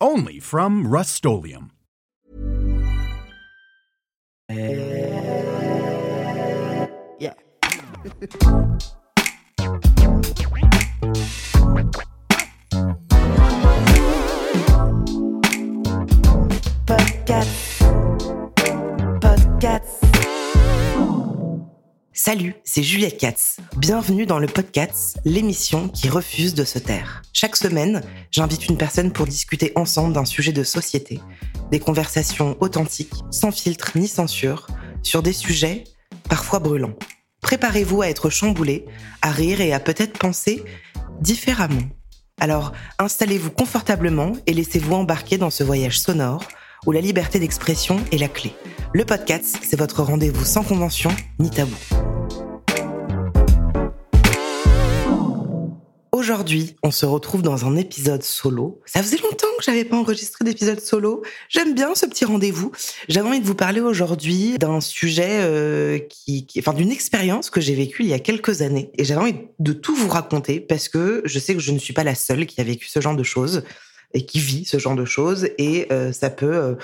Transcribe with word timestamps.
Only 0.00 0.40
from 0.40 0.86
rustolium 0.86 1.70
Yeah. 7.18 7.34
Podcast. 16.86 17.82
Podcast. 19.20 19.95
Salut, 22.26 22.56
c'est 22.64 22.82
Juliette 22.82 23.18
Katz. 23.18 23.58
Bienvenue 23.76 24.26
dans 24.26 24.40
le 24.40 24.48
podcast, 24.48 25.16
l'émission 25.24 25.88
qui 25.88 26.08
refuse 26.08 26.54
de 26.54 26.64
se 26.64 26.80
taire. 26.80 27.22
Chaque 27.32 27.54
semaine, 27.54 28.02
j'invite 28.32 28.66
une 28.66 28.76
personne 28.76 29.12
pour 29.12 29.26
discuter 29.26 29.70
ensemble 29.76 30.12
d'un 30.12 30.24
sujet 30.24 30.50
de 30.50 30.64
société. 30.64 31.20
Des 31.70 31.78
conversations 31.78 32.56
authentiques, 32.58 33.14
sans 33.30 33.52
filtre 33.52 33.92
ni 33.94 34.08
censure, 34.08 34.66
sur 35.04 35.22
des 35.22 35.32
sujets 35.32 35.84
parfois 36.28 36.58
brûlants. 36.58 36.96
Préparez-vous 37.42 38.02
à 38.02 38.08
être 38.08 38.28
chamboulé, 38.28 38.86
à 39.22 39.30
rire 39.30 39.60
et 39.60 39.72
à 39.72 39.78
peut-être 39.78 40.18
penser 40.18 40.64
différemment. 41.20 41.88
Alors, 42.40 42.72
installez-vous 42.98 43.52
confortablement 43.52 44.32
et 44.46 44.52
laissez-vous 44.52 44.94
embarquer 44.94 45.38
dans 45.38 45.50
ce 45.50 45.62
voyage 45.62 46.00
sonore 46.00 46.42
où 46.86 46.92
la 46.92 47.00
liberté 47.00 47.38
d'expression 47.38 48.00
est 48.12 48.18
la 48.18 48.28
clé. 48.28 48.52
Le 48.94 49.04
podcast, 49.04 49.58
c'est 49.62 49.78
votre 49.78 50.02
rendez-vous 50.02 50.44
sans 50.44 50.62
convention 50.62 51.10
ni 51.38 51.50
tabou. 51.50 51.76
Aujourd'hui, 56.12 56.76
on 56.82 56.90
se 56.90 57.04
retrouve 57.04 57.42
dans 57.42 57.66
un 57.66 57.76
épisode 57.76 58.22
solo. 58.22 58.80
Ça 58.86 59.02
faisait 59.02 59.18
longtemps 59.18 59.46
que 59.58 59.64
j'avais 59.64 59.84
pas 59.84 59.96
enregistré 59.96 60.46
d'épisode 60.46 60.80
solo. 60.80 61.22
J'aime 61.50 61.74
bien 61.74 61.94
ce 61.94 62.06
petit 62.06 62.24
rendez-vous. 62.24 62.72
J'avais 63.08 63.28
envie 63.28 63.40
de 63.40 63.44
vous 63.44 63.54
parler 63.54 63.80
aujourd'hui 63.80 64.56
d'un 64.58 64.80
sujet 64.80 65.40
euh, 65.42 65.98
qui, 65.98 66.46
enfin, 66.58 66.72
d'une 66.72 66.90
expérience 66.90 67.50
que 67.50 67.60
j'ai 67.60 67.74
vécue 67.74 68.02
il 68.02 68.08
y 68.08 68.14
a 68.14 68.18
quelques 68.18 68.62
années. 68.62 68.90
Et 68.96 69.04
j'avais 69.04 69.20
envie 69.20 69.36
de 69.58 69.72
tout 69.74 69.94
vous 69.94 70.08
raconter 70.08 70.58
parce 70.58 70.88
que 70.88 71.20
je 71.26 71.38
sais 71.38 71.54
que 71.54 71.60
je 71.60 71.70
ne 71.70 71.78
suis 71.78 71.92
pas 71.92 72.02
la 72.02 72.14
seule 72.14 72.46
qui 72.46 72.62
a 72.62 72.64
vécu 72.64 72.88
ce 72.88 73.00
genre 73.00 73.14
de 73.14 73.22
choses 73.22 73.62
et 74.16 74.24
qui 74.24 74.40
vit 74.40 74.64
ce 74.64 74.78
genre 74.78 74.96
de 74.96 75.04
choses. 75.04 75.48
Et 75.58 75.86
euh, 75.92 76.10
ça 76.10 76.30
peut 76.30 76.56
euh, 76.56 76.74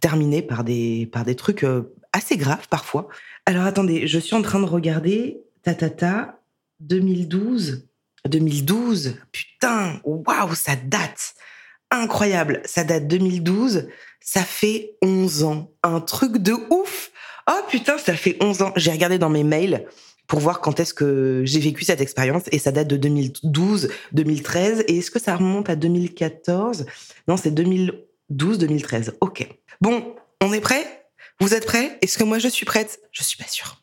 terminer 0.00 0.42
par 0.42 0.64
des, 0.64 1.08
par 1.10 1.24
des 1.24 1.36
trucs 1.36 1.62
euh, 1.62 1.94
assez 2.12 2.36
graves 2.36 2.66
parfois. 2.68 3.08
Alors 3.46 3.64
attendez, 3.64 4.08
je 4.08 4.18
suis 4.18 4.34
en 4.34 4.42
train 4.42 4.58
de 4.58 4.66
regarder 4.66 5.40
Tatata 5.62 6.40
2012. 6.80 7.86
2012, 8.28 9.14
putain, 9.32 10.00
waouh, 10.04 10.54
ça 10.54 10.76
date. 10.76 11.34
Incroyable, 11.90 12.60
ça 12.66 12.84
date 12.84 13.06
2012, 13.08 13.88
ça 14.20 14.42
fait 14.42 14.96
11 15.00 15.44
ans. 15.44 15.72
Un 15.82 16.00
truc 16.00 16.38
de 16.38 16.52
ouf. 16.70 17.12
Oh 17.48 17.60
putain, 17.68 17.98
ça 17.98 18.14
fait 18.14 18.36
11 18.40 18.62
ans. 18.62 18.72
J'ai 18.76 18.90
regardé 18.90 19.18
dans 19.18 19.30
mes 19.30 19.44
mails 19.44 19.86
pour 20.30 20.38
voir 20.38 20.60
quand 20.60 20.78
est-ce 20.78 20.94
que 20.94 21.42
j'ai 21.44 21.58
vécu 21.58 21.84
cette 21.84 22.00
expérience 22.00 22.44
et 22.52 22.60
ça 22.60 22.70
date 22.70 22.86
de 22.86 22.96
2012, 22.96 23.88
2013 24.12 24.84
et 24.86 24.98
est-ce 24.98 25.10
que 25.10 25.18
ça 25.18 25.34
remonte 25.34 25.68
à 25.68 25.74
2014 25.74 26.86
Non, 27.26 27.36
c'est 27.36 27.50
2012, 27.50 28.58
2013. 28.58 29.16
OK. 29.20 29.48
Bon, 29.80 30.14
on 30.40 30.52
est 30.52 30.60
prêt? 30.60 30.84
Vous 31.40 31.52
êtes 31.52 31.66
prêts? 31.66 31.98
Est-ce 32.00 32.16
que 32.16 32.22
moi 32.22 32.38
je 32.38 32.46
suis 32.46 32.64
prête? 32.64 33.00
Je 33.10 33.24
suis 33.24 33.36
pas 33.36 33.48
sûre. 33.48 33.82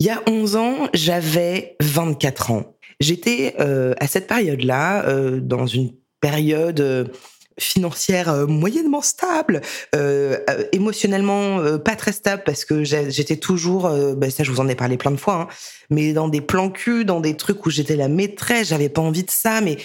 Il 0.00 0.06
y 0.06 0.10
a 0.10 0.20
11 0.26 0.56
ans, 0.56 0.88
j'avais 0.94 1.76
24 1.80 2.50
ans. 2.50 2.76
J'étais 2.98 3.54
euh, 3.60 3.94
à 4.00 4.08
cette 4.08 4.26
période-là 4.26 5.06
euh, 5.06 5.38
dans 5.38 5.68
une 5.68 5.92
période 6.20 6.80
euh, 6.80 7.04
financière 7.58 8.28
euh, 8.28 8.46
moyennement 8.46 9.00
stable, 9.00 9.60
euh, 9.94 10.38
euh, 10.50 10.64
émotionnellement 10.72 11.58
euh, 11.58 11.78
pas 11.78 11.96
très 11.96 12.12
stable 12.12 12.42
parce 12.44 12.64
que 12.64 12.84
j'étais 12.84 13.36
toujours, 13.36 13.88
ben 14.16 14.30
ça 14.30 14.44
je 14.44 14.50
vous 14.50 14.60
en 14.60 14.68
ai 14.68 14.74
parlé 14.74 14.96
plein 14.96 15.10
de 15.10 15.16
fois, 15.16 15.34
hein, 15.34 15.48
mais 15.90 16.12
dans 16.12 16.28
des 16.28 16.40
plans 16.40 16.70
cul, 16.70 17.04
dans 17.04 17.20
des 17.20 17.36
trucs 17.36 17.64
où 17.66 17.70
j'étais 17.70 17.96
la 17.96 18.08
maîtresse, 18.08 18.68
j'avais 18.68 18.88
pas 18.88 19.02
envie 19.02 19.24
de 19.24 19.30
ça, 19.30 19.60
mais 19.60 19.76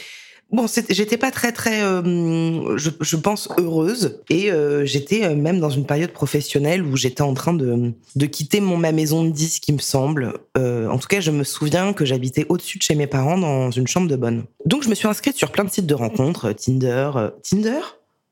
Bon, 0.52 0.66
j'étais 0.68 1.18
pas 1.18 1.30
très 1.30 1.52
très, 1.52 1.84
euh, 1.84 2.76
je, 2.76 3.16
pense 3.16 3.50
heureuse 3.60 4.20
et 4.32 4.52
euh, 4.52 4.84
j'étais 4.84 5.24
euh, 5.24 5.36
même 5.36 5.60
dans 5.60 5.70
une 5.70 5.86
période 5.86 6.12
professionnelle 6.12 6.82
où 6.84 6.98
j'étais 6.98 7.22
en 7.22 7.36
train 7.36 7.54
de, 7.54 7.94
de 8.16 8.26
quitter 8.26 8.60
mon 8.60 8.76
ma 8.76 8.92
maison 8.92 9.24
de 9.24 9.30
disques, 9.30 9.62
qui 9.62 9.74
me 9.74 9.80
semble. 9.80 10.34
en 10.56 10.98
tout 10.98 11.08
cas, 11.08 11.20
je 11.20 11.30
me 11.30 11.44
souviens 11.44 11.94
que 11.94 12.04
j'habitais 12.04 12.48
au-dessus 12.50 12.80
de 12.80 12.84
chez 12.84 12.96
mes 12.96 13.06
parents 13.06 13.38
dans 13.38 13.70
une 13.70 13.88
chambre 13.88 14.08
de 14.08 14.16
bonne. 14.16 14.46
Donc, 14.66 14.84
je 14.84 14.90
me 14.90 14.96
suis 14.96 15.08
inscrite 15.08 15.38
sur 15.38 15.52
plein 15.52 15.66
de 15.66 15.70
sites 15.70 15.86
de 15.86 15.94
rencontres, 15.94 16.52
Tinder, 16.54 17.12
Tinder, 17.44 17.82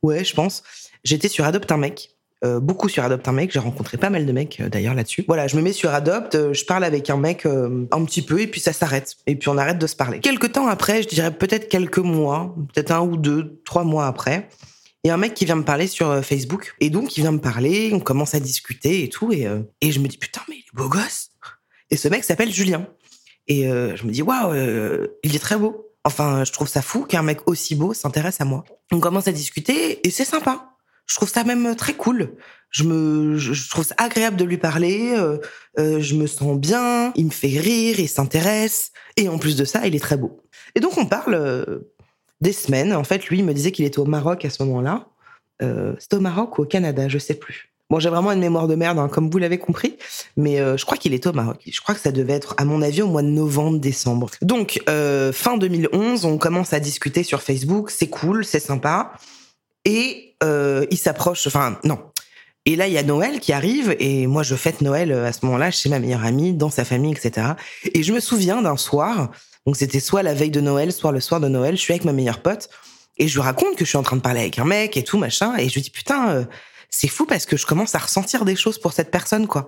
ouais, 0.02 0.24
je 0.24 0.34
pense. 0.34 0.64
J'étais 1.04 1.30
sur 1.30 1.46
Adopte 1.46 1.72
un 1.72 1.78
mec. 1.78 2.17
Euh, 2.46 2.60
beaucoup 2.60 2.88
sur 2.88 3.04
Adopt 3.04 3.28
un 3.28 3.32
mec. 3.32 3.52
J'ai 3.52 3.60
rencontré 3.60 3.98
pas 3.98 4.12
mal 4.12 4.26
de 4.26 4.32
mecs 4.32 4.60
euh, 4.60 4.70
d'ailleurs 4.70 4.94
là-dessus. 4.94 5.26
Voilà, 5.28 5.48
je 5.48 5.56
me 5.56 5.62
mets 5.62 5.74
sur 5.74 5.92
Adopt, 5.92 6.36
euh, 6.36 6.54
je 6.54 6.66
parle 6.66 6.84
avec 6.84 7.10
un 7.10 7.18
mec 7.18 7.46
un 7.46 8.06
petit 8.06 8.22
peu 8.22 8.40
et 8.40 8.48
puis 8.48 8.62
ça 8.62 8.74
s'arrête. 8.74 9.16
Et 9.26 9.36
puis 9.36 9.50
on 9.50 9.58
arrête 9.58 9.80
de 9.80 9.88
se 9.88 9.96
parler. 9.96 10.20
Quelques 10.20 10.52
temps 10.52 10.68
après, 10.68 11.02
je 11.02 11.08
dirais 11.08 11.32
peut-être 11.32 11.68
quelques 11.68 11.98
mois, 11.98 12.56
peut-être 12.74 12.92
un 12.92 13.02
ou 13.02 13.18
deux, 13.18 13.60
trois 13.66 13.84
mois 13.84 14.06
après, 14.06 14.50
il 15.04 15.08
y 15.08 15.12
a 15.12 15.16
un 15.16 15.18
mec 15.18 15.34
qui 15.34 15.46
vient 15.46 15.56
me 15.56 15.64
parler 15.64 15.88
sur 15.88 16.24
Facebook. 16.24 16.76
Et 16.80 16.90
donc 16.90 17.18
il 17.18 17.22
vient 17.22 17.32
me 17.32 17.40
parler, 17.40 17.92
on 17.94 18.00
commence 18.00 18.36
à 18.36 18.40
discuter 18.40 19.04
et 19.04 19.10
tout. 19.10 19.32
Et, 19.32 19.48
et 19.82 19.92
je 19.92 20.00
me 20.00 20.08
dis 20.08 20.18
putain, 20.18 20.42
mais 20.48 20.56
il 20.56 20.60
est 20.60 20.76
beau 20.76 20.90
gosse. 20.90 21.30
Et 21.90 21.98
ce 21.98 22.08
mec 22.08 22.24
s'appelle 22.24 22.52
Julien. 22.52 22.86
Et 23.48 23.64
je 23.64 24.06
me 24.06 24.12
dis 24.12 24.22
waouh, 24.22 24.54
il 25.24 25.36
est 25.36 25.40
très 25.40 25.58
beau. 25.58 25.86
Enfin, 26.04 26.44
je 26.44 26.52
trouve 26.52 26.68
ça 26.68 26.82
fou 26.82 27.04
qu'un 27.06 27.24
mec 27.24 27.48
aussi 27.48 27.76
beau 27.76 27.94
s'intéresse 27.94 28.42
à 28.42 28.46
moi. 28.46 28.64
On 28.92 29.00
commence 29.00 29.28
à 29.28 29.32
discuter 29.32 30.06
et 30.08 30.12
c'est 30.12 30.24
sympa 30.24 30.77
je 31.08 31.16
trouve 31.16 31.30
ça 31.30 31.44
même 31.44 31.76
très 31.76 31.94
cool. 31.94 32.36
Je 32.70 33.70
trouve 33.70 33.86
ça 33.86 33.96
agréable 33.98 34.36
de 34.36 34.44
lui 34.44 34.58
parler. 34.58 35.14
Euh, 35.18 35.38
euh, 35.80 36.02
je 36.02 36.16
me 36.16 36.28
sens 36.28 36.58
bien. 36.58 37.14
Il 37.16 37.26
me 37.26 37.32
fait 37.32 37.60
rire. 37.60 38.00
Il 38.00 38.10
s'intéresse. 38.10 38.92
Et 39.16 39.30
en 39.30 39.38
plus 39.38 39.56
de 39.56 39.66
ça, 39.66 39.88
il 39.88 39.96
est 39.96 40.00
très 40.00 40.18
beau. 40.18 40.42
Et 40.76 40.80
donc 40.80 40.98
on 40.98 41.06
parle 41.06 41.34
euh, 41.34 41.94
des 42.42 42.52
semaines. 42.52 42.94
En 42.94 43.04
fait, 43.04 43.26
lui, 43.28 43.40
il 43.40 43.46
me 43.46 43.54
disait 43.54 43.72
qu'il 43.72 43.86
était 43.86 44.00
au 44.00 44.06
Maroc 44.06 44.46
à 44.46 44.50
ce 44.50 44.62
moment-là. 44.64 45.08
C'était 45.98 46.18
au 46.18 46.20
Maroc 46.20 46.60
ou 46.60 46.62
au 46.62 46.66
Canada, 46.66 47.08
je 47.08 47.18
sais 47.18 47.34
plus. 47.34 47.72
Bon, 47.90 48.00
j'ai 48.00 48.10
vraiment 48.10 48.32
une 48.32 48.40
mémoire 48.40 48.68
de 48.68 48.76
merde, 48.76 49.00
hein, 49.00 49.08
comme 49.08 49.32
vous 49.32 49.40
l'avez 49.40 49.58
compris, 49.58 49.98
mais 50.36 50.58
je 50.58 50.86
crois 50.86 50.98
qu'il 50.98 51.16
était 51.16 51.30
au 51.30 51.34
Maroc. 51.34 51.64
Je 51.66 51.82
crois 51.82 51.96
que 51.96 52.02
ça 52.02 52.12
devait 52.12 52.34
être, 52.34 52.54
à 52.60 52.66
mon 52.66 52.84
avis, 52.84 53.02
au 53.02 53.08
mois 53.08 53.24
de 53.24 53.30
novembre, 53.30 53.80
décembre. 53.80 54.30
Donc, 54.44 54.84
fin 54.86 55.58
2011, 55.58 56.26
on 56.26 56.38
commence 56.38 56.74
à 56.74 56.80
discuter 56.80 57.24
sur 57.24 57.42
Facebook. 57.42 57.90
C'est 57.90 58.08
cool, 58.08 58.46
c'est 58.46 58.60
sympa. 58.60 59.14
Et 59.86 60.36
euh, 60.44 60.86
il 60.92 60.98
s'approche, 60.98 61.48
enfin 61.48 61.80
non. 61.84 62.00
Et 62.66 62.76
là, 62.76 62.88
il 62.88 62.94
y 62.94 62.98
a 62.98 63.04
Noël 63.04 63.40
qui 63.40 63.54
arrive, 63.54 63.96
et 63.98 64.28
moi, 64.28 64.44
je 64.44 64.56
fête 64.56 64.82
Noël 64.82 65.12
euh, 65.12 65.26
à 65.26 65.32
ce 65.32 65.46
moment-là 65.46 65.72
chez 65.72 65.88
ma 65.88 66.00
meilleure 66.00 66.26
amie, 66.26 66.54
dans 66.54 66.70
sa 66.70 66.84
famille, 66.84 67.14
etc. 67.14 67.54
Et 67.94 68.04
je 68.04 68.12
me 68.12 68.20
souviens 68.20 68.62
d'un 68.62 68.76
soir, 68.76 69.32
donc 69.66 69.78
c'était 69.78 70.02
soit 70.02 70.22
la 70.22 70.34
veille 70.34 70.52
de 70.52 70.60
Noël, 70.60 70.92
soit 70.92 71.14
le 71.14 71.22
soir 71.22 71.40
de 71.40 71.48
Noël, 71.48 71.78
je 71.78 71.82
suis 71.82 71.94
avec 71.94 72.04
ma 72.04 72.12
meilleure 72.12 72.42
pote, 72.42 72.70
et 73.18 73.28
je 73.30 73.36
lui 73.36 73.42
raconte 73.42 73.76
que 73.78 73.86
je 73.86 73.90
suis 73.90 73.98
en 73.98 74.04
train 74.04 74.18
de 74.18 74.22
parler 74.22 74.42
avec 74.42 74.60
un 74.60 74.66
mec 74.66 74.98
et 74.98 75.04
tout, 75.04 75.18
machin, 75.18 75.56
et 75.58 75.70
je 75.70 75.76
lui 75.76 75.82
dis, 75.82 75.90
putain, 75.90 76.30
euh, 76.30 76.44
c'est 76.90 77.08
fou 77.08 77.26
parce 77.26 77.46
que 77.46 77.56
je 77.56 77.66
commence 77.66 77.96
à 77.96 78.00
ressentir 78.00 78.44
des 78.44 78.58
choses 78.58 78.78
pour 78.78 78.92
cette 78.92 79.12
personne, 79.12 79.48
quoi 79.48 79.68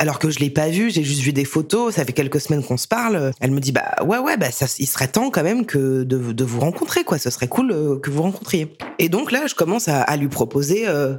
alors 0.00 0.18
que 0.18 0.30
je 0.30 0.38
l'ai 0.38 0.48
pas 0.48 0.70
vu, 0.70 0.90
j'ai 0.90 1.04
juste 1.04 1.20
vu 1.20 1.34
des 1.34 1.44
photos, 1.44 1.94
ça 1.96 2.06
fait 2.06 2.14
quelques 2.14 2.40
semaines 2.40 2.64
qu'on 2.64 2.78
se 2.78 2.88
parle. 2.88 3.32
Elle 3.38 3.50
me 3.50 3.60
dit 3.60 3.70
bah 3.70 3.96
ouais 4.02 4.16
ouais 4.16 4.38
bah 4.38 4.50
ça 4.50 4.64
il 4.78 4.86
serait 4.86 5.08
temps 5.08 5.30
quand 5.30 5.42
même 5.42 5.66
que 5.66 6.04
de, 6.04 6.32
de 6.32 6.44
vous 6.44 6.58
rencontrer 6.58 7.04
quoi, 7.04 7.18
ce 7.18 7.28
serait 7.28 7.48
cool 7.48 7.70
euh, 7.70 7.98
que 7.98 8.08
vous 8.08 8.22
rencontriez. 8.22 8.78
Et 8.98 9.10
donc 9.10 9.30
là, 9.30 9.46
je 9.46 9.54
commence 9.54 9.88
à, 9.88 10.16
lui 10.16 10.28
proposer 10.28 10.88
euh, 10.88 11.16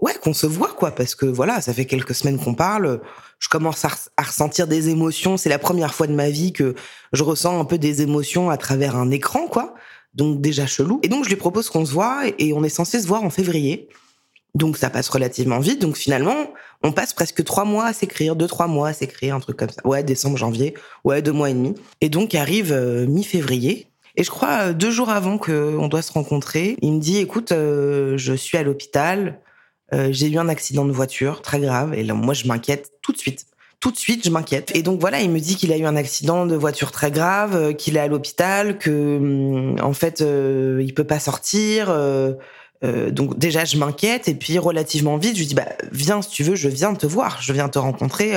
ouais 0.00 0.14
qu'on 0.22 0.32
se 0.32 0.46
voit 0.46 0.68
quoi 0.68 0.92
parce 0.92 1.16
que 1.16 1.26
voilà, 1.26 1.60
ça 1.60 1.74
fait 1.74 1.86
quelques 1.86 2.14
semaines 2.14 2.38
qu'on 2.38 2.54
parle, 2.54 3.00
je 3.40 3.48
commence 3.48 3.84
à, 3.84 3.90
à 4.16 4.22
ressentir 4.22 4.68
des 4.68 4.90
émotions, 4.90 5.36
c'est 5.36 5.48
la 5.48 5.58
première 5.58 5.92
fois 5.92 6.06
de 6.06 6.14
ma 6.14 6.30
vie 6.30 6.52
que 6.52 6.76
je 7.12 7.24
ressens 7.24 7.58
un 7.58 7.64
peu 7.64 7.78
des 7.78 8.00
émotions 8.00 8.48
à 8.48 8.56
travers 8.56 8.94
un 8.94 9.10
écran 9.10 9.48
quoi. 9.48 9.74
Donc 10.14 10.40
déjà 10.40 10.66
chelou. 10.66 11.00
Et 11.02 11.08
donc 11.08 11.24
je 11.24 11.30
lui 11.30 11.36
propose 11.36 11.68
qu'on 11.68 11.84
se 11.84 11.92
voit 11.92 12.22
et 12.38 12.52
on 12.52 12.62
est 12.62 12.68
censé 12.68 13.00
se 13.00 13.08
voir 13.08 13.24
en 13.24 13.30
février. 13.30 13.88
Donc 14.54 14.76
ça 14.76 14.90
passe 14.90 15.08
relativement 15.08 15.58
vite. 15.58 15.80
Donc 15.80 15.96
finalement, 15.96 16.52
on 16.82 16.92
passe 16.92 17.12
presque 17.12 17.44
trois 17.44 17.64
mois 17.64 17.86
à 17.86 17.92
s'écrire, 17.92 18.36
deux 18.36 18.46
trois 18.46 18.66
mois 18.66 18.88
à 18.88 18.92
s'écrire, 18.92 19.34
un 19.34 19.40
truc 19.40 19.56
comme 19.56 19.70
ça. 19.70 19.86
Ouais, 19.86 20.02
décembre, 20.02 20.36
janvier, 20.36 20.74
ouais, 21.04 21.22
deux 21.22 21.32
mois 21.32 21.50
et 21.50 21.54
demi. 21.54 21.74
Et 22.00 22.08
donc 22.08 22.34
arrive 22.34 22.72
euh, 22.72 23.06
mi-février. 23.06 23.86
Et 24.16 24.24
je 24.24 24.30
crois 24.30 24.62
euh, 24.62 24.72
deux 24.72 24.90
jours 24.90 25.10
avant 25.10 25.38
qu'on 25.38 25.88
doit 25.88 26.02
se 26.02 26.12
rencontrer, 26.12 26.76
il 26.82 26.92
me 26.92 27.00
dit 27.00 27.18
écoute, 27.18 27.52
euh, 27.52 28.16
je 28.16 28.32
suis 28.32 28.58
à 28.58 28.62
l'hôpital, 28.62 29.40
j'ai 29.92 30.28
eu 30.28 30.38
un 30.38 30.48
accident 30.48 30.84
de 30.84 30.92
voiture 30.92 31.42
très 31.42 31.58
grave 31.58 31.94
et 31.94 32.04
là 32.04 32.14
moi 32.14 32.32
je 32.32 32.46
m'inquiète 32.46 32.92
tout 33.02 33.10
de 33.10 33.18
suite 33.18 33.46
tout 33.80 33.90
de 33.90 33.96
suite, 33.96 34.24
je 34.24 34.30
m'inquiète. 34.30 34.76
Et 34.76 34.82
donc 34.82 35.00
voilà, 35.00 35.20
il 35.20 35.30
me 35.30 35.40
dit 35.40 35.56
qu'il 35.56 35.72
a 35.72 35.78
eu 35.78 35.86
un 35.86 35.96
accident 35.96 36.46
de 36.46 36.54
voiture 36.54 36.92
très 36.92 37.10
grave, 37.10 37.56
euh, 37.56 37.72
qu'il 37.72 37.96
est 37.96 38.00
à 38.00 38.08
l'hôpital, 38.08 38.78
que 38.78 39.16
hum, 39.16 39.76
en 39.82 39.94
fait 39.94 40.20
euh, 40.20 40.80
il 40.84 40.94
peut 40.94 41.04
pas 41.04 41.18
sortir. 41.18 41.88
Euh, 42.82 43.10
donc 43.10 43.38
déjà, 43.38 43.64
je 43.64 43.76
m'inquiète 43.76 44.28
et 44.28 44.34
puis 44.34 44.58
relativement 44.58 45.18
vite, 45.18 45.36
je 45.36 45.44
dis 45.44 45.54
bah 45.54 45.68
viens 45.92 46.22
si 46.22 46.30
tu 46.30 46.42
veux, 46.42 46.54
je 46.54 46.68
viens 46.68 46.94
te 46.94 47.06
voir, 47.06 47.40
je 47.42 47.52
viens 47.52 47.68
te 47.68 47.78
rencontrer 47.78 48.34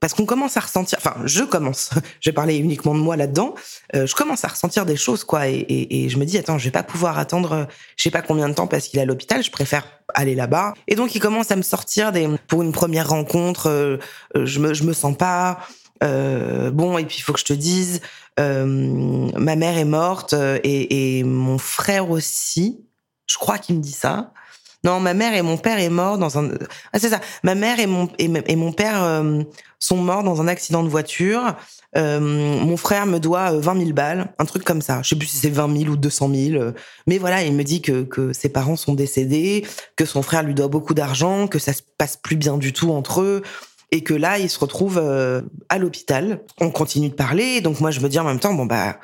parce 0.00 0.14
qu'on 0.14 0.24
commence 0.24 0.56
à 0.56 0.60
ressentir, 0.60 0.98
enfin, 0.98 1.14
je 1.26 1.44
commence, 1.44 1.90
je 2.20 2.30
parler 2.30 2.56
uniquement 2.56 2.94
de 2.94 3.00
moi 3.00 3.16
là-dedans, 3.16 3.54
euh, 3.94 4.06
je 4.06 4.14
commence 4.14 4.44
à 4.44 4.48
ressentir 4.48 4.86
des 4.86 4.96
choses, 4.96 5.24
quoi, 5.24 5.46
et, 5.46 5.56
et, 5.56 6.04
et, 6.04 6.08
je 6.08 6.18
me 6.18 6.24
dis, 6.24 6.38
attends, 6.38 6.58
je 6.58 6.64
vais 6.64 6.70
pas 6.70 6.82
pouvoir 6.82 7.18
attendre, 7.18 7.52
euh, 7.52 7.64
je 7.96 8.04
sais 8.04 8.10
pas 8.10 8.22
combien 8.22 8.48
de 8.48 8.54
temps 8.54 8.66
parce 8.66 8.88
qu'il 8.88 8.98
est 8.98 9.02
à 9.02 9.06
l'hôpital, 9.06 9.42
je 9.42 9.50
préfère 9.50 9.86
aller 10.14 10.34
là-bas. 10.34 10.74
Et 10.88 10.94
donc, 10.94 11.14
il 11.14 11.20
commence 11.20 11.50
à 11.50 11.56
me 11.56 11.62
sortir 11.62 12.12
des, 12.12 12.28
pour 12.48 12.62
une 12.62 12.72
première 12.72 13.10
rencontre, 13.10 13.68
euh, 13.68 13.98
je 14.34 14.58
me, 14.58 14.72
je 14.72 14.84
me 14.84 14.94
sens 14.94 15.16
pas, 15.16 15.60
bon, 16.02 16.96
et 16.96 17.04
puis 17.04 17.18
il 17.18 17.22
faut 17.22 17.34
que 17.34 17.40
je 17.40 17.44
te 17.44 17.52
dise, 17.52 18.00
ma 18.38 19.56
mère 19.56 19.76
est 19.76 19.84
morte 19.84 20.34
et, 20.64 21.18
et 21.18 21.24
mon 21.24 21.58
frère 21.58 22.10
aussi, 22.10 22.86
je 23.30 23.38
crois 23.38 23.58
qu'il 23.58 23.76
me 23.76 23.80
dit 23.80 23.92
ça. 23.92 24.32
Non, 24.82 24.98
ma 24.98 25.14
mère 25.14 25.34
et 25.34 25.42
mon 25.42 25.58
père 25.58 25.78
est 25.78 25.90
mort 25.90 26.18
dans 26.18 26.38
un. 26.38 26.50
Ah, 26.92 26.98
c'est 26.98 27.10
ça. 27.10 27.20
Ma 27.42 27.54
mère 27.54 27.78
et 27.78 27.86
mon 27.86 28.08
et, 28.18 28.56
mon 28.56 28.72
père 28.72 29.04
euh, 29.04 29.42
sont 29.78 29.98
morts 29.98 30.22
dans 30.22 30.40
un 30.40 30.48
accident 30.48 30.82
de 30.82 30.88
voiture. 30.88 31.54
Euh, 31.96 32.18
mon 32.18 32.76
frère 32.76 33.04
me 33.04 33.18
doit 33.18 33.52
20 33.52 33.76
euh, 33.76 33.80
000 33.80 33.92
balles, 33.92 34.32
un 34.38 34.44
truc 34.46 34.64
comme 34.64 34.80
ça. 34.80 35.02
Je 35.02 35.10
sais 35.10 35.16
plus 35.16 35.28
si 35.28 35.36
c'est 35.36 35.50
20 35.50 35.76
000 35.80 35.92
ou 35.92 35.96
200 35.96 36.30
000. 36.34 36.64
Mais 37.06 37.18
voilà, 37.18 37.42
il 37.42 37.52
me 37.52 37.62
dit 37.62 37.82
que, 37.82 38.02
que 38.02 38.32
ses 38.32 38.48
parents 38.48 38.76
sont 38.76 38.94
décédés, 38.94 39.66
que 39.96 40.06
son 40.06 40.22
frère 40.22 40.42
lui 40.42 40.54
doit 40.54 40.68
beaucoup 40.68 40.94
d'argent, 40.94 41.46
que 41.46 41.58
ça 41.58 41.72
se 41.72 41.82
passe 41.98 42.16
plus 42.16 42.36
bien 42.36 42.56
du 42.56 42.72
tout 42.72 42.90
entre 42.90 43.20
eux 43.20 43.42
et 43.92 44.02
que 44.02 44.14
là, 44.14 44.38
il 44.38 44.48
se 44.48 44.58
retrouve 44.58 44.98
à 45.68 45.78
l'hôpital. 45.78 46.40
On 46.60 46.70
continue 46.70 47.08
de 47.10 47.14
parler, 47.14 47.60
donc 47.60 47.80
moi 47.80 47.90
je 47.90 48.00
me 48.00 48.08
dis 48.08 48.20
en 48.20 48.24
même 48.24 48.38
temps, 48.38 48.54
bon 48.54 48.64
bah 48.64 48.98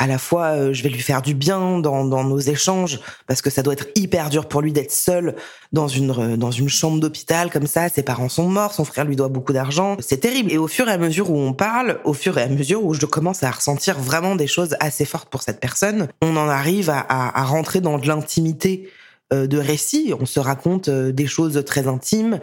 à 0.00 0.06
la 0.06 0.18
fois 0.18 0.46
euh, 0.46 0.72
je 0.72 0.82
vais 0.82 0.88
lui 0.88 1.00
faire 1.00 1.20
du 1.20 1.34
bien 1.34 1.78
dans, 1.78 2.04
nos 2.04 2.38
échanges 2.38 3.00
parce 3.26 3.42
que 3.42 3.50
ça 3.50 3.62
doit 3.62 3.74
être 3.74 3.86
hyper 3.94 4.30
dur 4.30 4.48
pour 4.48 4.62
lui 4.62 4.72
d'être 4.72 4.90
seul 4.90 5.36
dans 5.72 5.88
une 5.88 6.10
euh, 6.10 6.36
dans 6.38 6.50
une 6.50 6.70
chambre 6.70 6.98
d'hôpital 6.98 7.50
comme 7.50 7.66
ça. 7.66 7.88
Ses 7.90 8.02
parents 8.02 8.30
sont 8.30 8.48
morts 8.48 8.72
son 8.72 8.84
frère 8.84 9.04
lui 9.04 9.14
doit 9.14 9.28
beaucoup 9.28 9.52
d'argent. 9.52 9.96
C'est 10.00 10.18
terrible. 10.18 10.50
Et 10.50 10.58
au 10.58 10.68
fur 10.68 10.88
et 10.88 10.92
à 10.92 10.98
mesure 10.98 11.30
où 11.30 11.36
on 11.36 11.52
parle 11.52 12.00
au 12.04 12.14
fur 12.14 12.38
et 12.38 12.42
à 12.42 12.48
mesure 12.48 12.82
où 12.82 12.94
je 12.94 13.04
commence 13.04 13.42
à 13.42 13.50
ressentir 13.50 14.00
vraiment 14.00 14.36
des 14.36 14.46
choses 14.46 14.74
assez 14.80 15.04
fortes 15.04 15.28
pour 15.28 15.42
cette 15.42 15.60
personne 15.60 16.08
on 16.22 16.36
en 16.36 16.48
arrive 16.48 16.88
à, 16.90 17.44
rentrer 17.44 17.82
dans 17.82 17.98
de 17.98 18.08
l'intimité 18.08 18.88
euh, 19.34 19.46
de 19.46 19.58
récit. 19.58 20.14
On 20.18 20.24
se 20.24 20.40
raconte 20.40 20.88
des 20.88 21.26
choses 21.26 21.62
très 21.66 21.86
intimes 21.86 22.40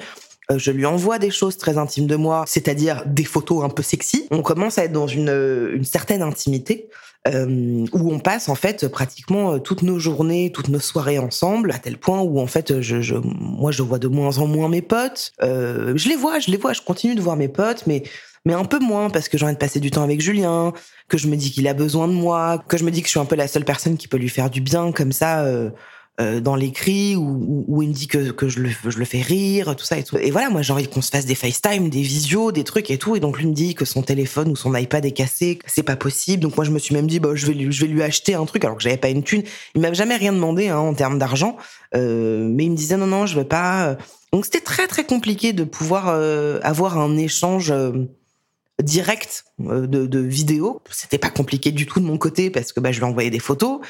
je 0.55 0.71
lui 0.71 0.85
envoie 0.85 1.19
des 1.19 1.31
choses 1.31 1.57
très 1.57 1.77
intimes 1.77 2.07
de 2.07 2.15
moi, 2.15 2.45
c'est-à-dire 2.47 3.03
des 3.05 3.25
photos 3.25 3.63
un 3.63 3.69
peu 3.69 3.83
sexy. 3.83 4.27
On 4.31 4.41
commence 4.41 4.77
à 4.77 4.85
être 4.85 4.93
dans 4.93 5.07
une, 5.07 5.71
une 5.73 5.85
certaine 5.85 6.21
intimité. 6.21 6.89
Euh, 7.27 7.85
où 7.91 8.13
on 8.13 8.19
passe 8.19 8.47
en 8.47 8.55
fait 8.55 8.87
pratiquement 8.87 9.53
euh, 9.53 9.59
toutes 9.59 9.81
nos 9.81 9.99
journées, 9.99 10.51
toutes 10.53 10.69
nos 10.69 10.79
soirées 10.79 11.19
ensemble, 11.19 11.71
à 11.71 11.77
tel 11.77 11.97
point 11.97 12.21
où 12.21 12.39
en 12.39 12.47
fait, 12.47 12.79
je, 12.79 13.01
je 13.01 13.15
moi, 13.15 13.71
je 13.71 13.81
vois 13.83 13.99
de 13.99 14.07
moins 14.07 14.37
en 14.37 14.47
moins 14.47 14.69
mes 14.69 14.81
potes. 14.81 15.33
Euh, 15.41 15.93
je 15.97 16.07
les 16.07 16.15
vois, 16.15 16.39
je 16.39 16.51
les 16.51 16.57
vois, 16.57 16.71
je 16.71 16.81
continue 16.81 17.15
de 17.15 17.21
voir 17.21 17.35
mes 17.35 17.49
potes, 17.49 17.83
mais 17.85 18.03
mais 18.45 18.53
un 18.53 18.63
peu 18.63 18.79
moins 18.79 19.09
parce 19.09 19.27
que 19.27 19.37
j'ai 19.37 19.43
envie 19.43 19.55
de 19.55 19.59
passer 19.59 19.81
du 19.81 19.91
temps 19.91 20.03
avec 20.03 20.21
Julien, 20.21 20.71
que 21.09 21.17
je 21.17 21.27
me 21.27 21.35
dis 21.35 21.51
qu'il 21.51 21.67
a 21.67 21.73
besoin 21.73 22.07
de 22.07 22.13
moi, 22.13 22.63
que 22.65 22.77
je 22.77 22.85
me 22.85 22.91
dis 22.91 23.01
que 23.01 23.07
je 23.07 23.11
suis 23.11 23.19
un 23.19 23.25
peu 23.25 23.35
la 23.35 23.47
seule 23.47 23.65
personne 23.65 23.97
qui 23.97 24.07
peut 24.07 24.17
lui 24.17 24.29
faire 24.29 24.49
du 24.49 24.61
bien 24.61 24.93
comme 24.93 25.11
ça. 25.11 25.41
Euh, 25.41 25.69
euh, 26.19 26.39
dans 26.39 26.55
l'écrit 26.55 27.15
où, 27.15 27.83
il 27.83 27.89
me 27.89 27.93
dit 27.93 28.07
que, 28.07 28.31
que 28.31 28.49
je, 28.49 28.59
le, 28.59 28.69
je 28.69 28.97
le 28.97 29.05
fais 29.05 29.21
rire, 29.21 29.75
tout 29.75 29.85
ça 29.85 29.99
et 29.99 30.03
tout. 30.03 30.17
Et 30.17 30.31
voilà, 30.31 30.49
moi 30.49 30.63
j'ai 30.63 30.73
envie 30.73 30.87
qu'on 30.87 31.03
se 31.03 31.11
fasse 31.11 31.27
des 31.27 31.35
FaceTime, 31.35 31.89
des 31.89 32.01
visios, 32.01 32.51
des 32.51 32.63
trucs 32.63 32.89
et 32.89 32.97
tout. 32.97 33.15
Et 33.15 33.19
donc 33.19 33.37
lui 33.37 33.45
me 33.45 33.53
dit 33.53 33.75
que 33.75 33.85
son 33.85 34.01
téléphone 34.01 34.49
ou 34.49 34.55
son 34.55 34.73
iPad 34.75 35.05
est 35.05 35.11
cassé, 35.11 35.59
c'est 35.67 35.83
pas 35.83 35.95
possible. 35.95 36.41
Donc 36.41 36.55
moi 36.55 36.65
je 36.65 36.71
me 36.71 36.79
suis 36.79 36.95
même 36.95 37.05
dit, 37.05 37.19
bah, 37.19 37.29
je, 37.35 37.45
vais 37.45 37.53
lui, 37.53 37.71
je 37.71 37.85
vais 37.85 37.91
lui 37.91 38.01
acheter 38.01 38.33
un 38.33 38.45
truc 38.45 38.65
alors 38.65 38.77
que 38.77 38.83
j'avais 38.83 38.97
pas 38.97 39.09
une 39.09 39.21
thune. 39.21 39.43
Il 39.75 39.81
m'a 39.81 39.93
jamais 39.93 40.15
rien 40.15 40.33
demandé 40.33 40.69
hein, 40.69 40.79
en 40.79 40.95
termes 40.95 41.19
d'argent, 41.19 41.55
euh, 41.95 42.47
mais 42.49 42.65
il 42.65 42.71
me 42.71 42.75
disait 42.75 42.97
non, 42.97 43.07
non, 43.07 43.27
je 43.27 43.37
veux 43.37 43.47
pas. 43.47 43.95
Donc 44.33 44.45
c'était 44.45 44.61
très 44.61 44.87
très 44.87 45.03
compliqué 45.03 45.53
de 45.53 45.65
pouvoir 45.65 46.07
euh, 46.07 46.59
avoir 46.63 46.97
un 46.97 47.15
échange 47.15 47.71
direct 48.81 49.45
de, 49.59 49.85
de 49.85 50.19
vidéo. 50.19 50.81
C'était 50.89 51.19
pas 51.19 51.29
compliqué 51.29 51.71
du 51.71 51.85
tout 51.85 51.99
de 51.99 52.05
mon 52.05 52.17
côté 52.17 52.49
parce 52.49 52.73
que 52.73 52.79
bah, 52.79 52.91
je 52.91 52.97
lui 52.97 53.05
envoyais 53.05 53.29
des 53.29 53.39
photos. 53.39 53.81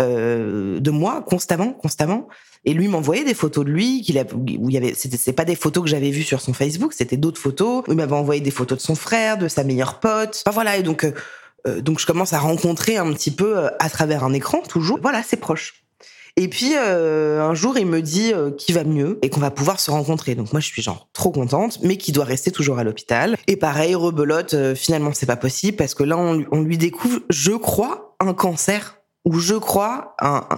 Euh, 0.00 0.80
de 0.80 0.90
moi 0.90 1.22
constamment, 1.22 1.72
constamment. 1.72 2.26
Et 2.64 2.74
lui 2.74 2.88
m'envoyait 2.88 3.24
des 3.24 3.34
photos 3.34 3.64
de 3.64 3.70
lui 3.70 4.00
qu'il 4.00 4.18
a, 4.18 4.24
où 4.34 4.68
il 4.68 4.74
y 4.74 4.76
avait, 4.76 4.92
c'était 4.94 5.32
pas 5.32 5.44
des 5.44 5.54
photos 5.54 5.84
que 5.84 5.88
j'avais 5.88 6.10
vues 6.10 6.24
sur 6.24 6.40
son 6.40 6.52
Facebook, 6.52 6.92
c'était 6.92 7.16
d'autres 7.16 7.40
photos. 7.40 7.84
Il 7.86 7.94
m'avait 7.94 8.14
envoyé 8.14 8.40
des 8.40 8.50
photos 8.50 8.78
de 8.78 8.82
son 8.82 8.96
frère, 8.96 9.38
de 9.38 9.46
sa 9.46 9.62
meilleure 9.62 10.00
pote. 10.00 10.42
Enfin 10.44 10.52
voilà. 10.52 10.76
Et 10.78 10.82
donc, 10.82 11.04
euh, 11.04 11.12
euh, 11.68 11.80
donc 11.80 12.00
je 12.00 12.06
commence 12.06 12.32
à 12.32 12.40
rencontrer 12.40 12.96
un 12.96 13.12
petit 13.12 13.30
peu 13.30 13.68
à 13.78 13.88
travers 13.88 14.24
un 14.24 14.32
écran 14.32 14.62
toujours. 14.68 14.98
Voilà, 15.00 15.22
c'est 15.22 15.36
proche. 15.36 15.84
Et 16.36 16.48
puis 16.48 16.74
un 16.74 17.54
jour, 17.54 17.78
il 17.78 17.86
me 17.86 18.02
dit 18.02 18.32
qu'il 18.58 18.74
va 18.74 18.82
mieux 18.82 19.20
et 19.22 19.30
qu'on 19.30 19.38
va 19.38 19.52
pouvoir 19.52 19.78
se 19.78 19.92
rencontrer. 19.92 20.34
Donc 20.34 20.52
moi, 20.52 20.58
je 20.58 20.66
suis 20.66 20.82
genre 20.82 21.08
trop 21.12 21.30
contente, 21.30 21.78
mais 21.84 21.96
qu'il 21.96 22.12
doit 22.12 22.24
rester 22.24 22.50
toujours 22.50 22.80
à 22.80 22.82
l'hôpital. 22.82 23.36
Et 23.46 23.54
pareil, 23.54 23.94
rebelote. 23.94 24.74
finalement, 24.74 25.12
c'est 25.14 25.26
pas 25.26 25.36
possible 25.36 25.76
parce 25.76 25.94
que 25.94 26.02
là, 26.02 26.16
on 26.18 26.62
lui 26.62 26.76
découvre, 26.76 27.20
je 27.30 27.52
crois, 27.52 28.16
un 28.18 28.34
cancer 28.34 28.96
ou 29.24 29.38
je 29.38 29.54
crois 29.54 30.16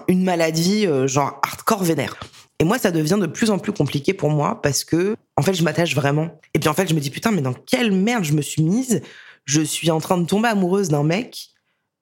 une 0.08 0.24
maladie 0.24 0.86
euh, 0.86 1.06
genre 1.06 1.40
hardcore 1.42 1.84
vénère. 1.84 2.16
Et 2.58 2.64
moi, 2.64 2.78
ça 2.78 2.90
devient 2.90 3.18
de 3.20 3.26
plus 3.26 3.50
en 3.50 3.58
plus 3.58 3.72
compliqué 3.72 4.14
pour 4.14 4.30
moi 4.30 4.60
parce 4.62 4.82
que, 4.82 5.16
en 5.36 5.42
fait, 5.42 5.54
je 5.54 5.62
m'attache 5.62 5.94
vraiment. 5.94 6.30
Et 6.54 6.58
puis, 6.58 6.68
en 6.68 6.74
fait, 6.74 6.88
je 6.88 6.94
me 6.94 7.00
dis, 7.00 7.10
putain, 7.10 7.30
mais 7.30 7.42
dans 7.42 7.52
quelle 7.52 7.92
merde 7.92 8.24
je 8.24 8.32
me 8.32 8.40
suis 8.40 8.62
mise? 8.62 9.02
Je 9.44 9.60
suis 9.60 9.90
en 9.90 10.00
train 10.00 10.16
de 10.18 10.26
tomber 10.26 10.48
amoureuse 10.48 10.88
d'un 10.88 11.02
mec 11.02 11.50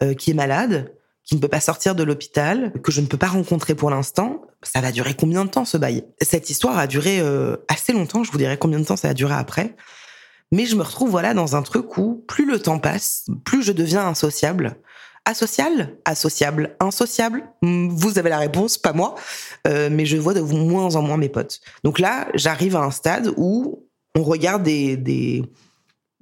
euh, 0.03 0.15
qui 0.15 0.31
est 0.31 0.35
malade, 0.35 0.95
qui 1.25 1.35
ne 1.35 1.41
peut 1.41 1.49
pas 1.49 1.61
sortir 1.61 1.95
de 1.95 2.05
l'hôpital, 2.05 2.73
que 2.83 2.93
je 2.93 3.01
ne 3.01 3.07
peux 3.07 3.17
pas 3.17 3.27
rencontrer 3.27 3.75
pour 3.75 3.91
l'instant. 3.91 4.43
Ça 4.63 4.81
va 4.81 4.93
durer 4.93 5.15
combien 5.15 5.45
de 5.45 5.51
temps, 5.51 5.65
ce 5.65 5.77
bail? 5.77 6.05
Cette 6.23 6.49
histoire 6.51 6.79
a 6.79 6.87
duré 6.87 7.21
euh, 7.21 7.57
assez 7.69 7.93
longtemps. 7.93 8.23
Je 8.23 8.31
vous 8.31 8.39
dirai 8.39 8.57
combien 8.57 8.79
de 8.79 8.85
temps 8.85 8.97
ça 8.97 9.09
a 9.09 9.15
duré 9.15 9.35
après. 9.35 9.75
Mais 10.53 10.67
je 10.67 10.77
me 10.77 10.83
retrouve, 10.83 11.11
voilà, 11.11 11.35
dans 11.35 11.57
un 11.57 11.63
truc 11.63 11.99
où 11.99 12.25
plus 12.29 12.47
le 12.47 12.61
temps 12.61 12.79
passe, 12.79 13.27
plus 13.45 13.65
je 13.65 13.73
deviens 13.73 14.07
insociable 14.07 14.77
Asocial 15.27 15.97
Associable 16.05 16.77
Insociable 16.81 17.45
Vous 17.63 18.19
avez 18.19 18.31
la 18.31 18.39
réponse, 18.39 18.79
pas 18.79 18.93
moi. 18.93 19.15
Euh, 19.67 19.89
mais 19.91 20.07
je 20.07 20.17
vois 20.17 20.35
de 20.35 20.41
moins 20.41 20.97
en 20.97 21.03
moins 21.03 21.17
mes 21.17 21.29
potes. 21.29 21.61
Donc 21.83 21.99
là, 21.99 22.29
j'arrive 22.35 22.77
à 22.77 22.81
un 22.81 22.91
stade 22.91 23.33
où 23.37 23.89
on 24.15 24.23
regarde 24.23 24.63
des, 24.63 25.43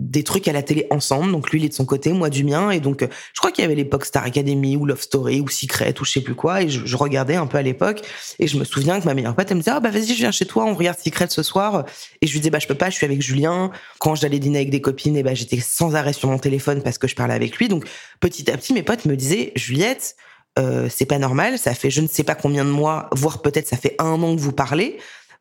des 0.02 0.24
trucs 0.24 0.48
à 0.48 0.52
la 0.52 0.62
télé 0.62 0.86
ensemble. 0.90 1.32
Donc 1.32 1.50
lui, 1.50 1.60
il 1.60 1.64
est 1.64 1.68
de 1.68 1.74
son 1.74 1.84
côté, 1.84 2.12
moi 2.12 2.30
du 2.30 2.44
mien. 2.44 2.70
Et 2.70 2.80
donc, 2.80 3.02
je 3.02 3.38
crois 3.38 3.50
qu'il 3.52 3.62
y 3.62 3.64
avait 3.64 3.74
l'époque 3.74 4.04
Star 4.04 4.24
Academy 4.24 4.76
ou 4.76 4.84
Love 4.84 5.00
Story 5.00 5.40
ou 5.40 5.48
Secret 5.48 5.94
ou 6.00 6.04
je 6.04 6.12
sais 6.12 6.20
plus 6.20 6.34
quoi. 6.34 6.62
Et 6.62 6.68
je, 6.68 6.96
regardais 6.96 7.36
un 7.36 7.46
peu 7.46 7.58
à 7.58 7.62
l'époque. 7.62 8.02
Et 8.38 8.46
je 8.46 8.58
me 8.58 8.64
souviens 8.64 9.00
que 9.00 9.06
ma 9.06 9.14
meilleure 9.14 9.34
pote, 9.34 9.46
elle 9.50 9.56
me 9.56 9.62
disait, 9.62 9.72
ah 9.74 9.80
bah 9.80 9.90
vas-y, 9.90 10.08
je 10.08 10.14
viens 10.14 10.30
chez 10.30 10.46
toi, 10.46 10.64
on 10.64 10.74
regarde 10.74 10.98
Secret 10.98 11.26
ce 11.30 11.42
soir. 11.42 11.84
Et 12.20 12.26
je 12.26 12.32
lui 12.32 12.40
disais, 12.40 12.50
bah 12.50 12.58
je 12.58 12.66
peux 12.66 12.74
pas, 12.74 12.90
je 12.90 12.96
suis 12.96 13.06
avec 13.06 13.22
Julien. 13.22 13.70
Quand 13.98 14.14
j'allais 14.14 14.38
dîner 14.38 14.58
avec 14.58 14.70
des 14.70 14.80
copines, 14.80 15.16
et 15.16 15.22
bah 15.22 15.34
j'étais 15.34 15.60
sans 15.60 15.94
arrêt 15.94 16.12
sur 16.12 16.28
mon 16.28 16.38
téléphone 16.38 16.82
parce 16.82 16.98
que 16.98 17.08
je 17.08 17.14
parlais 17.14 17.34
avec 17.34 17.56
lui. 17.56 17.68
Donc 17.68 17.86
petit 18.20 18.50
à 18.50 18.56
petit, 18.56 18.72
mes 18.72 18.82
potes 18.82 19.04
me 19.04 19.16
disaient, 19.16 19.52
Juliette, 19.56 20.16
euh, 20.58 20.88
c'est 20.90 21.06
pas 21.06 21.18
normal. 21.18 21.58
Ça 21.58 21.74
fait 21.74 21.90
je 21.90 22.00
ne 22.00 22.08
sais 22.08 22.24
pas 22.24 22.34
combien 22.34 22.64
de 22.64 22.70
mois, 22.70 23.08
voire 23.12 23.42
peut-être 23.42 23.68
ça 23.68 23.76
fait 23.76 23.94
un 23.98 24.22
an 24.22 24.34
que 24.36 24.40
vous 24.40 24.52
parlez. 24.52 24.98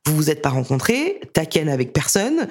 Vous 0.08 0.16
vous 0.16 0.32
êtes 0.32 0.42
pas 0.42 0.50
rencontrés, 0.50 1.22
t'as 1.34 1.44
avec 1.72 1.94
personne. 1.94 2.48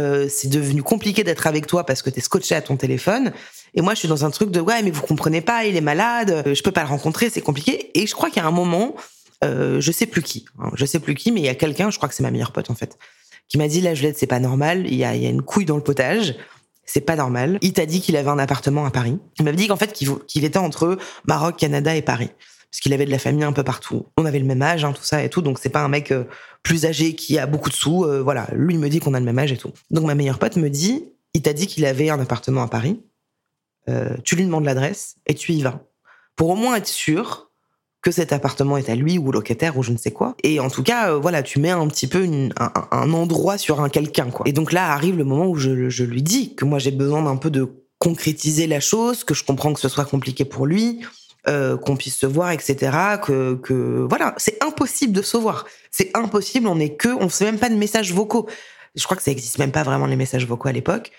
Euh, 0.00 0.26
c'est 0.28 0.48
devenu 0.48 0.82
compliqué 0.82 1.24
d'être 1.24 1.46
avec 1.46 1.66
toi 1.66 1.84
parce 1.84 2.02
que 2.02 2.10
t'es 2.10 2.20
scotché 2.20 2.54
à 2.54 2.62
ton 2.62 2.76
téléphone. 2.76 3.32
Et 3.74 3.82
moi, 3.82 3.94
je 3.94 4.00
suis 4.00 4.08
dans 4.08 4.24
un 4.24 4.30
truc 4.30 4.50
de 4.50 4.60
ouais, 4.60 4.82
mais 4.82 4.90
vous 4.90 5.02
comprenez 5.02 5.42
pas, 5.42 5.64
il 5.64 5.76
est 5.76 5.82
malade, 5.82 6.30
euh, 6.30 6.54
je 6.54 6.62
peux 6.62 6.72
pas 6.72 6.82
le 6.82 6.88
rencontrer, 6.88 7.30
c'est 7.30 7.42
compliqué. 7.42 7.90
Et 7.94 8.06
je 8.06 8.14
crois 8.14 8.30
qu'il 8.30 8.42
y 8.42 8.44
a 8.44 8.48
un 8.48 8.52
moment, 8.52 8.96
euh, 9.44 9.80
je 9.80 9.92
sais 9.92 10.06
plus 10.06 10.22
qui, 10.22 10.46
hein, 10.58 10.70
je 10.74 10.86
sais 10.86 10.98
plus 10.98 11.14
qui, 11.14 11.30
mais 11.30 11.40
il 11.40 11.46
y 11.46 11.50
a 11.50 11.54
quelqu'un, 11.54 11.90
je 11.90 11.98
crois 11.98 12.08
que 12.08 12.14
c'est 12.14 12.22
ma 12.22 12.30
meilleure 12.30 12.52
pote 12.52 12.70
en 12.70 12.74
fait, 12.74 12.98
qui 13.48 13.58
m'a 13.58 13.68
dit 13.68 13.80
la 13.80 13.94
Juliette, 13.94 14.18
c'est 14.18 14.26
pas 14.26 14.40
normal, 14.40 14.86
il 14.86 14.94
y 14.94 15.04
a, 15.04 15.14
y 15.14 15.26
a 15.26 15.30
une 15.30 15.42
couille 15.42 15.66
dans 15.66 15.76
le 15.76 15.82
potage. 15.82 16.34
C'est 16.86 17.02
pas 17.02 17.14
normal. 17.14 17.58
Il 17.62 17.72
t'a 17.72 17.86
dit 17.86 18.00
qu'il 18.00 18.16
avait 18.16 18.30
un 18.30 18.38
appartement 18.40 18.84
à 18.84 18.90
Paris. 18.90 19.16
Il 19.38 19.44
m'a 19.44 19.52
dit 19.52 19.68
qu'en 19.68 19.76
fait 19.76 19.92
qu'il 19.92 20.44
était 20.44 20.58
entre 20.58 20.98
Maroc, 21.24 21.56
Canada 21.56 21.94
et 21.94 22.02
Paris 22.02 22.30
parce 22.70 22.80
qu'il 22.80 22.92
avait 22.92 23.04
de 23.04 23.10
la 23.10 23.18
famille 23.18 23.42
un 23.42 23.52
peu 23.52 23.64
partout. 23.64 24.06
On 24.16 24.24
avait 24.24 24.38
le 24.38 24.44
même 24.44 24.62
âge, 24.62 24.84
hein, 24.84 24.92
tout 24.92 25.02
ça 25.02 25.22
et 25.24 25.28
tout, 25.28 25.42
donc 25.42 25.58
c'est 25.58 25.70
pas 25.70 25.82
un 25.82 25.88
mec 25.88 26.12
euh, 26.12 26.24
plus 26.62 26.86
âgé 26.86 27.14
qui 27.14 27.38
a 27.38 27.46
beaucoup 27.46 27.68
de 27.68 27.74
sous. 27.74 28.04
Euh, 28.04 28.22
voilà, 28.22 28.46
lui 28.52 28.78
me 28.78 28.88
dit 28.88 29.00
qu'on 29.00 29.14
a 29.14 29.18
le 29.18 29.26
même 29.26 29.38
âge 29.38 29.50
et 29.50 29.56
tout. 29.56 29.72
Donc 29.90 30.04
ma 30.04 30.14
meilleure 30.14 30.38
pote 30.38 30.56
me 30.56 30.70
dit, 30.70 31.04
il 31.34 31.42
t'a 31.42 31.52
dit 31.52 31.66
qu'il 31.66 31.84
avait 31.84 32.10
un 32.10 32.20
appartement 32.20 32.62
à 32.62 32.68
Paris. 32.68 33.00
Euh, 33.88 34.16
tu 34.24 34.36
lui 34.36 34.44
demandes 34.44 34.64
l'adresse 34.64 35.16
et 35.26 35.34
tu 35.34 35.52
y 35.52 35.62
vas 35.62 35.80
pour 36.36 36.50
au 36.50 36.54
moins 36.54 36.76
être 36.76 36.86
sûr 36.86 37.50
que 38.02 38.12
cet 38.12 38.32
appartement 38.32 38.76
est 38.76 38.88
à 38.88 38.94
lui 38.94 39.18
ou 39.18 39.30
locataire 39.32 39.76
ou 39.76 39.82
je 39.82 39.90
ne 39.90 39.98
sais 39.98 40.12
quoi. 40.12 40.36
Et 40.42 40.60
en 40.60 40.70
tout 40.70 40.82
cas, 40.82 41.12
voilà, 41.14 41.42
tu 41.42 41.58
mets 41.58 41.70
un 41.70 41.86
petit 41.88 42.06
peu 42.06 42.26
un, 42.56 43.12
endroit 43.12 43.58
sur 43.58 43.80
un 43.80 43.90
quelqu'un, 43.90 44.30
quoi. 44.30 44.48
Et 44.48 44.52
donc 44.52 44.72
là 44.72 44.92
arrive 44.92 45.18
le 45.18 45.24
moment 45.24 45.48
où 45.48 45.56
je, 45.56 45.90
je 45.90 46.04
lui 46.04 46.22
dis 46.22 46.54
que 46.54 46.64
moi 46.64 46.78
j'ai 46.78 46.92
besoin 46.92 47.22
d'un 47.22 47.36
peu 47.36 47.50
de 47.50 47.68
concrétiser 47.98 48.66
la 48.66 48.80
chose, 48.80 49.24
que 49.24 49.34
je 49.34 49.44
comprends 49.44 49.74
que 49.74 49.80
ce 49.80 49.88
soit 49.90 50.06
compliqué 50.06 50.46
pour 50.46 50.66
lui, 50.66 51.02
qu'on 51.46 51.96
puisse 51.96 52.16
se 52.16 52.26
voir, 52.26 52.50
etc. 52.50 52.76
Que, 53.22 53.54
que 53.54 54.06
voilà, 54.08 54.34
c'est 54.36 54.62
impossible 54.62 55.12
de 55.12 55.22
se 55.22 55.36
voir. 55.36 55.66
C'est 55.90 56.10
impossible. 56.14 56.66
On 56.66 56.78
est 56.78 56.94
que, 56.94 57.08
on 57.08 57.28
fait 57.28 57.44
même 57.44 57.58
pas 57.58 57.70
de 57.70 57.76
messages 57.76 58.12
vocaux. 58.12 58.48
Je 58.94 59.04
crois 59.04 59.16
que 59.16 59.22
ça 59.22 59.30
existe 59.30 59.58
même 59.58 59.72
pas 59.72 59.82
vraiment 59.82 60.06
les 60.06 60.16
messages 60.16 60.46
vocaux 60.46 60.68
à 60.68 60.72
l'époque. 60.72 61.12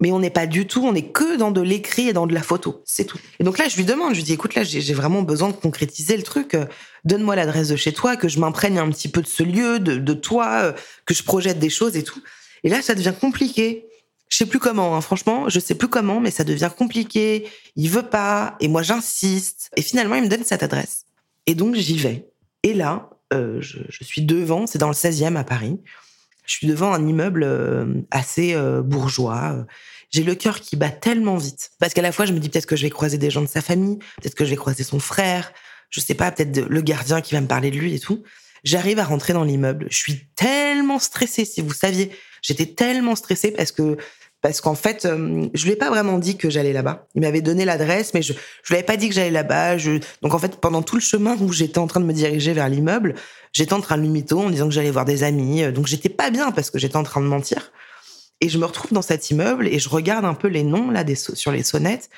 Mais 0.00 0.10
on 0.10 0.18
n'est 0.18 0.30
pas 0.30 0.46
du 0.46 0.66
tout, 0.66 0.82
on 0.84 0.94
est 0.94 1.12
que 1.12 1.36
dans 1.36 1.52
de 1.52 1.60
l'écrit 1.60 2.08
et 2.08 2.12
dans 2.12 2.26
de 2.26 2.34
la 2.34 2.42
photo, 2.42 2.82
c'est 2.84 3.04
tout. 3.04 3.18
Et 3.38 3.44
donc 3.44 3.58
là, 3.58 3.68
je 3.68 3.76
lui 3.76 3.84
demande, 3.84 4.10
je 4.10 4.16
lui 4.16 4.24
dis, 4.24 4.32
écoute, 4.32 4.56
là, 4.56 4.64
j'ai 4.64 4.92
vraiment 4.92 5.22
besoin 5.22 5.48
de 5.48 5.54
concrétiser 5.54 6.16
le 6.16 6.24
truc. 6.24 6.54
Euh, 6.54 6.66
donne-moi 7.04 7.36
l'adresse 7.36 7.68
de 7.68 7.76
chez 7.76 7.92
toi, 7.92 8.16
que 8.16 8.26
je 8.26 8.40
m'imprègne 8.40 8.78
un 8.78 8.90
petit 8.90 9.08
peu 9.08 9.22
de 9.22 9.28
ce 9.28 9.44
lieu, 9.44 9.78
de, 9.78 9.96
de 9.96 10.12
toi, 10.12 10.48
euh, 10.62 10.72
que 11.06 11.14
je 11.14 11.22
projette 11.22 11.60
des 11.60 11.70
choses 11.70 11.96
et 11.96 12.02
tout. 12.02 12.20
Et 12.64 12.68
là, 12.68 12.82
ça 12.82 12.96
devient 12.96 13.14
compliqué. 13.18 13.86
Je 14.34 14.38
sais 14.38 14.46
plus 14.46 14.58
comment, 14.58 14.96
hein. 14.96 15.00
franchement, 15.00 15.48
je 15.48 15.60
sais 15.60 15.76
plus 15.76 15.86
comment, 15.86 16.18
mais 16.18 16.32
ça 16.32 16.42
devient 16.42 16.70
compliqué. 16.76 17.48
Il 17.76 17.88
veut 17.88 18.02
pas, 18.02 18.56
et 18.58 18.66
moi 18.66 18.82
j'insiste. 18.82 19.70
Et 19.76 19.82
finalement, 19.82 20.16
il 20.16 20.24
me 20.24 20.28
donne 20.28 20.42
cette 20.42 20.64
adresse. 20.64 21.04
Et 21.46 21.54
donc 21.54 21.76
j'y 21.76 21.96
vais. 21.96 22.32
Et 22.64 22.74
là, 22.74 23.10
euh, 23.32 23.60
je, 23.60 23.78
suis 24.02 24.22
devant, 24.22 24.66
c'est 24.66 24.78
dans 24.78 24.88
le 24.88 24.94
16e 24.94 25.36
à 25.36 25.44
Paris. 25.44 25.80
Je 26.46 26.52
suis 26.52 26.66
devant 26.66 26.92
un 26.92 27.06
immeuble 27.06 27.44
euh, 27.44 27.86
assez 28.10 28.56
euh, 28.56 28.82
bourgeois. 28.82 29.64
J'ai 30.10 30.24
le 30.24 30.34
cœur 30.34 30.58
qui 30.60 30.74
bat 30.74 30.90
tellement 30.90 31.36
vite. 31.36 31.70
Parce 31.78 31.94
qu'à 31.94 32.02
la 32.02 32.10
fois, 32.10 32.26
je 32.26 32.32
me 32.32 32.40
dis 32.40 32.48
peut-être 32.48 32.66
que 32.66 32.74
je 32.74 32.82
vais 32.82 32.90
croiser 32.90 33.18
des 33.18 33.30
gens 33.30 33.42
de 33.42 33.46
sa 33.46 33.60
famille, 33.60 33.98
peut-être 34.20 34.34
que 34.34 34.44
je 34.44 34.50
vais 34.50 34.56
croiser 34.56 34.82
son 34.82 34.98
frère, 34.98 35.52
je 35.90 36.00
sais 36.00 36.14
pas, 36.14 36.32
peut-être 36.32 36.58
le 36.58 36.80
gardien 36.80 37.20
qui 37.20 37.34
va 37.34 37.40
me 37.40 37.46
parler 37.46 37.70
de 37.70 37.76
lui 37.76 37.94
et 37.94 38.00
tout. 38.00 38.24
J'arrive 38.64 38.98
à 38.98 39.04
rentrer 39.04 39.32
dans 39.32 39.44
l'immeuble. 39.44 39.86
Je 39.90 39.96
suis 39.96 40.26
tellement 40.34 40.98
stressée, 40.98 41.44
si 41.44 41.60
vous 41.60 41.72
saviez. 41.72 42.10
J'étais 42.42 42.66
tellement 42.66 43.14
stressée 43.14 43.52
parce 43.52 43.70
que 43.72 43.96
parce 44.44 44.60
qu'en 44.60 44.74
fait, 44.74 45.06
euh, 45.06 45.48
je 45.54 45.64
lui 45.64 45.72
ai 45.72 45.76
pas 45.76 45.88
vraiment 45.88 46.18
dit 46.18 46.36
que 46.36 46.50
j'allais 46.50 46.74
là-bas. 46.74 47.06
Il 47.14 47.22
m'avait 47.22 47.40
donné 47.40 47.64
l'adresse, 47.64 48.12
mais 48.12 48.20
je 48.20 48.34
je 48.34 48.68
lui 48.68 48.74
avais 48.74 48.84
pas 48.84 48.98
dit 48.98 49.08
que 49.08 49.14
j'allais 49.14 49.30
là-bas. 49.30 49.78
Donc 50.20 50.34
en 50.34 50.38
fait, 50.38 50.56
pendant 50.56 50.82
tout 50.82 50.96
le 50.96 51.00
chemin 51.00 51.34
où 51.40 51.50
j'étais 51.50 51.78
en 51.78 51.86
train 51.86 52.00
de 52.00 52.04
me 52.04 52.12
diriger 52.12 52.52
vers 52.52 52.68
l'immeuble, 52.68 53.14
j'étais 53.54 53.72
en 53.72 53.80
train 53.80 53.96
de 53.96 54.02
lui 54.02 54.10
mytho 54.10 54.38
en 54.38 54.50
disant 54.50 54.68
que 54.68 54.74
j'allais 54.74 54.90
voir 54.90 55.06
des 55.06 55.22
amis. 55.22 55.62
Euh, 55.62 55.72
donc 55.72 55.86
j'étais 55.86 56.10
pas 56.10 56.28
bien 56.28 56.52
parce 56.52 56.70
que 56.70 56.78
j'étais 56.78 56.96
en 56.96 57.04
train 57.04 57.22
de 57.22 57.26
mentir. 57.26 57.72
Et 58.42 58.50
je 58.50 58.58
me 58.58 58.66
retrouve 58.66 58.92
dans 58.92 59.00
cet 59.00 59.30
immeuble 59.30 59.66
et 59.66 59.78
je 59.78 59.88
regarde 59.88 60.26
un 60.26 60.34
peu 60.34 60.48
les 60.48 60.62
noms 60.62 60.90
là 60.90 61.04
sur 61.16 61.50
les 61.50 61.62
sonnettes 61.62 62.10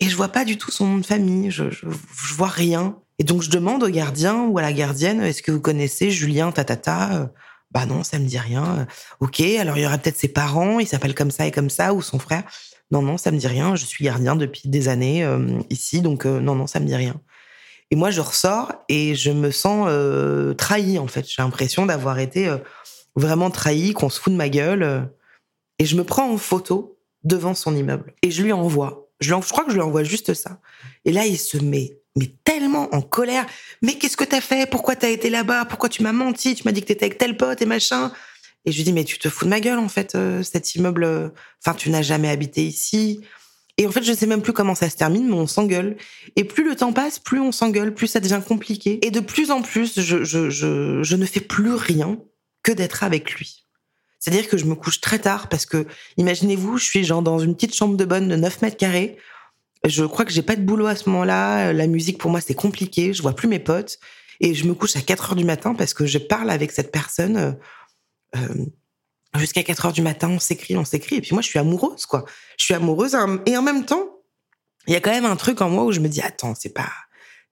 et 0.00 0.10
je 0.10 0.16
vois 0.16 0.28
pas 0.28 0.44
du 0.44 0.58
tout 0.58 0.70
son 0.70 0.86
nom 0.86 0.98
de 0.98 1.06
famille. 1.06 1.50
Je, 1.50 1.70
je, 1.70 1.86
je 1.88 2.34
vois 2.34 2.48
rien. 2.48 2.98
Et 3.18 3.24
donc 3.24 3.40
je 3.40 3.48
demande 3.48 3.82
au 3.84 3.88
gardien 3.88 4.42
ou 4.42 4.58
à 4.58 4.62
la 4.62 4.74
gardienne 4.74 5.22
est-ce 5.22 5.42
que 5.42 5.50
vous 5.50 5.60
connaissez 5.60 6.10
Julien 6.10 6.52
Tatata? 6.52 7.30
Bah 7.70 7.86
non, 7.86 8.02
ça 8.02 8.18
me 8.18 8.26
dit 8.26 8.38
rien. 8.38 8.86
Ok, 9.20 9.40
alors 9.40 9.76
il 9.76 9.82
y 9.82 9.86
aura 9.86 9.98
peut-être 9.98 10.16
ses 10.16 10.28
parents, 10.28 10.80
il 10.80 10.86
s'appelle 10.86 11.14
comme 11.14 11.30
ça 11.30 11.46
et 11.46 11.50
comme 11.50 11.70
ça, 11.70 11.94
ou 11.94 12.02
son 12.02 12.18
frère. 12.18 12.42
Non, 12.90 13.02
non, 13.02 13.16
ça 13.16 13.30
me 13.30 13.38
dit 13.38 13.46
rien. 13.46 13.76
Je 13.76 13.84
suis 13.84 14.04
gardien 14.04 14.34
depuis 14.36 14.68
des 14.68 14.88
années 14.88 15.24
ici, 15.70 16.00
donc 16.00 16.24
non, 16.24 16.56
non, 16.56 16.66
ça 16.66 16.80
me 16.80 16.86
dit 16.86 16.96
rien. 16.96 17.20
Et 17.92 17.96
moi, 17.96 18.10
je 18.10 18.20
ressors 18.20 18.72
et 18.88 19.14
je 19.14 19.30
me 19.30 19.52
sens 19.52 19.88
trahi 20.56 20.98
en 20.98 21.06
fait. 21.06 21.28
J'ai 21.28 21.42
l'impression 21.42 21.86
d'avoir 21.86 22.18
été 22.18 22.52
vraiment 23.14 23.50
trahi, 23.50 23.92
qu'on 23.92 24.10
se 24.10 24.20
fout 24.20 24.32
de 24.32 24.38
ma 24.38 24.48
gueule. 24.48 25.08
et 25.78 25.84
je 25.84 25.94
me 25.94 26.02
prends 26.02 26.28
en 26.28 26.38
photo 26.38 26.98
devant 27.22 27.54
son 27.54 27.76
immeuble 27.76 28.14
et 28.22 28.30
je 28.30 28.42
lui 28.42 28.52
envoie. 28.52 29.08
Je, 29.20 29.28
je 29.28 29.52
crois 29.52 29.64
que 29.64 29.70
je 29.70 29.76
lui 29.76 29.82
envoie 29.82 30.02
juste 30.02 30.34
ça. 30.34 30.60
Et 31.04 31.12
là, 31.12 31.26
il 31.26 31.38
se 31.38 31.58
met 31.58 31.99
mais 32.16 32.32
tellement 32.44 32.92
en 32.94 33.02
colère. 33.02 33.46
Mais 33.82 33.94
qu'est-ce 33.94 34.16
que 34.16 34.24
t'as 34.24 34.40
fait? 34.40 34.68
Pourquoi 34.68 34.96
t'as 34.96 35.10
été 35.10 35.30
là-bas? 35.30 35.64
Pourquoi 35.66 35.88
tu 35.88 36.02
m'as 36.02 36.12
menti? 36.12 36.54
Tu 36.54 36.62
m'as 36.64 36.72
dit 36.72 36.80
que 36.80 36.86
t'étais 36.86 37.06
avec 37.06 37.18
tel 37.18 37.36
pote 37.36 37.62
et 37.62 37.66
machin. 37.66 38.12
Et 38.64 38.72
je 38.72 38.76
lui 38.76 38.84
dis 38.84 38.92
mais 38.92 39.04
tu 39.04 39.18
te 39.18 39.28
fous 39.28 39.44
de 39.44 39.50
ma 39.50 39.60
gueule 39.60 39.78
en 39.78 39.88
fait 39.88 40.14
euh, 40.14 40.42
cet 40.42 40.74
immeuble. 40.74 41.04
Euh, 41.04 41.28
enfin 41.64 41.76
tu 41.76 41.90
n'as 41.90 42.02
jamais 42.02 42.28
habité 42.28 42.64
ici. 42.64 43.20
Et 43.78 43.86
en 43.86 43.92
fait 43.92 44.02
je 44.02 44.12
sais 44.12 44.26
même 44.26 44.42
plus 44.42 44.52
comment 44.52 44.74
ça 44.74 44.90
se 44.90 44.96
termine 44.96 45.28
mais 45.28 45.34
on 45.34 45.46
s'engueule. 45.46 45.96
Et 46.36 46.44
plus 46.44 46.68
le 46.68 46.76
temps 46.76 46.92
passe, 46.92 47.18
plus 47.18 47.40
on 47.40 47.52
s'engueule, 47.52 47.94
plus 47.94 48.08
ça 48.08 48.20
devient 48.20 48.42
compliqué. 48.46 49.04
Et 49.06 49.10
de 49.10 49.20
plus 49.20 49.50
en 49.50 49.62
plus 49.62 49.98
je 50.00 51.16
ne 51.16 51.26
fais 51.26 51.40
plus 51.40 51.74
rien 51.74 52.18
que 52.62 52.72
d'être 52.72 53.04
avec 53.04 53.32
lui. 53.32 53.66
C'est-à-dire 54.18 54.48
que 54.48 54.58
je 54.58 54.66
me 54.66 54.74
couche 54.74 55.00
très 55.00 55.18
tard 55.18 55.48
parce 55.48 55.64
que 55.64 55.86
imaginez-vous 56.18 56.76
je 56.76 56.84
suis 56.84 57.04
genre 57.04 57.22
dans 57.22 57.38
une 57.38 57.54
petite 57.54 57.74
chambre 57.74 57.96
de 57.96 58.04
bonne 58.04 58.28
de 58.28 58.36
9 58.36 58.60
mètres 58.60 58.76
carrés 58.76 59.16
je 59.84 60.04
crois 60.04 60.24
que 60.24 60.32
j'ai 60.32 60.42
pas 60.42 60.56
de 60.56 60.62
boulot 60.62 60.86
à 60.86 60.96
ce 60.96 61.08
moment-là. 61.08 61.72
La 61.72 61.86
musique 61.86 62.18
pour 62.18 62.30
moi 62.30 62.40
c'est 62.40 62.54
compliqué. 62.54 63.12
Je 63.12 63.22
vois 63.22 63.34
plus 63.34 63.48
mes 63.48 63.58
potes 63.58 63.98
et 64.40 64.54
je 64.54 64.64
me 64.66 64.74
couche 64.74 64.96
à 64.96 65.00
4 65.00 65.30
heures 65.30 65.36
du 65.36 65.44
matin 65.44 65.74
parce 65.74 65.94
que 65.94 66.06
je 66.06 66.18
parle 66.18 66.50
avec 66.50 66.70
cette 66.72 66.92
personne 66.92 67.36
euh, 67.36 67.52
euh 68.36 68.66
jusqu'à 69.38 69.62
4 69.62 69.86
heures 69.86 69.92
du 69.92 70.02
matin. 70.02 70.28
On 70.28 70.38
s'écrit, 70.38 70.76
on 70.76 70.84
s'écrit 70.84 71.16
et 71.16 71.20
puis 71.20 71.32
moi 71.32 71.42
je 71.42 71.48
suis 71.48 71.58
amoureuse 71.58 72.06
quoi. 72.06 72.24
Je 72.58 72.64
suis 72.64 72.74
amoureuse 72.74 73.16
et 73.46 73.56
en 73.56 73.62
même 73.62 73.84
temps 73.84 74.06
il 74.86 74.92
y 74.92 74.96
a 74.96 75.00
quand 75.00 75.12
même 75.12 75.26
un 75.26 75.36
truc 75.36 75.60
en 75.60 75.70
moi 75.70 75.84
où 75.84 75.92
je 75.92 76.00
me 76.00 76.08
dis 76.08 76.20
attends 76.20 76.54
c'est 76.54 76.74
pas 76.74 76.90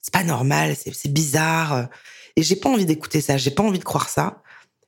c'est 0.00 0.12
pas 0.12 0.25
normal, 0.25 0.76
c'est 0.76 1.12
bizarre 1.12 1.88
et 2.37 2.42
j'ai 2.42 2.56
pas 2.56 2.68
envie 2.68 2.87
d'écouter 2.87 3.20
ça. 3.20 3.37
J'ai 3.37 3.50
pas 3.50 3.62
envie 3.62 3.80
de 3.80 3.85
croire 3.85 4.08
ça. 4.08 4.42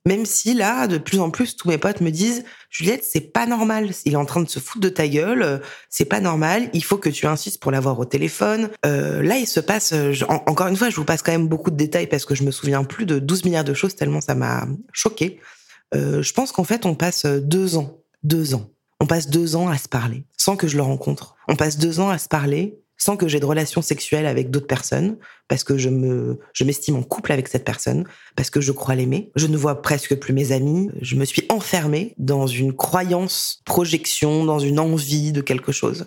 Même 0.06 0.24
si 0.24 0.54
là, 0.54 0.86
de 0.86 0.96
plus 0.96 1.20
en 1.20 1.30
plus, 1.30 1.56
tous 1.56 1.68
mes 1.68 1.76
potes 1.76 2.00
me 2.00 2.10
disent 2.10 2.44
Juliette, 2.70 3.04
c'est 3.04 3.32
pas 3.32 3.46
normal. 3.46 3.90
Il 4.06 4.14
est 4.14 4.16
en 4.16 4.24
train 4.24 4.40
de 4.40 4.48
se 4.48 4.58
foutre 4.58 4.80
de 4.80 4.88
ta 4.88 5.06
gueule. 5.06 5.60
C'est 5.90 6.06
pas 6.06 6.20
normal. 6.20 6.70
Il 6.72 6.82
faut 6.82 6.96
que 6.96 7.10
tu 7.10 7.26
insistes 7.26 7.60
pour 7.60 7.70
l'avoir 7.70 7.98
au 7.98 8.06
téléphone. 8.06 8.70
Euh, 8.86 9.22
là, 9.22 9.36
il 9.36 9.46
se 9.46 9.60
passe. 9.60 9.92
encore 10.46 10.68
une 10.68 10.76
fois, 10.76 10.88
je 10.88 10.96
vous 10.96 11.04
passe 11.04 11.22
quand 11.22 11.32
même 11.32 11.48
beaucoup 11.48 11.70
de 11.70 11.76
détails 11.76 12.06
parce 12.06 12.24
que 12.24 12.34
je 12.34 12.44
me 12.44 12.50
souviens 12.50 12.82
plus 12.84 13.04
de 13.04 13.18
12 13.18 13.44
milliards 13.44 13.64
de 13.64 13.74
choses 13.74 13.94
tellement 13.94 14.20
ça 14.20 14.34
m'a 14.34 14.66
choqué. 14.92 15.40
Euh, 15.94 16.22
je 16.22 16.32
pense 16.32 16.52
qu'en 16.52 16.64
fait, 16.64 16.86
on 16.86 16.94
passe 16.94 17.26
deux 17.26 17.76
ans, 17.76 17.98
deux 18.22 18.54
ans. 18.54 18.70
On 19.00 19.06
passe 19.06 19.28
deux 19.28 19.56
ans 19.56 19.68
à 19.68 19.78
se 19.78 19.88
parler 19.88 20.24
sans 20.36 20.56
que 20.56 20.68
je 20.68 20.76
le 20.76 20.82
rencontre. 20.82 21.36
On 21.48 21.56
passe 21.56 21.78
deux 21.78 22.00
ans 22.00 22.10
à 22.10 22.18
se 22.18 22.28
parler 22.28 22.79
sans 23.00 23.16
que 23.16 23.26
j'ai 23.26 23.40
de 23.40 23.46
relations 23.46 23.80
sexuelles 23.80 24.26
avec 24.26 24.50
d'autres 24.50 24.66
personnes, 24.66 25.16
parce 25.48 25.64
que 25.64 25.78
je 25.78 25.88
me, 25.88 26.38
je 26.52 26.64
m'estime 26.64 26.96
en 26.96 27.02
couple 27.02 27.32
avec 27.32 27.48
cette 27.48 27.64
personne, 27.64 28.04
parce 28.36 28.50
que 28.50 28.60
je 28.60 28.72
crois 28.72 28.94
l'aimer. 28.94 29.32
Je 29.36 29.46
ne 29.46 29.56
vois 29.56 29.80
presque 29.80 30.16
plus 30.16 30.34
mes 30.34 30.52
amis. 30.52 30.90
Je 31.00 31.16
me 31.16 31.24
suis 31.24 31.46
enfermée 31.48 32.14
dans 32.18 32.46
une 32.46 32.74
croyance, 32.74 33.62
projection, 33.64 34.44
dans 34.44 34.58
une 34.58 34.78
envie 34.78 35.32
de 35.32 35.40
quelque 35.40 35.72
chose. 35.72 36.06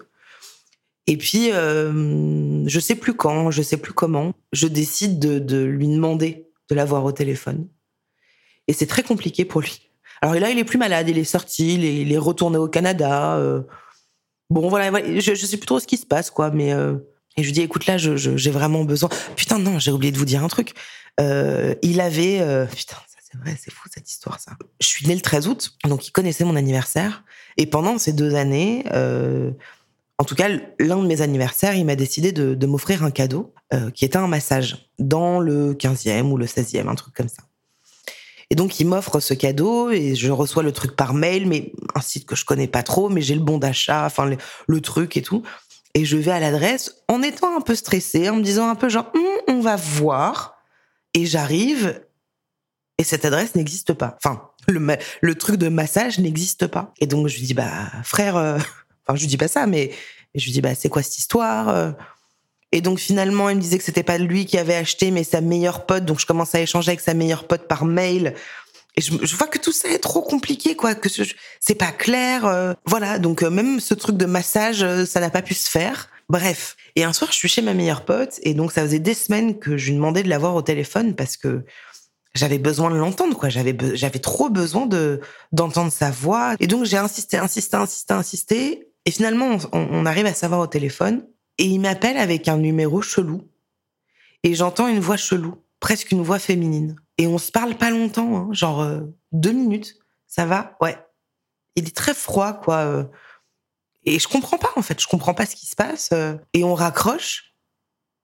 Et 1.07 1.17
puis, 1.17 1.51
euh, 1.51 2.63
je 2.67 2.79
sais 2.79 2.95
plus 2.95 3.15
quand, 3.15 3.49
je 3.49 3.63
sais 3.63 3.77
plus 3.77 3.93
comment, 3.93 4.33
je 4.53 4.67
décide 4.67 5.17
de, 5.19 5.63
lui 5.63 5.87
demander 5.87 6.47
de 6.69 6.75
l'avoir 6.75 7.03
au 7.05 7.11
téléphone. 7.11 7.67
Et 8.67 8.73
c'est 8.73 8.87
très 8.87 9.03
compliqué 9.03 9.45
pour 9.45 9.61
lui. 9.61 9.89
Alors 10.21 10.35
là, 10.35 10.51
il 10.51 10.59
est 10.59 10.63
plus 10.63 10.77
malade, 10.77 11.09
il 11.09 11.17
est 11.17 11.23
sorti, 11.23 11.73
il 11.73 12.11
est, 12.11 12.17
retourné 12.19 12.57
au 12.57 12.67
Canada. 12.67 13.35
Euh, 13.35 13.63
Bon, 14.53 14.69
voilà, 14.69 14.91
je, 15.19 15.33
sais 15.33 15.57
plus 15.57 15.65
trop 15.65 15.79
ce 15.79 15.87
qui 15.87 15.97
se 15.97 16.05
passe, 16.05 16.29
quoi, 16.29 16.51
mais. 16.51 16.73
Euh, 16.73 16.93
et 17.35 17.41
je 17.41 17.47
lui 17.47 17.53
dis, 17.53 17.61
écoute, 17.61 17.87
là, 17.87 17.97
j'ai 17.97 18.51
vraiment 18.51 18.83
besoin. 18.83 19.09
Putain, 19.35 19.57
non, 19.57 19.79
j'ai 19.79 19.89
oublié 19.89 20.11
de 20.11 20.17
vous 20.19 20.25
dire 20.25 20.43
un 20.43 20.47
truc. 20.47 20.73
Euh, 21.19 21.73
il 21.81 21.99
avait. 21.99 22.39
Euh, 22.39 22.67
putain, 22.67 22.97
ça 23.07 23.17
c'est 23.23 23.35
vrai, 23.39 23.57
c'est 23.59 23.73
fou 23.73 23.89
cette 23.91 24.07
histoire, 24.07 24.39
ça. 24.39 24.51
Je 24.79 24.85
suis 24.85 25.07
née 25.07 25.15
le 25.15 25.21
13 25.21 25.47
août, 25.47 25.75
donc 25.85 26.07
il 26.07 26.11
connaissait 26.11 26.43
mon 26.43 26.55
anniversaire. 26.55 27.23
Et 27.57 27.65
pendant 27.65 27.97
ces 27.97 28.13
deux 28.13 28.35
années, 28.35 28.83
en 30.19 30.23
tout 30.23 30.35
cas, 30.35 30.49
l'un 30.79 31.01
de 31.01 31.07
mes 31.07 31.21
anniversaires, 31.21 31.73
il 31.73 31.85
m'a 31.85 31.95
décidé 31.95 32.31
de, 32.31 32.53
de 32.53 32.67
m'offrir 32.67 33.03
un 33.03 33.09
cadeau 33.09 33.55
qui 33.95 34.05
était 34.05 34.17
un 34.17 34.27
massage 34.27 34.91
dans 34.99 35.39
le 35.39 35.73
15e 35.73 36.29
ou 36.29 36.37
le 36.37 36.45
16e, 36.45 36.87
un 36.87 36.95
truc 36.95 37.15
comme 37.15 37.27
ça. 37.27 37.41
Et 38.53 38.55
donc, 38.55 38.79
il 38.79 38.85
m'offre 38.85 39.19
ce 39.19 39.33
cadeau 39.33 39.89
et 39.89 40.13
je 40.13 40.29
reçois 40.29 40.61
le 40.61 40.71
truc 40.71 40.95
par 40.95 41.15
mail, 41.15 41.47
mais 41.47 41.71
un 41.95 42.01
site 42.01 42.27
que 42.27 42.35
je 42.35 42.45
connais 42.45 42.67
pas 42.67 42.83
trop, 42.83 43.09
mais 43.09 43.19
j'ai 43.19 43.33
le 43.33 43.41
bon 43.41 43.57
d'achat, 43.57 44.05
enfin, 44.05 44.29
le, 44.67 44.79
truc 44.79 45.17
et 45.17 45.23
tout. 45.23 45.41
Et 45.95 46.05
je 46.05 46.17
vais 46.17 46.29
à 46.29 46.39
l'adresse 46.39 47.03
en 47.07 47.23
étant 47.23 47.57
un 47.57 47.61
peu 47.61 47.73
stressée, 47.73 48.29
en 48.29 48.35
me 48.35 48.43
disant 48.43 48.69
un 48.69 48.75
peu 48.75 48.89
genre, 48.89 49.11
hum, 49.15 49.23
on 49.47 49.59
va 49.59 49.75
voir. 49.75 50.55
Et 51.15 51.25
j'arrive 51.25 51.99
et 52.99 53.03
cette 53.03 53.25
adresse 53.25 53.55
n'existe 53.55 53.93
pas. 53.93 54.19
Enfin, 54.23 54.51
le, 54.67 55.33
truc 55.33 55.55
de 55.55 55.67
massage 55.69 56.19
n'existe 56.19 56.67
pas. 56.67 56.93
Et 56.99 57.07
donc, 57.07 57.29
je 57.29 57.39
lui 57.39 57.47
dis, 57.47 57.55
bah, 57.55 57.71
frère, 58.03 58.37
euh, 58.37 58.57
enfin, 59.07 59.15
je 59.15 59.21
lui 59.21 59.27
dis 59.27 59.37
pas 59.37 59.47
ça, 59.47 59.65
mais 59.65 59.89
je 60.35 60.45
lui 60.45 60.51
dis, 60.51 60.61
bah, 60.61 60.75
c'est 60.75 60.89
quoi 60.89 61.01
cette 61.01 61.17
histoire? 61.17 61.95
Et 62.73 62.81
donc 62.81 62.97
finalement, 62.97 63.49
il 63.49 63.55
me 63.55 63.61
disait 63.61 63.77
que 63.77 63.83
c'était 63.83 64.03
pas 64.03 64.17
lui 64.17 64.47
qui 64.47 64.57
avait 64.57 64.73
acheté, 64.73 65.11
mais 65.11 65.23
sa 65.23 65.41
meilleure 65.41 65.85
pote. 65.85 66.05
Donc 66.05 66.19
je 66.19 66.25
commence 66.25 66.55
à 66.55 66.59
échanger 66.59 66.89
avec 66.89 67.01
sa 67.01 67.13
meilleure 67.13 67.45
pote 67.45 67.67
par 67.67 67.85
mail. 67.85 68.33
Et 68.97 69.01
je, 69.01 69.35
vois 69.35 69.45
que 69.45 69.59
tout 69.59 69.71
ça 69.71 69.89
est 69.89 69.99
trop 69.99 70.23
compliqué, 70.23 70.75
quoi. 70.75 70.95
Que 70.95 71.07
c'est 71.59 71.75
pas 71.75 71.91
clair. 71.91 72.45
Euh, 72.45 72.73
voilà. 72.85 73.19
Donc 73.19 73.43
euh, 73.43 73.51
même 73.51 73.79
ce 73.79 73.93
truc 73.93 74.17
de 74.17 74.25
massage, 74.25 74.81
euh, 74.81 75.05
ça 75.05 75.19
n'a 75.19 75.29
pas 75.29 75.43
pu 75.43 75.53
se 75.53 75.69
faire. 75.69 76.09
Bref. 76.29 76.75
Et 76.95 77.03
un 77.03 77.13
soir, 77.13 77.31
je 77.31 77.37
suis 77.37 77.47
chez 77.47 77.61
ma 77.61 77.75
meilleure 77.75 78.05
pote, 78.05 78.39
et 78.41 78.55
donc 78.55 78.71
ça 78.71 78.81
faisait 78.81 78.99
des 78.99 79.13
semaines 79.13 79.59
que 79.59 79.77
je 79.77 79.89
lui 79.89 79.95
demandais 79.95 80.23
de 80.23 80.29
l'avoir 80.29 80.55
au 80.55 80.63
téléphone 80.63 81.13
parce 81.13 81.37
que 81.37 81.63
j'avais 82.33 82.57
besoin 82.57 82.89
de 82.89 82.95
l'entendre, 82.95 83.37
quoi. 83.37 83.49
J'avais 83.49 83.77
j'avais 83.93 84.19
trop 84.19 84.49
besoin 84.49 84.87
de 84.87 85.21
d'entendre 85.51 85.91
sa 85.91 86.09
voix. 86.09 86.55
Et 86.59 86.65
donc 86.65 86.85
j'ai 86.85 86.97
insisté, 86.97 87.37
insisté, 87.37 87.77
insisté, 87.77 88.13
insisté. 88.15 88.87
Et 89.05 89.11
finalement, 89.11 89.59
on, 89.73 89.87
on 89.91 90.05
arrive 90.07 90.25
à 90.25 90.33
savoir 90.33 90.59
au 90.59 90.67
téléphone. 90.67 91.23
Et 91.57 91.65
il 91.65 91.79
m'appelle 91.79 92.17
avec 92.17 92.47
un 92.47 92.57
numéro 92.57 93.01
chelou. 93.01 93.47
Et 94.43 94.55
j'entends 94.55 94.87
une 94.87 94.99
voix 94.99 95.17
chelou, 95.17 95.55
presque 95.79 96.11
une 96.11 96.21
voix 96.21 96.39
féminine. 96.39 96.95
Et 97.17 97.27
on 97.27 97.37
se 97.37 97.51
parle 97.51 97.75
pas 97.75 97.89
longtemps, 97.89 98.37
hein, 98.37 98.49
genre 98.51 98.81
euh, 98.81 99.01
deux 99.31 99.51
minutes. 99.51 99.95
Ça 100.27 100.45
va? 100.45 100.75
Ouais. 100.81 100.97
Il 101.75 101.87
est 101.87 101.95
très 101.95 102.13
froid, 102.13 102.53
quoi. 102.53 102.77
Euh. 102.77 103.03
et 104.03 104.19
je 104.19 104.27
comprends 104.27 104.57
pas, 104.57 104.71
en 104.75 104.81
fait. 104.81 104.99
Je 104.99 105.07
comprends 105.07 105.33
pas 105.33 105.45
ce 105.45 105.55
qui 105.55 105.67
se 105.67 105.75
passe. 105.75 106.09
Euh. 106.11 106.35
et 106.53 106.63
on 106.63 106.73
raccroche. 106.73 107.53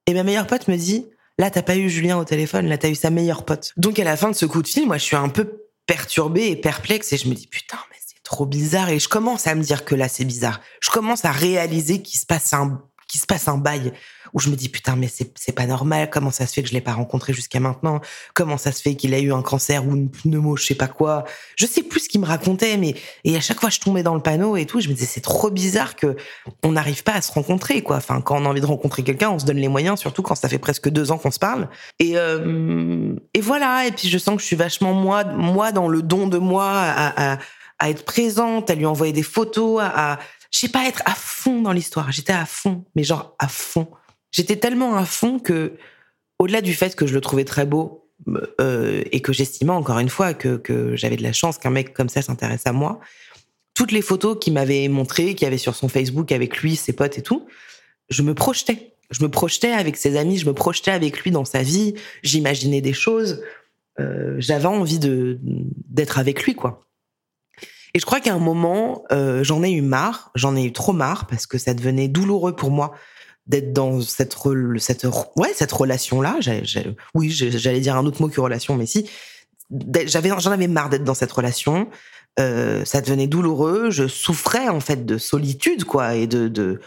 Et 0.08 0.14
ma 0.14 0.24
meilleure 0.24 0.48
pote 0.48 0.68
me 0.68 0.76
dit, 0.76 1.08
là, 1.38 1.52
t'as 1.52 1.62
pas 1.62 1.78
eu 1.78 1.90
Julien 1.90 2.18
au 2.18 2.26
téléphone, 2.26 2.68
là, 2.68 2.78
t'as 2.78 2.90
eu 2.90 2.96
sa 2.96 3.12
meilleure 3.12 3.46
pote. 3.46 3.74
Donc, 3.78 4.00
à 4.00 4.04
la 4.04 4.18
fin 4.18 4.32
de 4.32 4.36
ce 4.36 4.46
coup 4.46 4.64
de 4.64 4.68
fil, 4.68 4.88
moi, 4.88 4.98
je 4.98 5.04
suis 5.04 5.16
un 5.16 5.30
peu 5.30 5.68
perturbée 5.86 6.48
et 6.48 6.56
perplexe 6.56 7.14
et 7.14 7.18
je 7.18 7.30
me 7.30 7.36
dis, 7.36 7.48
putain, 7.48 7.78
mais 7.92 7.98
c'est 8.04 8.22
trop 8.24 8.46
bizarre. 8.46 8.90
Et 8.90 9.00
je 9.00 9.08
commence 9.08 9.46
à 9.48 9.56
me 9.56 9.62
dire 9.62 9.86
que 9.86 9.96
là, 9.96 10.10
c'est 10.10 10.26
bizarre. 10.26 10.62
Je 10.82 10.90
commence 10.90 11.26
à 11.26 11.32
réaliser 11.32 12.02
qu'il 12.02 12.20
se 12.20 12.26
passe 12.26 12.54
un 12.54 12.82
qu'il 13.10 13.20
se 13.20 13.26
passe 13.26 13.48
un 13.48 13.58
bail 13.58 13.92
où 14.34 14.40
je 14.40 14.50
me 14.50 14.56
dis 14.56 14.70
putain 14.70 14.96
mais 14.96 15.10
c'est 15.10 15.52
pas 15.52 15.66
normal. 15.66 16.10
Comment 16.12 16.30
ça 16.30 16.46
se 16.46 16.54
fait 16.54 16.62
que 16.62 16.70
je 16.70 16.74
l'ai 16.74 16.82
pas 16.82 16.94
rencontré 16.94 17.34
jusqu'à 17.34 17.60
maintenant? 17.60 18.00
Comment 18.36 18.58
ça 18.58 18.72
se 18.72 18.82
fait 18.82 18.96
qu'il 18.96 19.14
a 19.16 19.20
eu 19.20 19.34
un 19.34 19.42
cancer 19.42 19.86
ou 19.86 19.96
une 19.96 20.10
pneumo 20.10 20.56
je 20.56 20.66
sais 20.66 20.76
pas 20.76 20.88
quoi? 20.88 21.26
Je 21.56 21.66
sais 21.66 21.82
plus 21.82 22.02
ce 22.02 22.10
qu'il 22.10 22.22
me 22.22 22.28
racontait 22.28 22.78
mais 22.78 22.94
et 23.24 23.36
à 23.36 23.42
chaque 23.42 23.60
fois 23.60 23.72
je 23.72 23.80
tombais 23.80 24.04
dans 24.04 24.14
le 24.14 24.22
panneau 24.22 24.56
et 24.56 24.66
tout 24.66 24.80
je 24.80 24.88
me 24.88 24.94
disais 24.94 25.08
c'est 25.08 25.22
trop 25.22 25.50
bizarre 25.50 25.96
que 25.96 26.16
on 26.64 26.72
n'arrive 26.72 27.04
pas 27.04 27.14
à 27.14 27.22
se 27.22 27.32
rencontrer 27.32 27.82
quoi. 27.82 27.98
Enfin 27.98 28.22
quand 28.22 28.40
on 28.40 28.46
a 28.46 28.50
envie 28.50 28.62
de 28.62 28.68
rencontrer 28.68 29.04
quelqu'un 29.04 29.32
on 29.32 29.40
se 29.40 29.46
donne 29.46 29.58
les 29.58 29.68
moyens 29.68 30.00
surtout 30.00 30.22
quand 30.22 30.36
ça 30.36 30.48
fait 30.48 30.60
presque 30.60 30.90
deux 30.90 31.12
ans 31.12 31.18
qu'on 31.18 31.32
se 31.32 31.40
parle. 31.40 31.68
Et 31.98 32.14
euh, 32.16 33.16
et 33.34 33.42
voilà. 33.42 33.88
Et 33.88 33.92
puis 33.92 34.10
je 34.10 34.18
sens 34.20 34.36
que 34.36 34.42
je 34.42 34.48
suis 34.48 34.56
vachement 34.56 34.94
moi 34.94 35.24
moi 35.24 35.72
dans 35.72 35.88
le 35.88 36.04
don 36.04 36.28
de 36.28 36.38
moi 36.38 36.70
à, 36.70 37.34
à, 37.34 37.38
à 37.80 37.90
être 37.90 38.06
présente 38.06 38.70
à 38.70 38.76
lui 38.76 38.86
envoyer 38.86 39.14
des 39.14 39.24
photos 39.24 39.82
à 39.82 40.20
je 40.52 40.60
sais 40.60 40.70
pas, 40.70 40.88
être 40.88 41.02
à 41.06 41.16
fond 41.16 41.62
dans 41.62 41.72
l'histoire. 41.72 42.12
J'étais 42.12 42.34
à 42.34 42.46
fond, 42.46 42.86
mais 42.96 43.04
genre 43.04 43.36
à 43.40 43.48
fond. 43.48 43.88
J'étais 44.32 44.56
tellement 44.56 44.96
à 44.96 45.06
fond 45.06 45.40
que, 45.40 45.74
au-delà 46.38 46.62
du 46.62 46.74
fait 46.74 46.96
que 46.96 47.08
je 47.08 47.14
le 47.14 47.22
trouvais 47.22 47.46
très 47.46 47.66
beau 47.66 48.10
euh, 48.60 49.04
et 49.12 49.22
que 49.22 49.34
j'estimais 49.34 49.72
encore 49.72 50.00
une 50.00 50.10
fois 50.10 50.34
que, 50.34 50.58
que 50.58 50.96
j'avais 50.96 51.18
de 51.18 51.24
la 51.24 51.34
chance 51.34 51.58
qu'un 51.58 51.70
mec 51.70 51.94
comme 51.94 52.10
ça 52.10 52.22
s'intéresse 52.22 52.66
à 52.66 52.74
moi, 52.74 53.00
toutes 53.74 53.92
les 53.92 54.02
photos 54.02 54.38
qu'il 54.40 54.54
m'avait 54.54 54.88
montrées, 54.88 55.36
qu'il 55.36 55.48
avait 55.48 55.58
sur 55.58 55.76
son 55.76 55.88
Facebook 55.88 56.32
avec 56.32 56.58
lui, 56.58 56.76
ses 56.76 56.94
potes 56.94 57.18
et 57.18 57.22
tout, 57.22 57.48
je 58.10 58.24
me 58.24 58.34
projetais. 58.34 58.94
Je 59.10 59.24
me 59.24 59.30
projetais 59.30 59.72
avec 59.72 59.98
ses 59.98 60.18
amis, 60.18 60.38
je 60.38 60.46
me 60.46 60.54
projetais 60.54 60.92
avec 60.92 61.20
lui 61.22 61.32
dans 61.32 61.46
sa 61.46 61.64
vie, 61.64 61.96
j'imaginais 62.22 62.82
des 62.82 62.94
choses. 62.94 63.42
Euh, 64.00 64.36
j'avais 64.38 64.68
envie 64.68 65.00
d'être 65.00 66.20
avec 66.20 66.44
lui, 66.44 66.56
quoi. 66.56 66.89
Et 67.94 68.00
je 68.00 68.06
crois 68.06 68.20
qu'à 68.20 68.34
un 68.34 68.40
moment, 68.40 69.04
euh, 69.12 69.44
j'en 69.44 69.64
ai 69.64 69.72
eu 69.72 69.82
marre, 69.82 70.32
j'en 70.36 70.56
ai 70.56 70.64
eu 70.64 70.72
trop 70.72 70.94
marre 70.94 71.28
parce 71.28 71.48
que 71.48 71.58
ça 71.58 71.74
devenait 71.74 72.08
douloureux 72.08 72.56
pour 72.56 72.72
moi 72.72 72.94
d'être 73.48 73.74
dans 73.74 74.00
cette 74.02 74.36
relation 74.36 76.22
là. 76.22 76.38
oui, 77.16 77.32
j'allais 77.32 77.80
dire 77.80 77.96
un 77.96 78.06
autre 78.06 78.22
mot 78.22 78.28
que 78.28 78.40
relation, 78.40 78.76
mais 78.76 78.86
si 78.86 79.10
j'en 80.06 80.52
avais 80.52 80.68
marre 80.68 80.90
d'être 80.90 81.04
dans 81.04 81.14
cette 81.14 81.32
relation. 81.32 81.88
Euh, 82.40 82.86
ça 82.86 83.02
devenait 83.02 83.28
douloureux. 83.28 83.90
Je 83.90 84.08
souffrais 84.08 84.70
en 84.70 84.80
fait 84.80 85.06
de 85.06 85.18
solitude 85.18 85.84
quoi 85.84 86.16
et 86.16 86.28
de, 86.28 86.80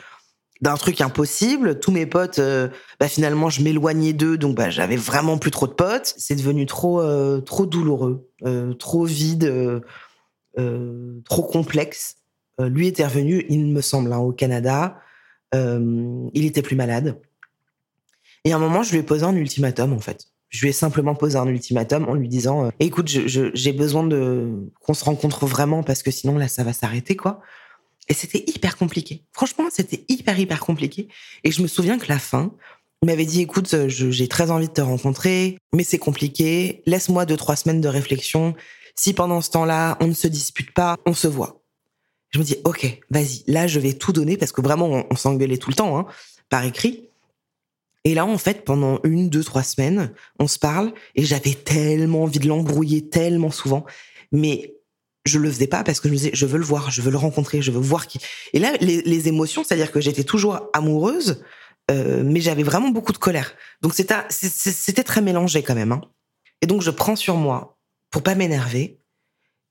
d'un 0.63 0.77
truc 0.77 1.01
impossible. 1.01 1.79
Tous 1.79 1.91
mes 1.91 2.07
potes, 2.07 2.39
euh, 2.39 2.69
bah, 3.01 3.09
finalement, 3.09 3.51
je 3.51 3.61
m'éloignais 3.63 4.15
d'eux, 4.15 4.39
donc 4.39 4.57
bah, 4.57 4.71
j'avais 4.71 4.97
vraiment 4.97 5.37
plus 5.37 5.51
trop 5.51 5.67
de 5.67 5.73
potes. 5.73 6.15
C'est 6.17 6.37
devenu 6.37 6.65
trop, 6.65 7.03
trop 7.43 7.67
douloureux, 7.67 8.29
trop 8.79 9.05
vide. 9.05 9.83
Euh, 10.59 11.21
trop 11.25 11.43
complexe. 11.43 12.17
Euh, 12.61 12.69
lui 12.69 12.87
était 12.87 13.07
revenu, 13.07 13.47
il 13.49 13.67
me 13.67 13.81
semble, 13.81 14.13
hein, 14.13 14.19
au 14.19 14.33
Canada. 14.33 15.01
Euh, 15.55 16.29
il 16.35 16.45
était 16.45 16.63
plus 16.63 16.77
malade. 16.77 17.19
Et 18.45 18.53
à 18.53 18.57
un 18.57 18.59
moment, 18.59 18.83
je 18.83 18.93
lui 18.93 18.99
ai 18.99 19.03
posé 19.03 19.25
un 19.25 19.35
ultimatum, 19.35 19.93
en 19.93 19.99
fait. 19.99 20.27
Je 20.49 20.61
lui 20.61 20.69
ai 20.69 20.73
simplement 20.73 21.15
posé 21.15 21.39
un 21.39 21.47
ultimatum 21.47 22.07
en 22.09 22.15
lui 22.15 22.29
disant 22.29 22.71
"Écoute, 22.79 23.09
j'ai 23.09 23.73
besoin 23.73 24.05
de 24.05 24.71
qu'on 24.81 24.93
se 24.93 25.05
rencontre 25.05 25.47
vraiment 25.47 25.83
parce 25.83 26.03
que 26.03 26.11
sinon 26.11 26.37
là, 26.37 26.47
ça 26.49 26.63
va 26.63 26.75
s'arrêter, 26.75 27.17
quoi." 27.17 27.41
Et 28.09 28.15
c'était 28.15 28.45
hyper 28.47 28.77
compliqué. 28.77 29.23
Franchement, 29.33 29.65
c'était 29.71 30.05
hyper 30.09 30.39
hyper 30.39 30.61
compliqué. 30.61 31.09
Et 31.45 31.51
je 31.53 31.63
me 31.63 31.69
souviens 31.69 31.99
que 31.99 32.09
la 32.09 32.19
fin, 32.19 32.53
il 33.03 33.07
m'avait 33.07 33.25
dit 33.25 33.41
"Écoute, 33.41 33.75
j'ai 33.89 34.29
très 34.29 34.51
envie 34.51 34.69
de 34.69 34.73
te 34.73 34.83
rencontrer, 34.83 35.57
mais 35.73 35.85
c'est 35.85 35.99
compliqué. 35.99 36.83
Laisse-moi 36.85 37.25
deux 37.25 37.39
trois 37.39 37.57
semaines 37.57 37.81
de 37.81 37.89
réflexion. 37.89 38.55
Si 38.95 39.15
pendant 39.15 39.41
ce 39.41 39.51
temps-là, 39.51 39.97
on 40.01 40.07
ne 40.07 40.15
se 40.15 40.29
dispute 40.29 40.73
pas, 40.73 40.97
on 41.07 41.15
se 41.15 41.29
voit. 41.29 41.63
Je 42.31 42.39
me 42.39 42.45
dis, 42.45 42.57
ok, 42.65 43.01
vas-y, 43.11 43.45
là, 43.47 43.67
je 43.67 43.79
vais 43.79 43.93
tout 43.93 44.13
donner 44.13 44.37
parce 44.37 44.53
que 44.53 44.63
vraiment, 44.63 45.07
on, 45.11 45.17
s'engueulait 45.17 45.59
tout 45.59 45.71
le 45.71 45.77
temps, 45.77 45.99
hein, 45.99 46.07
par 46.49 46.65
écrit. 46.65 47.09
Et 48.05 48.15
là, 48.15 48.27
en 48.27 48.39
fait, 48.39 48.65
pendant 48.65 48.99
une, 49.05 49.29
deux, 49.29 49.45
trois 49.45 49.63
semaines, 49.63 50.13
on 50.39 50.49
se 50.49 50.59
parle 50.59 50.93
et 51.15 51.25
j'avais 51.25 51.55
tellement 51.55 52.25
envie 52.25 52.39
de 52.39 52.49
l'embrouiller 52.49 53.09
tellement 53.09 53.51
souvent, 53.51 53.85
mais 54.33 54.75
je 55.25 55.39
le 55.39 55.51
faisais 55.51 55.69
pas 55.69 55.85
parce 55.85 56.01
que 56.01 56.09
je 56.09 56.13
me 56.13 56.19
disais, 56.19 56.31
je 56.35 56.47
veux 56.47 56.59
le 56.59 56.65
voir, 56.65 56.91
je 56.91 57.01
veux 57.01 57.11
le 57.11 57.17
rencontrer, 57.17 57.63
je 57.63 57.71
veux 57.71 57.81
voir 57.81 58.07
qui. 58.07 58.19
Et 58.55 58.59
là, 58.59 58.73
les, 58.81 59.29
émotions, 59.29 59.63
c'est-à-dire 59.63 59.93
que 59.93 60.01
j'étais 60.01 60.25
toujours 60.25 60.69
amoureuse, 60.73 61.45
euh, 61.91 62.23
mais 62.25 62.41
j'avais 62.41 62.65
vraiment 62.65 62.89
beaucoup 62.89 63.13
de 63.13 63.19
colère. 63.19 63.55
Donc 63.83 63.95
c'était 63.95 64.17
c'était 64.31 65.05
très 65.05 65.21
mélangé 65.21 65.63
quand 65.63 65.75
même. 65.75 65.93
Hein. 65.93 66.01
Et 66.61 66.67
donc 66.67 66.83
je 66.83 66.91
prends 66.91 67.17
sur 67.17 67.37
moi 67.37 67.79
pour 68.13 68.23
pas 68.23 68.37
m'énerver. 68.37 69.01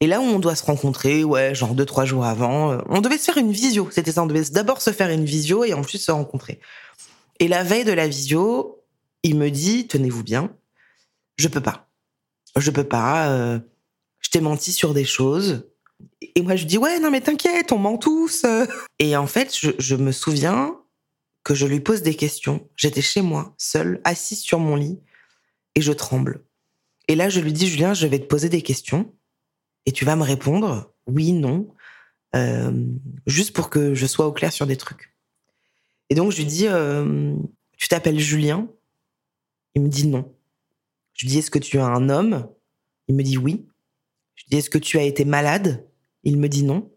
Et 0.02 0.08
là 0.08 0.20
où 0.20 0.24
on 0.24 0.40
doit 0.40 0.56
se 0.56 0.66
rencontrer, 0.66 1.24
ouais, 1.24 1.56
genre 1.56 1.76
deux, 1.76 1.86
trois 1.86 2.06
jours 2.06 2.26
avant, 2.26 2.72
euh, 2.72 2.80
on 2.90 3.00
devait 3.00 3.20
se 3.20 3.26
faire 3.26 3.38
une 3.38 3.52
visio. 3.52 3.88
C'était 3.92 4.12
ça, 4.12 4.24
on 4.24 4.26
devait 4.26 4.50
d'abord 4.50 4.82
se 4.82 4.92
faire 4.92 5.12
une 5.12 5.24
visio 5.24 5.64
et 5.64 5.74
ensuite 5.74 6.02
se 6.02 6.12
rencontrer. 6.12 6.60
Et 7.40 7.48
la 7.48 7.64
veille 7.64 7.86
de 7.86 7.94
la 7.94 8.08
visio, 8.08 8.84
il 9.24 9.38
me 9.38 9.50
dit, 9.50 9.88
tenez-vous 9.88 10.24
bien, 10.24 10.54
je 11.38 11.48
peux 11.48 11.62
pas. 11.62 11.88
Je 12.58 12.72
peux 12.72 12.84
pas, 12.84 13.30
euh, 13.30 13.60
je 14.20 14.32
t'ai 14.32 14.42
menti 14.42 14.72
sur 14.72 14.94
des 14.94 15.06
choses. 15.06 15.70
Et 16.36 16.42
moi, 16.42 16.56
je 16.56 16.66
dis, 16.66 16.80
ouais, 16.80 17.00
non, 17.00 17.12
mais 17.12 17.22
t'inquiète, 17.22 17.72
on 17.72 17.78
ment 17.78 17.98
tous. 17.98 18.44
Et 19.00 19.16
en 19.16 19.28
fait, 19.28 19.56
je, 19.56 19.70
je 19.78 19.96
me 19.96 20.12
souviens 20.12 20.76
que 21.44 21.54
je 21.54 21.68
lui 21.68 21.80
pose 21.80 22.02
des 22.02 22.16
questions. 22.16 22.68
J'étais 22.76 23.02
chez 23.02 23.22
moi, 23.22 23.54
seule, 23.60 24.02
assise 24.04 24.42
sur 24.42 24.58
mon 24.58 24.76
lit, 24.76 25.00
et 25.76 25.82
je 25.82 25.92
tremble. 25.92 26.44
Et 27.12 27.16
là, 27.16 27.28
je 27.28 27.42
lui 27.42 27.52
dis, 27.52 27.68
Julien, 27.68 27.94
je 27.94 28.08
vais 28.08 28.20
te 28.20 28.26
poser 28.26 28.48
des 28.48 28.62
questions 28.62 29.14
et 29.86 29.92
tu 29.92 30.06
vas 30.06 30.16
me 30.16 30.24
répondre 30.24 30.94
oui, 31.08 31.34
non, 31.34 31.68
euh, 32.38 32.86
juste 33.28 33.54
pour 33.54 33.70
que 33.70 33.94
je 33.94 34.06
sois 34.06 34.28
au 34.28 34.32
clair 34.32 34.54
sur 34.54 34.66
des 34.66 34.78
trucs. 34.78 35.14
Et 36.10 36.16
donc, 36.16 36.32
je 36.32 36.38
lui 36.38 36.46
dis, 36.46 36.68
euh, 36.70 37.36
tu 37.76 37.90
t'appelles 37.90 38.18
Julien? 38.18 38.70
Il 39.76 39.82
me 39.82 39.90
dit 39.90 40.08
non. 40.08 40.34
Je 41.12 41.26
lui 41.26 41.34
dis, 41.34 41.40
est-ce 41.40 41.52
que 41.52 41.60
tu 41.60 41.76
es 41.76 41.82
un 41.82 42.08
homme? 42.08 42.48
Il 43.10 43.16
me 43.16 43.24
dit 43.24 43.38
oui. 43.38 43.68
Je 44.36 44.46
lui 44.46 44.50
dis, 44.52 44.58
est-ce 44.60 44.70
que 44.70 44.78
tu 44.78 44.98
as 44.98 45.04
été 45.04 45.26
malade? 45.26 45.86
Il 46.24 46.38
me 46.38 46.48
dit 46.48 46.64
non. 46.64 46.94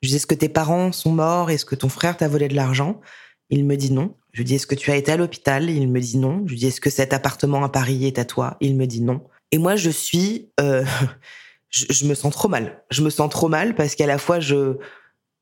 Je 0.00 0.06
lui 0.06 0.10
dis, 0.10 0.16
est-ce 0.16 0.28
que 0.28 0.36
tes 0.36 0.48
parents 0.48 0.92
sont 0.92 1.10
morts? 1.10 1.50
Est-ce 1.50 1.64
que 1.64 1.74
ton 1.74 1.88
frère 1.88 2.16
t'a 2.16 2.28
volé 2.28 2.46
de 2.46 2.54
l'argent? 2.54 3.00
Il 3.48 3.64
me 3.64 3.76
dit 3.76 3.90
non. 3.90 4.16
Je 4.30 4.38
lui 4.38 4.44
dis, 4.44 4.54
est-ce 4.54 4.68
que 4.68 4.76
tu 4.76 4.92
as 4.92 4.96
été 4.96 5.10
à 5.10 5.16
l'hôpital? 5.16 5.68
Il 5.70 5.90
me 5.90 5.98
dit 5.98 6.18
non. 6.18 6.44
Je 6.46 6.52
lui 6.52 6.58
dis, 6.60 6.66
est-ce 6.68 6.80
que 6.80 6.88
cet 6.88 7.12
appartement 7.12 7.64
à 7.64 7.68
Paris 7.68 8.06
est 8.06 8.20
à 8.20 8.24
toi? 8.24 8.56
Il 8.60 8.76
me 8.76 8.86
dit 8.86 9.00
non. 9.00 9.26
Et 9.52 9.58
moi, 9.58 9.76
je 9.76 9.90
suis, 9.90 10.50
euh, 10.60 10.84
je, 11.70 12.04
me 12.06 12.14
sens 12.14 12.32
trop 12.32 12.48
mal. 12.48 12.84
Je 12.90 13.02
me 13.02 13.10
sens 13.10 13.30
trop 13.30 13.48
mal 13.48 13.74
parce 13.74 13.94
qu'à 13.94 14.06
la 14.06 14.18
fois, 14.18 14.40
je, 14.40 14.76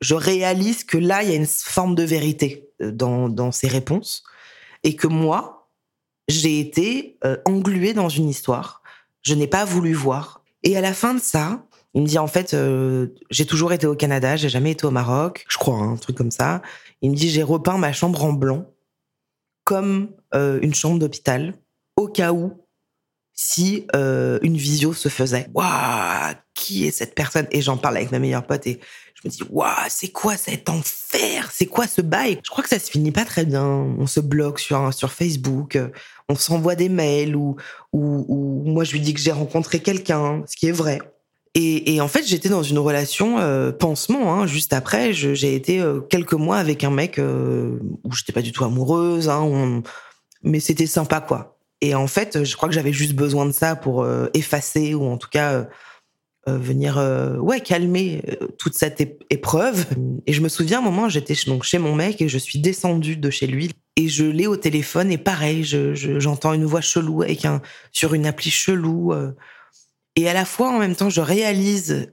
je 0.00 0.14
réalise 0.14 0.84
que 0.84 0.98
là, 0.98 1.22
il 1.22 1.30
y 1.30 1.32
a 1.32 1.36
une 1.36 1.46
forme 1.46 1.94
de 1.94 2.02
vérité 2.02 2.70
euh, 2.80 2.90
dans, 2.92 3.28
dans 3.28 3.52
ces 3.52 3.68
réponses 3.68 4.22
et 4.84 4.96
que 4.96 5.06
moi, 5.06 5.70
j'ai 6.28 6.60
été 6.60 7.18
euh, 7.24 7.36
engluée 7.44 7.94
dans 7.94 8.08
une 8.08 8.28
histoire. 8.28 8.82
Je 9.22 9.34
n'ai 9.34 9.46
pas 9.46 9.64
voulu 9.64 9.92
voir. 9.94 10.44
Et 10.62 10.76
à 10.76 10.80
la 10.80 10.92
fin 10.92 11.14
de 11.14 11.20
ça, 11.20 11.64
il 11.94 12.02
me 12.02 12.06
dit 12.06 12.18
en 12.18 12.26
fait, 12.26 12.54
euh, 12.54 13.08
j'ai 13.30 13.46
toujours 13.46 13.72
été 13.72 13.86
au 13.86 13.96
Canada, 13.96 14.36
j'ai 14.36 14.48
jamais 14.48 14.72
été 14.72 14.86
au 14.86 14.90
Maroc, 14.90 15.44
je 15.48 15.56
crois, 15.56 15.76
hein, 15.76 15.92
un 15.92 15.96
truc 15.96 16.16
comme 16.16 16.30
ça. 16.30 16.62
Il 17.02 17.10
me 17.10 17.16
dit 17.16 17.30
j'ai 17.30 17.42
repeint 17.42 17.78
ma 17.78 17.92
chambre 17.92 18.24
en 18.24 18.32
blanc 18.32 18.66
comme 19.64 20.12
une 20.32 20.74
chambre 20.74 20.98
d'hôpital 20.98 21.54
au 21.96 22.08
cas 22.08 22.32
où 22.32 22.54
si 23.40 23.86
euh, 23.94 24.40
une 24.42 24.56
visio 24.56 24.92
se 24.92 25.08
faisait. 25.08 25.46
Waouh, 25.54 26.34
qui 26.54 26.88
est 26.88 26.90
cette 26.90 27.14
personne? 27.14 27.46
Et 27.52 27.62
j'en 27.62 27.76
parle 27.76 27.96
avec 27.96 28.10
ma 28.10 28.18
meilleure 28.18 28.44
pote 28.44 28.66
et 28.66 28.80
je 29.14 29.28
me 29.28 29.30
dis 29.30 29.44
waouh, 29.48 29.70
c'est 29.88 30.08
quoi 30.08 30.36
cet 30.36 30.68
enfer? 30.68 31.48
C'est 31.52 31.66
quoi 31.66 31.86
ce 31.86 32.00
bail? 32.00 32.40
Je 32.42 32.50
crois 32.50 32.64
que 32.64 32.68
ça 32.68 32.80
se 32.80 32.90
finit 32.90 33.12
pas 33.12 33.24
très 33.24 33.44
bien. 33.44 33.64
On 33.64 34.08
se 34.08 34.18
bloque 34.18 34.58
sur 34.58 34.92
sur 34.92 35.12
Facebook, 35.12 35.78
on 36.28 36.34
s'envoie 36.34 36.74
des 36.74 36.88
mails 36.88 37.36
ou, 37.36 37.54
ou, 37.92 38.64
moi 38.66 38.82
je 38.82 38.90
lui 38.90 39.00
dis 39.00 39.14
que 39.14 39.20
j'ai 39.20 39.30
rencontré 39.30 39.78
quelqu'un, 39.78 40.42
ce 40.48 40.56
qui 40.56 40.66
est 40.66 40.72
vrai. 40.72 40.98
Et, 41.54 41.94
et, 41.94 42.00
en 42.00 42.08
fait, 42.08 42.24
j'étais 42.26 42.50
dans 42.50 42.62
une 42.62 42.78
relation 42.78 43.38
euh, 43.38 43.72
pansement. 43.72 44.34
Hein, 44.34 44.46
juste 44.46 44.72
après, 44.72 45.12
j'ai 45.12 45.54
été 45.54 45.80
euh, 45.80 46.00
quelques 46.00 46.34
mois 46.34 46.58
avec 46.58 46.84
un 46.84 46.90
mec 46.90 47.18
euh, 47.18 47.78
où 48.04 48.12
j'étais 48.12 48.32
pas 48.32 48.42
du 48.42 48.52
tout 48.52 48.64
amoureuse, 48.64 49.28
hein, 49.28 49.82
mais 50.42 50.60
c'était 50.60 50.86
sympa 50.86 51.20
quoi. 51.20 51.57
Et 51.80 51.94
en 51.94 52.06
fait, 52.06 52.44
je 52.44 52.56
crois 52.56 52.68
que 52.68 52.74
j'avais 52.74 52.92
juste 52.92 53.14
besoin 53.14 53.46
de 53.46 53.52
ça 53.52 53.76
pour 53.76 54.02
euh, 54.02 54.26
effacer 54.34 54.94
ou 54.94 55.04
en 55.04 55.16
tout 55.16 55.28
cas 55.28 55.52
euh, 55.52 55.64
euh, 56.48 56.58
venir 56.58 56.96
ouais 57.40 57.60
calmer 57.60 58.22
toute 58.58 58.74
cette 58.74 59.00
épreuve. 59.30 59.86
Et 60.26 60.32
je 60.32 60.40
me 60.40 60.48
souviens 60.48 60.78
un 60.78 60.82
moment, 60.82 61.08
j'étais 61.08 61.34
chez 61.34 61.78
mon 61.78 61.94
mec 61.94 62.20
et 62.20 62.28
je 62.28 62.38
suis 62.38 62.58
descendue 62.58 63.16
de 63.16 63.30
chez 63.30 63.46
lui 63.46 63.70
et 63.96 64.08
je 64.08 64.24
l'ai 64.24 64.46
au 64.46 64.56
téléphone 64.56 65.12
et 65.12 65.18
pareil, 65.18 65.64
j'entends 65.64 66.52
une 66.52 66.64
voix 66.64 66.80
chelou 66.80 67.22
avec 67.22 67.44
un 67.44 67.60
sur 67.92 68.14
une 68.14 68.26
appli 68.26 68.50
chelou. 68.50 69.12
et 70.16 70.28
à 70.28 70.32
la 70.32 70.44
fois, 70.44 70.70
en 70.70 70.78
même 70.78 70.96
temps, 70.96 71.10
je 71.10 71.20
réalise 71.20 72.12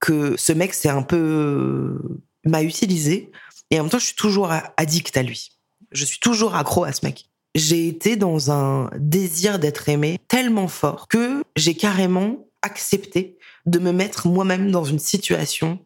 que 0.00 0.36
ce 0.36 0.52
mec 0.52 0.74
c'est 0.74 0.88
un 0.88 1.02
peu 1.02 1.98
m'a 2.44 2.62
utilisé 2.62 3.30
et 3.70 3.80
en 3.80 3.84
même 3.84 3.90
temps, 3.90 3.98
je 3.98 4.06
suis 4.06 4.14
toujours 4.14 4.52
addict 4.76 5.16
à 5.16 5.22
lui. 5.22 5.50
Je 5.90 6.04
suis 6.04 6.18
toujours 6.18 6.54
accro 6.54 6.84
à 6.84 6.92
ce 6.92 7.04
mec. 7.04 7.28
J'ai 7.54 7.88
été 7.88 8.16
dans 8.16 8.50
un 8.50 8.90
désir 8.98 9.58
d'être 9.58 9.88
aimé 9.88 10.18
tellement 10.28 10.68
fort 10.68 11.08
que 11.08 11.44
j'ai 11.56 11.74
carrément 11.74 12.46
accepté 12.62 13.38
de 13.66 13.78
me 13.78 13.92
mettre 13.92 14.26
moi-même 14.26 14.70
dans 14.70 14.84
une 14.84 14.98
situation 14.98 15.78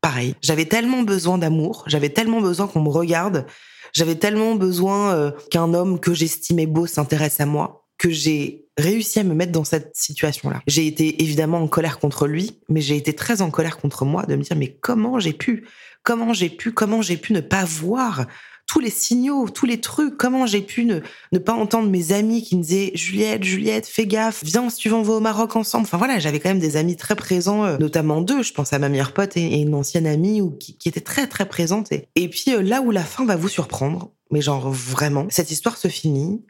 pareille. 0.00 0.34
J'avais 0.42 0.66
tellement 0.66 1.02
besoin 1.02 1.38
d'amour, 1.38 1.84
j'avais 1.86 2.10
tellement 2.10 2.40
besoin 2.40 2.66
qu'on 2.66 2.82
me 2.82 2.90
regarde, 2.90 3.46
j'avais 3.92 4.16
tellement 4.16 4.54
besoin 4.54 5.14
euh, 5.14 5.30
qu'un 5.50 5.72
homme 5.74 5.98
que 5.98 6.12
j'estimais 6.12 6.66
beau 6.66 6.86
s'intéresse 6.86 7.40
à 7.40 7.46
moi 7.46 7.86
que 7.98 8.10
j'ai 8.10 8.66
réussi 8.76 9.20
à 9.20 9.24
me 9.24 9.34
mettre 9.34 9.52
dans 9.52 9.64
cette 9.64 9.96
situation-là. 9.96 10.60
J'ai 10.66 10.86
été 10.86 11.22
évidemment 11.22 11.58
en 11.58 11.66
colère 11.66 11.98
contre 11.98 12.26
lui, 12.26 12.60
mais 12.68 12.82
j'ai 12.82 12.96
été 12.96 13.14
très 13.14 13.40
en 13.40 13.50
colère 13.50 13.78
contre 13.78 14.04
moi 14.04 14.24
de 14.26 14.36
me 14.36 14.42
dire 14.42 14.56
mais 14.56 14.76
comment 14.80 15.18
j'ai 15.18 15.32
pu, 15.32 15.66
comment 16.02 16.34
j'ai 16.34 16.50
pu, 16.50 16.72
comment 16.72 17.00
j'ai 17.00 17.16
pu 17.16 17.32
ne 17.32 17.40
pas 17.40 17.64
voir 17.64 18.26
tous 18.66 18.80
les 18.80 18.90
signaux, 18.90 19.48
tous 19.48 19.64
les 19.64 19.80
trucs, 19.80 20.16
comment 20.16 20.44
j'ai 20.44 20.60
pu 20.60 20.84
ne, 20.84 21.38
pas 21.38 21.52
entendre 21.52 21.88
mes 21.88 22.12
amis 22.12 22.42
qui 22.42 22.56
me 22.56 22.62
disaient 22.62 22.90
Juliette, 22.94 23.44
Juliette, 23.44 23.86
fais 23.86 24.06
gaffe, 24.06 24.42
viens 24.44 24.68
si 24.68 24.78
tu 24.78 24.88
veux 24.88 24.96
on 24.96 25.08
au 25.08 25.20
Maroc 25.20 25.54
ensemble. 25.56 25.84
Enfin 25.84 25.98
voilà, 25.98 26.18
j'avais 26.18 26.40
quand 26.40 26.48
même 26.48 26.58
des 26.58 26.76
amis 26.76 26.96
très 26.96 27.14
présents, 27.14 27.64
euh, 27.64 27.78
notamment 27.78 28.20
deux, 28.20 28.42
je 28.42 28.52
pense 28.52 28.72
à 28.72 28.78
ma 28.78 28.88
meilleure 28.88 29.12
pote 29.12 29.36
et, 29.36 29.60
une 29.60 29.74
ancienne 29.74 30.06
amie 30.06 30.42
qui, 30.58 30.76
qui 30.76 30.88
était 30.88 31.00
très 31.00 31.26
très 31.26 31.46
présente. 31.46 31.92
Et, 31.92 32.08
et 32.16 32.28
puis 32.28 32.52
euh, 32.52 32.62
là 32.62 32.82
où 32.82 32.90
la 32.90 33.04
fin 33.04 33.24
va 33.24 33.36
vous 33.36 33.48
surprendre, 33.48 34.10
mais 34.30 34.40
genre 34.40 34.70
vraiment, 34.70 35.26
cette 35.30 35.50
histoire 35.50 35.76
se 35.76 35.88
finit. 35.88 36.44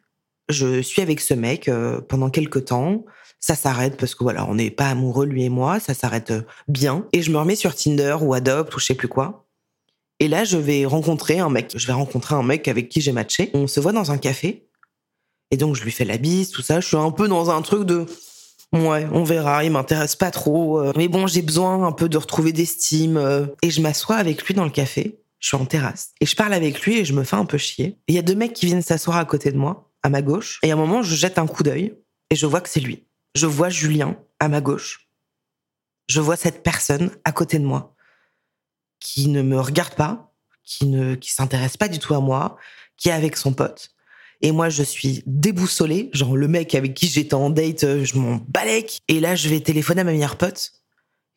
Je 0.48 0.80
suis 0.80 1.02
avec 1.02 1.20
ce 1.20 1.34
mec 1.34 1.68
euh, 1.68 2.00
pendant 2.00 2.30
quelques 2.30 2.66
temps. 2.66 3.04
Ça 3.40 3.54
s'arrête 3.54 3.96
parce 3.98 4.14
que 4.14 4.24
voilà, 4.24 4.48
on 4.48 4.54
n'est 4.54 4.70
pas 4.70 4.88
amoureux 4.88 5.26
lui 5.26 5.44
et 5.44 5.48
moi. 5.48 5.80
Ça 5.80 5.92
s'arrête 5.92 6.32
bien. 6.68 7.04
Et 7.12 7.20
je 7.20 7.30
me 7.30 7.38
remets 7.38 7.56
sur 7.56 7.74
Tinder 7.74 8.16
ou 8.20 8.32
Adopt 8.32 8.74
ou 8.74 8.78
je 8.78 8.86
sais 8.86 8.94
plus 8.94 9.08
quoi. 9.08 9.45
Et 10.18 10.28
là, 10.28 10.44
je 10.44 10.56
vais 10.56 10.86
rencontrer 10.86 11.38
un 11.38 11.50
mec. 11.50 11.72
Je 11.74 11.86
vais 11.86 11.92
rencontrer 11.92 12.34
un 12.34 12.42
mec 12.42 12.68
avec 12.68 12.88
qui 12.88 13.00
j'ai 13.00 13.12
matché. 13.12 13.50
On 13.54 13.66
se 13.66 13.80
voit 13.80 13.92
dans 13.92 14.12
un 14.12 14.18
café. 14.18 14.68
Et 15.50 15.56
donc, 15.56 15.76
je 15.76 15.82
lui 15.82 15.92
fais 15.92 16.04
la 16.04 16.16
bise, 16.16 16.50
tout 16.50 16.62
ça. 16.62 16.80
Je 16.80 16.86
suis 16.86 16.96
un 16.96 17.10
peu 17.10 17.28
dans 17.28 17.50
un 17.50 17.62
truc 17.62 17.84
de. 17.84 18.06
Ouais, 18.72 19.06
on 19.12 19.22
verra, 19.22 19.64
il 19.64 19.70
m'intéresse 19.70 20.16
pas 20.16 20.30
trop. 20.30 20.80
Euh. 20.80 20.92
Mais 20.96 21.08
bon, 21.08 21.26
j'ai 21.26 21.42
besoin 21.42 21.86
un 21.86 21.92
peu 21.92 22.08
de 22.08 22.18
retrouver 22.18 22.52
d'estime. 22.52 23.16
Euh. 23.16 23.46
Et 23.62 23.70
je 23.70 23.80
m'assois 23.80 24.16
avec 24.16 24.42
lui 24.44 24.54
dans 24.54 24.64
le 24.64 24.70
café. 24.70 25.20
Je 25.38 25.48
suis 25.48 25.56
en 25.56 25.66
terrasse. 25.66 26.10
Et 26.20 26.26
je 26.26 26.34
parle 26.34 26.54
avec 26.54 26.80
lui 26.82 26.98
et 26.98 27.04
je 27.04 27.12
me 27.12 27.22
fais 27.22 27.36
un 27.36 27.44
peu 27.44 27.58
chier. 27.58 27.98
Il 28.08 28.14
y 28.14 28.18
a 28.18 28.22
deux 28.22 28.34
mecs 28.34 28.54
qui 28.54 28.66
viennent 28.66 28.82
s'asseoir 28.82 29.18
à 29.18 29.24
côté 29.24 29.52
de 29.52 29.58
moi, 29.58 29.92
à 30.02 30.08
ma 30.08 30.22
gauche. 30.22 30.58
Et 30.62 30.70
à 30.70 30.74
un 30.74 30.78
moment, 30.78 31.02
je 31.02 31.14
jette 31.14 31.38
un 31.38 31.46
coup 31.46 31.62
d'œil 31.62 31.94
et 32.30 32.36
je 32.36 32.46
vois 32.46 32.60
que 32.60 32.68
c'est 32.68 32.80
lui. 32.80 33.06
Je 33.34 33.46
vois 33.46 33.68
Julien 33.68 34.16
à 34.40 34.48
ma 34.48 34.62
gauche. 34.62 35.10
Je 36.08 36.20
vois 36.20 36.36
cette 36.36 36.62
personne 36.62 37.10
à 37.24 37.32
côté 37.32 37.58
de 37.58 37.64
moi 37.64 37.95
qui 39.00 39.28
ne 39.28 39.42
me 39.42 39.60
regarde 39.60 39.94
pas, 39.94 40.32
qui 40.64 40.86
ne 40.86 41.14
qui 41.14 41.32
s'intéresse 41.32 41.76
pas 41.76 41.88
du 41.88 41.98
tout 41.98 42.14
à 42.14 42.20
moi, 42.20 42.56
qui 42.96 43.08
est 43.08 43.12
avec 43.12 43.36
son 43.36 43.52
pote. 43.52 43.90
Et 44.42 44.52
moi, 44.52 44.68
je 44.68 44.82
suis 44.82 45.22
déboussolée. 45.26 46.10
Genre, 46.12 46.36
le 46.36 46.48
mec 46.48 46.74
avec 46.74 46.94
qui 46.94 47.08
j'étais 47.08 47.34
en 47.34 47.50
date, 47.50 47.84
euh, 47.84 48.04
je 48.04 48.16
m'en 48.18 48.40
balèque. 48.48 49.00
Et 49.08 49.20
là, 49.20 49.34
je 49.34 49.48
vais 49.48 49.60
téléphoner 49.60 50.02
à 50.02 50.04
ma 50.04 50.12
meilleure 50.12 50.36
pote. 50.36 50.72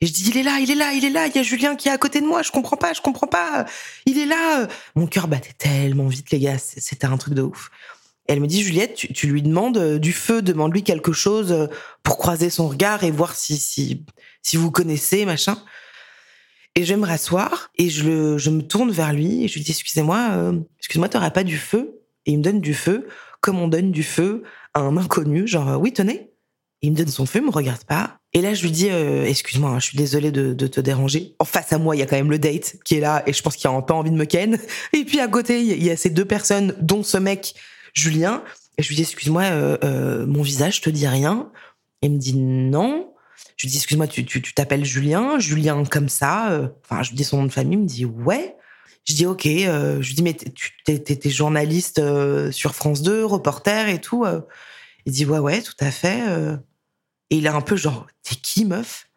Et 0.02 0.06
je 0.06 0.14
dis, 0.14 0.30
il 0.30 0.38
est 0.38 0.44
là, 0.44 0.60
il 0.60 0.72
est 0.72 0.76
là, 0.76 0.94
il 0.94 1.06
est 1.06 1.10
là. 1.10 1.28
Il 1.28 1.36
y 1.36 1.40
a 1.40 1.44
Julien 1.44 1.76
qui 1.76 1.90
est 1.90 1.92
à 1.92 1.98
côté 1.98 2.22
de 2.22 2.26
moi. 2.26 2.42
Je 2.42 2.52
comprends 2.52 2.78
pas, 2.78 2.94
je 2.94 3.02
comprends 3.02 3.28
pas. 3.28 3.66
Il 4.06 4.18
est 4.18 4.26
là. 4.26 4.68
Mon 4.96 5.08
cœur 5.08 5.28
battait 5.28 5.54
tellement 5.58 6.08
vite, 6.08 6.32
les 6.32 6.40
gars. 6.40 6.58
C'était 6.58 7.08
un 7.08 7.18
truc 7.18 7.34
de 7.34 7.42
ouf. 7.42 7.70
Et 8.28 8.34
elle 8.34 8.42
me 8.42 8.48
dit, 8.48 8.62
Juliette, 8.62 8.96
tu, 8.96 9.12
tu 9.12 9.28
lui 9.28 9.42
demandes 9.42 9.78
euh, 9.78 9.98
du 9.98 10.14
feu, 10.14 10.42
demande-lui 10.42 10.84
quelque 10.84 11.12
chose 11.12 11.52
euh, 11.52 11.68
pour 12.04 12.18
croiser 12.18 12.50
son 12.50 12.68
regard 12.68 13.04
et 13.04 13.12
voir 13.12 13.36
si, 13.36 13.58
si, 13.58 14.06
si 14.42 14.56
vous 14.56 14.72
connaissez, 14.72 15.26
machin. 15.26 15.58
Et 16.80 16.86
je 16.86 16.94
vais 16.94 17.02
me 17.02 17.06
rasseoir 17.06 17.72
et 17.78 17.90
je, 17.90 18.06
le, 18.06 18.38
je 18.38 18.50
me 18.50 18.62
tourne 18.62 18.90
vers 18.90 19.12
lui 19.12 19.44
et 19.44 19.50
je 19.50 19.56
lui 19.56 19.64
dis 19.64 19.72
excusez-moi, 19.72 20.30
euh, 20.32 20.58
excuse-moi, 20.78 21.10
t'auras 21.10 21.30
pas 21.30 21.44
du 21.44 21.58
feu? 21.58 22.00
Et 22.26 22.32
il 22.32 22.38
me 22.38 22.42
donne 22.42 22.62
du 22.62 22.74
feu, 22.74 23.06
comme 23.42 23.60
on 23.60 23.68
donne 23.68 23.92
du 23.92 24.02
feu 24.02 24.44
à 24.74 24.80
un 24.80 24.96
inconnu, 24.96 25.46
genre 25.46 25.78
oui 25.78 25.92
tenez. 25.92 26.32
il 26.82 26.94
me 26.94 26.96
donne 26.96 27.10
son 27.10 27.26
feu, 27.26 27.40
il 27.40 27.46
me 27.46 27.52
regarde 27.52 27.84
pas. 27.84 28.20
Et 28.32 28.40
là 28.40 28.54
je 28.54 28.62
lui 28.62 28.72
dis 28.72 28.90
euh, 28.90 29.26
excuse-moi, 29.26 29.72
hein, 29.72 29.80
je 29.80 29.88
suis 29.88 29.98
désolée 29.98 30.32
de, 30.32 30.54
te 30.68 30.80
déranger. 30.80 31.36
En 31.40 31.44
face 31.44 31.74
à 31.74 31.80
moi 31.80 31.98
il 31.98 32.00
y 32.00 32.02
a 32.02 32.06
quand 32.06 32.16
même 32.16 32.32
le 32.32 32.40
date 32.40 32.78
qui 32.86 32.96
est 32.96 33.02
là 33.02 33.24
et 33.28 33.34
je 33.34 33.44
pense 33.44 33.58
qu'il 33.58 33.70
a 33.70 33.82
peu 33.82 33.94
envie 33.94 34.12
de 34.12 34.16
me 34.16 34.24
ken. 34.24 34.58
Et 34.94 35.04
puis 35.04 35.20
à 35.20 35.28
côté 35.28 35.62
il 35.62 35.84
y 35.84 35.90
a 35.90 35.98
ces 35.98 36.10
deux 36.10 36.24
personnes, 36.24 36.78
dont 36.80 37.04
ce 37.04 37.18
mec 37.18 37.56
Julien. 37.94 38.42
Et 38.78 38.84
je 38.84 38.88
lui 38.88 38.96
dis 38.96 39.02
excuse-moi, 39.02 39.44
euh, 39.44 39.78
euh 39.84 40.26
mon 40.26 40.44
visage 40.44 40.80
te 40.80 40.90
dit 40.90 41.10
rien? 41.10 41.52
Et 42.02 42.06
il 42.06 42.14
me 42.14 42.20
dit 42.20 42.38
non. 42.38 43.12
Je 43.60 43.66
lui 43.68 43.72
dis, 43.72 43.78
excuse-moi, 43.78 44.08
tu, 44.08 44.26
tu, 44.26 44.42
t'appelles 44.54 44.86
Julien, 44.86 45.38
Julien 45.38 45.84
comme 45.84 46.08
ça. 46.08 46.50
Euh, 46.52 46.70
enfin, 46.82 47.04
je 47.04 47.10
lui 47.10 47.18
dis 47.18 47.26
son 47.26 47.40
nom 47.40 47.44
de 47.44 47.52
famille, 47.52 47.78
il 47.78 47.82
me 47.82 47.88
dit, 47.88 48.06
ouais. 48.06 48.56
Je 49.04 49.14
dis, 49.14 49.26
ok. 49.26 49.46
Euh, 49.48 50.02
je 50.02 50.08
lui 50.08 50.16
dis, 50.16 50.24
mais 50.24 50.34
tu 50.34 50.72
t'es, 50.86 51.30
journaliste 51.30 52.00
euh, 52.00 52.54
sur 52.54 52.74
France 52.74 53.02
2, 53.02 53.26
reporter 53.26 53.90
et 53.90 54.00
tout. 54.00 54.26
Il 55.06 55.12
dit, 55.12 55.26
ouais, 55.26 55.40
ouais, 55.40 55.62
tout 55.62 55.76
à 55.82 55.92
fait. 55.92 56.22
Et 57.32 57.38
il 57.38 57.46
est 57.48 57.50
un 57.50 57.60
peu 57.60 57.76
genre, 57.76 58.08
t'es 58.24 58.36
qui, 58.36 58.64
meuf? 58.64 59.10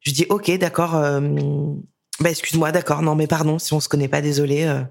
Je 0.00 0.08
lui 0.08 0.14
dis, 0.14 0.26
ok, 0.30 0.50
d'accord. 0.52 0.92
bah, 0.92 2.30
excuse-moi, 2.30 2.72
d'accord. 2.72 3.02
Non, 3.02 3.14
mais 3.14 3.26
pardon, 3.26 3.58
si 3.58 3.74
on 3.74 3.80
se 3.80 3.90
connaît 3.90 4.08
pas, 4.08 4.22
désolé. 4.22 4.84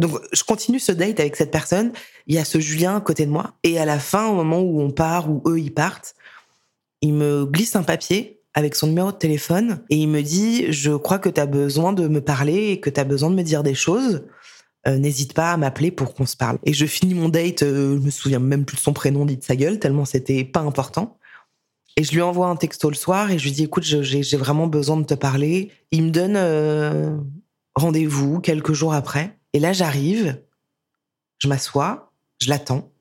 Donc, 0.00 0.18
je 0.32 0.42
continue 0.42 0.80
ce 0.80 0.90
date 0.90 1.20
avec 1.20 1.36
cette 1.36 1.52
personne. 1.52 1.92
Il 2.26 2.34
y 2.34 2.38
a 2.38 2.44
ce 2.44 2.58
Julien 2.58 2.96
à 2.96 3.00
côté 3.00 3.24
de 3.24 3.30
moi. 3.30 3.54
Et 3.62 3.78
à 3.78 3.84
la 3.84 4.00
fin, 4.00 4.26
au 4.26 4.34
moment 4.34 4.58
où 4.58 4.80
on 4.80 4.90
part, 4.90 5.30
où 5.30 5.44
eux, 5.46 5.60
ils 5.60 5.72
partent, 5.72 6.16
il 7.02 7.14
me 7.14 7.44
glisse 7.44 7.76
un 7.76 7.82
papier 7.82 8.40
avec 8.54 8.74
son 8.74 8.86
numéro 8.86 9.12
de 9.12 9.16
téléphone 9.16 9.82
et 9.90 9.96
il 9.96 10.08
me 10.08 10.22
dit 10.22 10.72
je 10.72 10.92
crois 10.92 11.18
que 11.18 11.28
tu 11.28 11.40
as 11.40 11.46
besoin 11.46 11.92
de 11.92 12.08
me 12.08 12.20
parler 12.20 12.70
et 12.70 12.80
que 12.80 12.90
tu 12.90 13.00
as 13.00 13.04
besoin 13.04 13.30
de 13.30 13.34
me 13.34 13.42
dire 13.42 13.62
des 13.62 13.74
choses. 13.74 14.24
Euh, 14.88 14.98
n'hésite 14.98 15.32
pas 15.32 15.52
à 15.52 15.56
m'appeler 15.56 15.92
pour 15.92 16.12
qu'on 16.12 16.26
se 16.26 16.36
parle. 16.36 16.58
Et 16.64 16.72
je 16.72 16.86
finis 16.86 17.14
mon 17.14 17.28
date, 17.28 17.62
euh, 17.62 17.96
je 17.96 18.00
me 18.00 18.10
souviens 18.10 18.40
même 18.40 18.64
plus 18.64 18.76
de 18.76 18.80
son 18.80 18.92
prénom 18.92 19.24
dit 19.24 19.36
de 19.36 19.44
sa 19.44 19.54
gueule 19.56 19.78
tellement 19.78 20.04
c'était 20.04 20.44
pas 20.44 20.60
important. 20.60 21.18
Et 21.96 22.04
je 22.04 22.12
lui 22.12 22.22
envoie 22.22 22.48
un 22.48 22.56
texto 22.56 22.88
le 22.88 22.96
soir 22.96 23.30
et 23.30 23.38
je 23.38 23.44
lui 23.44 23.52
dis 23.52 23.64
écoute, 23.64 23.84
j'ai 23.84 24.36
vraiment 24.36 24.66
besoin 24.66 24.96
de 24.96 25.04
te 25.04 25.14
parler. 25.14 25.70
Il 25.90 26.04
me 26.04 26.10
donne 26.10 26.36
euh, 26.36 27.16
rendez-vous 27.74 28.40
quelques 28.40 28.72
jours 28.72 28.94
après. 28.94 29.38
Et 29.52 29.60
là 29.60 29.72
j'arrive, 29.72 30.40
je 31.38 31.48
m'assois, 31.48 32.12
je 32.40 32.48
l'attends. 32.48 32.91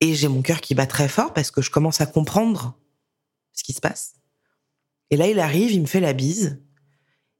Et 0.00 0.14
j'ai 0.14 0.28
mon 0.28 0.42
cœur 0.42 0.60
qui 0.60 0.74
bat 0.74 0.86
très 0.86 1.08
fort 1.08 1.34
parce 1.34 1.50
que 1.50 1.62
je 1.62 1.70
commence 1.70 2.00
à 2.00 2.06
comprendre 2.06 2.78
ce 3.52 3.64
qui 3.64 3.72
se 3.72 3.80
passe. 3.80 4.14
Et 5.10 5.16
là, 5.16 5.26
il 5.26 5.40
arrive, 5.40 5.72
il 5.72 5.80
me 5.80 5.86
fait 5.86 6.00
la 6.00 6.12
bise. 6.12 6.60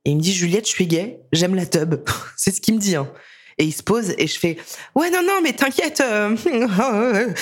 Et 0.04 0.10
il 0.10 0.16
me 0.16 0.22
dit, 0.22 0.32
Juliette, 0.32 0.66
je 0.66 0.70
suis 0.70 0.86
gay, 0.86 1.20
j'aime 1.32 1.54
la 1.54 1.66
tub. 1.66 1.96
c'est 2.36 2.50
ce 2.50 2.60
qu'il 2.60 2.74
me 2.74 2.80
dit. 2.80 2.96
Hein. 2.96 3.10
Et 3.58 3.64
il 3.64 3.72
se 3.72 3.82
pose 3.82 4.14
et 4.16 4.26
je 4.26 4.38
fais, 4.38 4.56
ouais, 4.94 5.10
non, 5.10 5.22
non, 5.22 5.40
mais 5.42 5.52
t'inquiète. 5.52 6.00
Euh. 6.00 6.36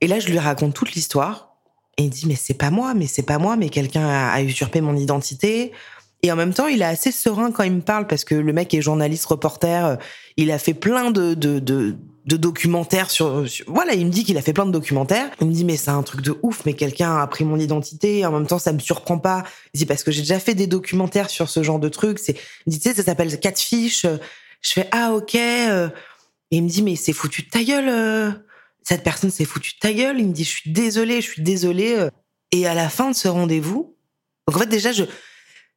et 0.00 0.06
là, 0.06 0.20
je 0.20 0.28
lui 0.28 0.38
raconte 0.38 0.74
toute 0.74 0.92
l'histoire. 0.94 1.56
Et 1.98 2.04
il 2.04 2.10
dit, 2.10 2.26
mais 2.26 2.36
c'est 2.36 2.54
pas 2.54 2.70
moi, 2.70 2.94
mais 2.94 3.06
c'est 3.06 3.22
pas 3.22 3.38
moi, 3.38 3.56
mais 3.56 3.68
quelqu'un 3.68 4.06
a, 4.06 4.40
usurpé 4.42 4.80
mon 4.80 4.96
identité. 4.96 5.72
Et 6.22 6.30
en 6.30 6.36
même 6.36 6.54
temps, 6.54 6.66
il 6.66 6.82
est 6.82 6.86
assez 6.86 7.10
serein 7.10 7.50
quand 7.52 7.62
il 7.62 7.72
me 7.72 7.80
parle 7.80 8.06
parce 8.06 8.24
que 8.24 8.34
le 8.34 8.52
mec 8.52 8.72
est 8.74 8.82
journaliste, 8.82 9.26
reporter. 9.26 9.86
Euh, 9.86 9.96
il 10.36 10.50
a 10.50 10.58
fait 10.58 10.74
plein 10.74 11.10
de, 11.10 11.34
de, 11.34 11.58
de 11.58 11.96
de 12.26 12.36
documentaires 12.36 13.08
sur, 13.08 13.44
voilà 13.68 13.94
il 13.94 14.04
me 14.04 14.10
dit 14.10 14.24
qu'il 14.24 14.36
a 14.36 14.42
fait 14.42 14.52
plein 14.52 14.66
de 14.66 14.72
documentaires. 14.72 15.30
Il 15.40 15.46
me 15.46 15.52
dit 15.52 15.64
mais 15.64 15.76
c'est 15.76 15.90
un 15.90 16.02
truc 16.02 16.22
de 16.22 16.36
ouf 16.42 16.64
mais 16.66 16.74
quelqu'un 16.74 17.16
a 17.16 17.26
pris 17.28 17.44
mon 17.44 17.58
identité 17.58 18.26
en 18.26 18.32
même 18.32 18.46
temps 18.46 18.58
ça 18.58 18.72
me 18.72 18.80
surprend 18.80 19.18
pas. 19.18 19.44
Il 19.74 19.78
dit 19.78 19.86
parce 19.86 20.02
que 20.02 20.10
j'ai 20.10 20.22
déjà 20.22 20.40
fait 20.40 20.54
des 20.54 20.66
documentaires 20.66 21.30
sur 21.30 21.48
ce 21.48 21.62
genre 21.62 21.78
de 21.78 21.88
trucs 21.88 22.18
c'est 22.18 22.36
il 22.66 22.72
dit 22.72 22.80
tu 22.80 22.88
sais 22.88 22.96
ça 22.96 23.04
s'appelle 23.04 23.38
Catfish 23.38 24.06
je 24.60 24.72
fais 24.72 24.88
ah 24.90 25.12
ok 25.12 25.36
et 25.36 25.90
il 26.50 26.64
me 26.64 26.68
dit 26.68 26.82
mais 26.82 26.96
c'est 26.96 27.12
foutu 27.12 27.48
ta 27.48 27.62
gueule 27.62 27.88
euh. 27.88 28.32
cette 28.82 29.04
personne 29.04 29.30
s'est 29.30 29.44
foutu 29.44 29.78
ta 29.78 29.92
gueule. 29.92 30.18
Il 30.18 30.26
me 30.26 30.32
dit 30.32 30.44
je 30.44 30.50
suis 30.50 30.72
désolé 30.72 31.20
je 31.20 31.30
suis 31.30 31.42
désolé 31.42 32.08
et 32.50 32.66
à 32.66 32.74
la 32.74 32.88
fin 32.88 33.10
de 33.10 33.16
ce 33.16 33.28
rendez-vous 33.28 33.96
donc 34.48 34.56
en 34.56 34.60
fait 34.60 34.66
déjà 34.66 34.90
je 34.90 35.04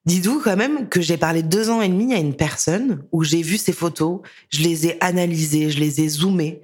Dis-vous 0.05 0.39
quand 0.39 0.55
même 0.55 0.87
que 0.89 1.01
j'ai 1.01 1.17
parlé 1.17 1.43
deux 1.43 1.69
ans 1.69 1.81
et 1.81 1.89
demi 1.89 2.13
à 2.13 2.17
une 2.17 2.35
personne 2.35 3.03
où 3.11 3.23
j'ai 3.23 3.41
vu 3.41 3.57
ses 3.57 3.73
photos, 3.73 4.21
je 4.49 4.61
les 4.61 4.87
ai 4.87 4.97
analysées, 5.03 5.69
je 5.69 5.79
les 5.79 6.01
ai 6.01 6.07
zoomées. 6.07 6.61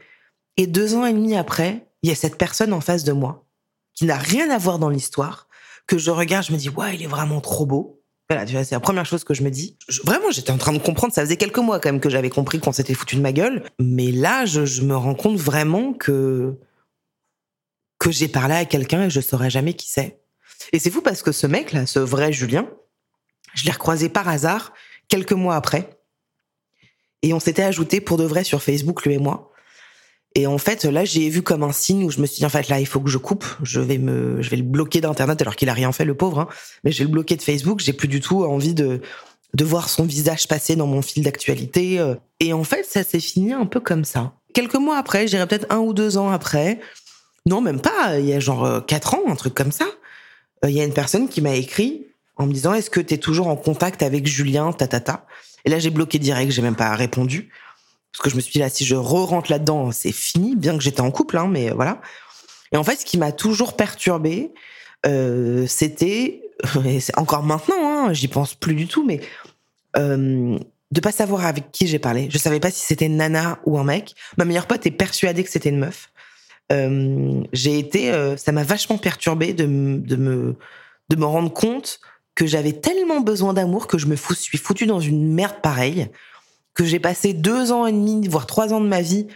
Et 0.57 0.67
deux 0.67 0.95
ans 0.95 1.05
et 1.05 1.13
demi 1.13 1.35
après, 1.35 1.85
il 2.01 2.09
y 2.09 2.11
a 2.11 2.15
cette 2.15 2.37
personne 2.37 2.73
en 2.73 2.81
face 2.81 3.03
de 3.03 3.11
moi 3.11 3.45
qui 3.95 4.05
n'a 4.05 4.17
rien 4.17 4.49
à 4.49 4.57
voir 4.57 4.77
dans 4.77 4.89
l'histoire, 4.89 5.47
que 5.87 5.97
je 5.97 6.11
regarde, 6.11 6.45
je 6.45 6.51
me 6.51 6.57
dis, 6.57 6.69
ouais, 6.69 6.95
il 6.95 7.03
est 7.03 7.07
vraiment 7.07 7.41
trop 7.41 7.65
beau. 7.65 8.01
Voilà, 8.29 8.45
tu 8.45 8.53
vois, 8.53 8.63
c'est 8.63 8.75
la 8.75 8.79
première 8.79 9.05
chose 9.05 9.23
que 9.23 9.33
je 9.33 9.43
me 9.43 9.51
dis. 9.51 9.77
vraiment, 10.03 10.31
j'étais 10.31 10.51
en 10.51 10.57
train 10.57 10.73
de 10.73 10.79
comprendre, 10.79 11.13
ça 11.13 11.21
faisait 11.21 11.37
quelques 11.37 11.59
mois 11.59 11.79
quand 11.79 11.91
même 11.91 12.01
que 12.01 12.09
j'avais 12.09 12.29
compris 12.29 12.59
qu'on 12.59 12.71
s'était 12.71 12.93
foutu 12.93 13.15
de 13.15 13.21
ma 13.21 13.31
gueule. 13.31 13.63
Mais 13.79 14.11
là, 14.11 14.45
je, 14.45 14.81
me 14.81 14.95
rends 14.95 15.15
compte 15.15 15.37
vraiment 15.37 15.93
que, 15.93 16.57
que 17.99 18.11
j'ai 18.11 18.27
parlé 18.27 18.55
à 18.55 18.65
quelqu'un 18.65 19.05
et 19.05 19.09
je 19.09 19.21
saurais 19.21 19.49
jamais 19.49 19.73
qui 19.73 19.89
c'est. 19.89 20.19
Et 20.73 20.79
c'est 20.79 20.89
fou 20.89 21.01
parce 21.01 21.21
que 21.21 21.31
ce 21.31 21.45
mec-là, 21.45 21.85
ce 21.85 21.99
vrai 21.99 22.33
Julien, 22.33 22.67
je 23.55 23.65
l'ai 23.65 23.71
recroisé 23.71 24.09
par 24.09 24.27
hasard 24.27 24.73
quelques 25.07 25.33
mois 25.33 25.55
après. 25.55 25.89
Et 27.21 27.33
on 27.33 27.39
s'était 27.39 27.63
ajouté 27.63 28.01
pour 28.01 28.17
de 28.17 28.23
vrai 28.23 28.43
sur 28.43 28.61
Facebook, 28.61 29.03
lui 29.05 29.15
et 29.15 29.17
moi. 29.17 29.51
Et 30.35 30.47
en 30.47 30.57
fait, 30.57 30.83
là, 30.83 31.05
j'ai 31.05 31.29
vu 31.29 31.41
comme 31.41 31.63
un 31.63 31.71
signe 31.71 32.03
où 32.03 32.11
je 32.11 32.19
me 32.19 32.25
suis 32.25 32.39
dit, 32.39 32.45
en 32.45 32.49
fait, 32.49 32.67
là, 32.67 32.79
il 32.79 32.85
faut 32.85 32.99
que 32.99 33.09
je 33.09 33.17
coupe. 33.17 33.45
Je 33.63 33.79
vais 33.79 33.97
me, 33.97 34.41
je 34.41 34.49
vais 34.49 34.57
le 34.57 34.63
bloquer 34.63 35.01
d'Internet 35.01 35.41
alors 35.41 35.55
qu'il 35.55 35.69
a 35.69 35.73
rien 35.73 35.91
fait, 35.91 36.05
le 36.05 36.13
pauvre. 36.13 36.41
Hein. 36.41 36.47
Mais 36.83 36.91
je 36.91 36.99
vais 36.99 37.05
le 37.05 37.09
bloquer 37.09 37.37
de 37.37 37.41
Facebook. 37.41 37.79
J'ai 37.79 37.93
plus 37.93 38.09
du 38.09 38.19
tout 38.19 38.43
envie 38.43 38.73
de, 38.73 39.01
de 39.53 39.63
voir 39.63 39.89
son 39.89 40.03
visage 40.03 40.47
passer 40.47 40.75
dans 40.75 40.87
mon 40.87 41.01
fil 41.01 41.23
d'actualité. 41.23 42.03
Et 42.41 42.51
en 42.51 42.65
fait, 42.65 42.83
ça 42.83 43.03
s'est 43.03 43.21
fini 43.21 43.53
un 43.53 43.65
peu 43.65 43.79
comme 43.79 44.03
ça. 44.03 44.33
quelques 44.53 44.75
mois 44.75 44.97
après, 44.97 45.27
j'irais 45.27 45.47
peut-être 45.47 45.67
un 45.69 45.79
ou 45.79 45.93
deux 45.93 46.17
ans 46.17 46.29
après, 46.29 46.81
non, 47.45 47.61
même 47.61 47.79
pas, 47.79 48.19
il 48.19 48.25
y 48.25 48.33
a 48.33 48.39
genre 48.39 48.85
quatre 48.85 49.13
ans, 49.13 49.21
un 49.27 49.35
truc 49.35 49.53
comme 49.53 49.71
ça, 49.71 49.85
il 50.63 50.71
y 50.71 50.81
a 50.81 50.83
une 50.83 50.93
personne 50.93 51.29
qui 51.29 51.41
m'a 51.41 51.55
écrit 51.55 52.07
en 52.37 52.45
me 52.45 52.53
disant 52.53 52.73
Est-ce 52.73 52.89
que 52.89 52.99
tu 52.99 53.13
es 53.13 53.17
toujours 53.17 53.47
en 53.47 53.55
contact 53.55 54.03
avec 54.03 54.27
Julien 54.27 54.71
Tatata 54.73 55.25
Et 55.65 55.69
là, 55.69 55.79
j'ai 55.79 55.89
bloqué 55.89 56.19
direct, 56.19 56.51
j'ai 56.51 56.61
même 56.61 56.75
pas 56.75 56.95
répondu. 56.95 57.49
Parce 58.11 58.23
que 58.23 58.29
je 58.29 58.35
me 58.35 58.41
suis 58.41 58.53
dit, 58.53 58.59
là, 58.59 58.69
si 58.69 58.85
je 58.85 58.95
re-rentre 58.95 59.51
là-dedans, 59.51 59.91
c'est 59.91 60.13
fini, 60.13 60.55
bien 60.55 60.77
que 60.77 60.83
j'étais 60.83 61.01
en 61.01 61.11
couple, 61.11 61.37
hein, 61.37 61.47
mais 61.49 61.71
voilà. 61.71 62.01
Et 62.71 62.77
en 62.77 62.83
fait, 62.83 62.95
ce 62.95 63.05
qui 63.05 63.17
m'a 63.17 63.33
toujours 63.33 63.75
perturbé, 63.75 64.53
euh, 65.05 65.67
c'était, 65.67 66.41
encore 67.17 67.43
maintenant, 67.43 67.75
hein, 68.07 68.13
j'y 68.13 68.29
pense 68.29 68.53
plus 68.55 68.73
du 68.73 68.87
tout, 68.87 69.05
mais 69.05 69.19
euh, 69.97 70.57
de 70.91 70.99
pas 71.01 71.11
savoir 71.11 71.45
avec 71.45 71.71
qui 71.71 71.87
j'ai 71.87 71.99
parlé. 71.99 72.29
Je 72.31 72.37
savais 72.37 72.61
pas 72.61 72.71
si 72.71 72.85
c'était 72.85 73.07
une 73.07 73.17
nana 73.17 73.59
ou 73.65 73.77
un 73.77 73.83
mec. 73.83 74.15
Ma 74.37 74.45
meilleure 74.45 74.67
pote 74.67 74.85
est 74.85 74.91
persuadée 74.91 75.43
que 75.43 75.49
c'était 75.49 75.69
une 75.69 75.79
meuf. 75.79 76.09
Euh, 76.71 77.43
j'ai 77.53 77.77
été, 77.77 78.11
euh, 78.11 78.37
ça 78.37 78.51
m'a 78.51 78.63
vachement 78.63 78.97
perturbé 78.97 79.53
de, 79.53 79.65
de 79.65 80.15
me 80.15 80.55
de 81.09 81.15
me 81.15 81.25
rendre 81.25 81.53
compte 81.53 81.99
que 82.35 82.45
j'avais 82.45 82.73
tellement 82.73 83.21
besoin 83.21 83.53
d'amour 83.53 83.87
que 83.87 83.97
je 83.97 84.07
me 84.07 84.15
suis 84.15 84.57
foutu 84.57 84.85
dans 84.85 84.99
une 84.99 85.33
merde 85.33 85.61
pareille, 85.61 86.09
que 86.73 86.83
j'ai 86.83 86.99
passé 86.99 87.33
deux 87.33 87.71
ans 87.71 87.85
et 87.85 87.93
demi, 87.93 88.27
voire 88.27 88.45
trois 88.45 88.73
ans 88.73 88.81
de 88.81 88.87
ma 88.87 89.01
vie 89.01 89.27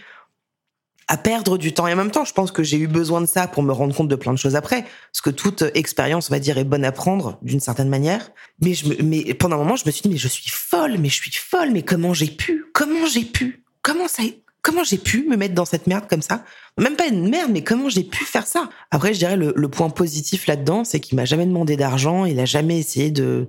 à 1.08 1.16
perdre 1.16 1.58
du 1.58 1.72
temps. 1.72 1.88
Et 1.88 1.92
en 1.92 1.96
même 1.96 2.12
temps, 2.12 2.24
je 2.24 2.32
pense 2.32 2.52
que 2.52 2.62
j'ai 2.62 2.76
eu 2.78 2.86
besoin 2.86 3.20
de 3.20 3.26
ça 3.26 3.48
pour 3.48 3.64
me 3.64 3.72
rendre 3.72 3.96
compte 3.96 4.06
de 4.06 4.14
plein 4.14 4.32
de 4.32 4.38
choses 4.38 4.54
après. 4.54 4.82
Parce 4.82 5.22
que 5.24 5.30
toute 5.30 5.64
expérience, 5.74 6.30
on 6.30 6.34
va 6.34 6.38
dire, 6.38 6.56
est 6.56 6.64
bonne 6.64 6.84
à 6.84 6.92
prendre 6.92 7.38
d'une 7.42 7.58
certaine 7.58 7.88
manière. 7.88 8.30
Mais, 8.62 8.74
mais 9.02 9.34
pendant 9.34 9.56
un 9.56 9.58
moment, 9.58 9.74
je 9.74 9.86
me 9.86 9.90
suis 9.90 10.02
dit, 10.02 10.08
mais 10.08 10.18
je 10.18 10.28
suis 10.28 10.50
folle, 10.50 10.98
mais 10.98 11.08
je 11.08 11.16
suis 11.16 11.32
folle, 11.32 11.70
mais 11.72 11.82
comment 11.82 12.14
j'ai 12.14 12.30
pu? 12.30 12.66
Comment 12.72 13.06
j'ai 13.06 13.24
pu? 13.24 13.64
Comment 13.82 14.06
ça 14.06 14.22
Comment 14.62 14.84
j'ai 14.84 14.98
pu 14.98 15.26
me 15.26 15.36
mettre 15.36 15.54
dans 15.54 15.64
cette 15.64 15.86
merde 15.86 16.04
comme 16.08 16.22
ça? 16.22 16.44
Même 16.78 16.96
pas 16.96 17.06
une 17.06 17.28
merde, 17.28 17.50
mais 17.50 17.64
comment 17.64 17.88
j'ai 17.88 18.04
pu 18.04 18.24
faire 18.24 18.46
ça? 18.46 18.68
Après, 18.90 19.14
je 19.14 19.18
dirais 19.18 19.36
le, 19.36 19.52
le 19.56 19.68
point 19.68 19.90
positif 19.90 20.46
là-dedans, 20.46 20.84
c'est 20.84 21.00
qu'il 21.00 21.16
m'a 21.16 21.24
jamais 21.24 21.46
demandé 21.46 21.76
d'argent, 21.76 22.24
il 22.24 22.38
a 22.40 22.44
jamais 22.44 22.78
essayé 22.78 23.10
de 23.10 23.48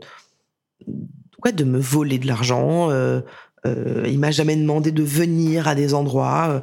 ouais, 1.43 1.52
de 1.52 1.63
me 1.63 1.80
voler 1.80 2.17
de 2.17 2.28
l'argent. 2.28 2.89
Euh, 2.91 3.21
euh, 3.65 4.06
il 4.08 4.19
m'a 4.19 4.32
jamais 4.32 4.56
demandé 4.56 4.91
de 4.91 5.04
venir 5.04 5.67
à 5.67 5.76
des 5.76 5.93
endroits. 5.93 6.47
Euh, 6.50 6.60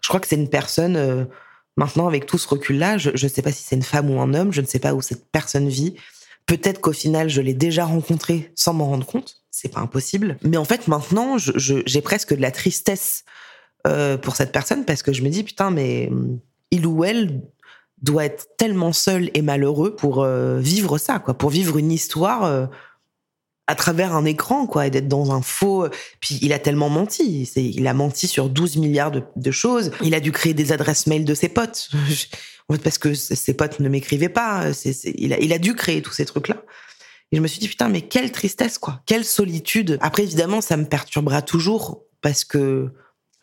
je 0.00 0.08
crois 0.08 0.20
que 0.20 0.26
c'est 0.28 0.36
une 0.36 0.50
personne. 0.50 0.96
Euh, 0.96 1.24
maintenant, 1.76 2.06
avec 2.06 2.26
tout 2.26 2.38
ce 2.38 2.48
recul-là, 2.48 2.98
je 2.98 3.10
ne 3.10 3.28
sais 3.28 3.42
pas 3.42 3.52
si 3.52 3.62
c'est 3.62 3.76
une 3.76 3.82
femme 3.82 4.10
ou 4.10 4.20
un 4.20 4.34
homme, 4.34 4.52
je 4.52 4.60
ne 4.60 4.66
sais 4.66 4.78
pas 4.78 4.94
où 4.94 5.00
cette 5.00 5.30
personne 5.30 5.68
vit. 5.68 5.94
Peut-être 6.46 6.80
qu'au 6.80 6.92
final, 6.92 7.28
je 7.28 7.40
l'ai 7.40 7.54
déjà 7.54 7.84
rencontré 7.84 8.52
sans 8.56 8.74
m'en 8.74 8.86
rendre 8.86 9.06
compte. 9.06 9.42
C'est 9.50 9.68
pas 9.68 9.80
impossible. 9.80 10.38
Mais 10.42 10.56
en 10.56 10.64
fait, 10.64 10.88
maintenant, 10.88 11.36
j'ai 11.38 12.00
presque 12.02 12.34
de 12.34 12.40
la 12.40 12.50
tristesse 12.50 13.24
euh, 13.86 14.16
pour 14.16 14.36
cette 14.36 14.52
personne 14.52 14.84
parce 14.84 15.02
que 15.02 15.12
je 15.12 15.22
me 15.22 15.28
dis 15.28 15.42
putain, 15.42 15.70
mais 15.70 16.08
hum, 16.10 16.38
il 16.70 16.86
ou 16.86 17.04
elle 17.04 17.42
doit 18.00 18.24
être 18.24 18.48
tellement 18.56 18.92
seul 18.92 19.30
et 19.34 19.42
malheureux 19.42 19.96
pour 19.96 20.22
euh, 20.22 20.58
vivre 20.58 20.98
ça, 20.98 21.18
quoi, 21.18 21.34
pour 21.34 21.50
vivre 21.50 21.78
une 21.78 21.90
histoire 21.90 22.44
euh, 22.44 22.66
à 23.66 23.74
travers 23.74 24.14
un 24.14 24.24
écran, 24.24 24.66
quoi, 24.66 24.86
et 24.86 24.90
d'être 24.90 25.08
dans 25.08 25.32
un 25.32 25.42
faux. 25.42 25.86
Puis 26.20 26.38
il 26.42 26.52
a 26.52 26.58
tellement 26.58 26.90
menti. 26.90 27.42
Il 27.56 27.86
a 27.86 27.94
menti 27.94 28.26
sur 28.26 28.48
12 28.48 28.76
milliards 28.76 29.12
de, 29.12 29.50
choses. 29.50 29.92
Il 30.02 30.14
a 30.14 30.20
dû 30.20 30.32
créer 30.32 30.54
des 30.54 30.72
adresses 30.72 31.06
mail 31.06 31.24
de 31.24 31.34
ses 31.34 31.48
potes. 31.48 31.90
en 32.68 32.74
fait, 32.74 32.82
parce 32.82 32.98
que 32.98 33.14
ses 33.14 33.54
potes 33.54 33.80
ne 33.80 33.88
m'écrivaient 33.88 34.28
pas. 34.28 34.66
il, 35.04 35.32
a, 35.32 35.40
il 35.40 35.52
a 35.52 35.58
dû 35.58 35.74
créer 35.74 36.02
tous 36.02 36.12
ces 36.12 36.24
trucs-là. 36.24 36.62
Et 37.32 37.36
je 37.36 37.40
me 37.40 37.48
suis 37.48 37.60
dit, 37.60 37.68
putain, 37.68 37.88
mais 37.88 38.02
quelle 38.02 38.30
tristesse, 38.30 38.78
quoi. 38.78 39.00
Quelle 39.06 39.24
solitude. 39.24 39.98
Après, 40.02 40.22
évidemment, 40.22 40.60
ça 40.60 40.76
me 40.76 40.84
perturbera 40.84 41.40
toujours 41.40 42.04
parce 42.20 42.44
que 42.44 42.92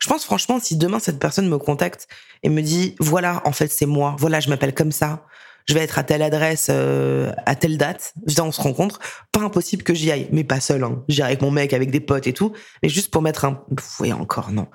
je 0.00 0.08
pense 0.08 0.24
franchement, 0.24 0.58
si 0.60 0.76
demain 0.76 0.98
cette 0.98 1.18
personne 1.18 1.48
me 1.48 1.58
contacte 1.58 2.08
et 2.42 2.48
me 2.48 2.62
dit, 2.62 2.96
voilà, 2.98 3.42
en 3.44 3.52
fait, 3.52 3.68
c'est 3.68 3.86
moi, 3.86 4.16
voilà, 4.18 4.40
je 4.40 4.48
m'appelle 4.48 4.74
comme 4.74 4.92
ça, 4.92 5.26
je 5.68 5.74
vais 5.74 5.80
être 5.80 5.98
à 5.98 6.04
telle 6.04 6.22
adresse, 6.22 6.68
euh, 6.70 7.32
à 7.44 7.54
telle 7.54 7.76
date, 7.76 8.14
viens, 8.26 8.44
on 8.44 8.52
se 8.52 8.60
rencontre, 8.60 8.98
pas 9.30 9.40
impossible 9.40 9.82
que 9.82 9.94
j'y 9.94 10.10
aille, 10.10 10.28
mais 10.32 10.42
pas 10.42 10.58
seul, 10.58 10.82
hein. 10.84 11.04
J'irai 11.08 11.28
avec 11.28 11.42
mon 11.42 11.50
mec, 11.50 11.74
avec 11.74 11.90
des 11.90 12.00
potes 12.00 12.26
et 12.26 12.32
tout, 12.32 12.52
mais 12.82 12.88
juste 12.88 13.10
pour 13.10 13.20
mettre 13.20 13.44
un... 13.44 13.62
Oui, 14.00 14.12
encore, 14.12 14.50
non. 14.50 14.68